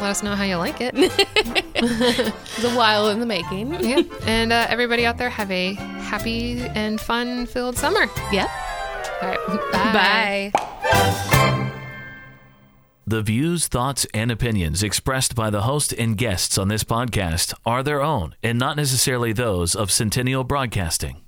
let 0.00 0.10
us 0.10 0.22
know 0.22 0.34
how 0.34 0.44
you 0.44 0.56
like 0.56 0.80
it. 0.80 0.94
It's 1.84 2.64
a 2.64 2.76
while 2.76 3.08
in 3.08 3.18
the 3.18 3.26
making. 3.26 3.72
yeah. 3.82 4.02
And 4.26 4.52
uh, 4.52 4.66
everybody 4.68 5.04
out 5.06 5.18
there, 5.18 5.28
have 5.30 5.50
a 5.50 5.72
happy 5.74 6.60
and 6.60 7.00
fun-filled 7.00 7.76
summer. 7.76 8.06
Yep. 8.30 8.48
All 9.22 9.28
right. 9.28 9.72
Bye. 9.72 10.50
Bye. 10.52 11.58
The 13.04 13.22
views, 13.22 13.66
thoughts, 13.66 14.06
and 14.14 14.30
opinions 14.30 14.84
expressed 14.84 15.34
by 15.34 15.50
the 15.50 15.62
host 15.62 15.92
and 15.92 16.16
guests 16.16 16.56
on 16.56 16.68
this 16.68 16.84
podcast 16.84 17.52
are 17.66 17.82
their 17.82 18.00
own 18.00 18.36
and 18.44 18.60
not 18.60 18.76
necessarily 18.76 19.32
those 19.32 19.74
of 19.74 19.90
Centennial 19.90 20.44
Broadcasting. 20.44 21.20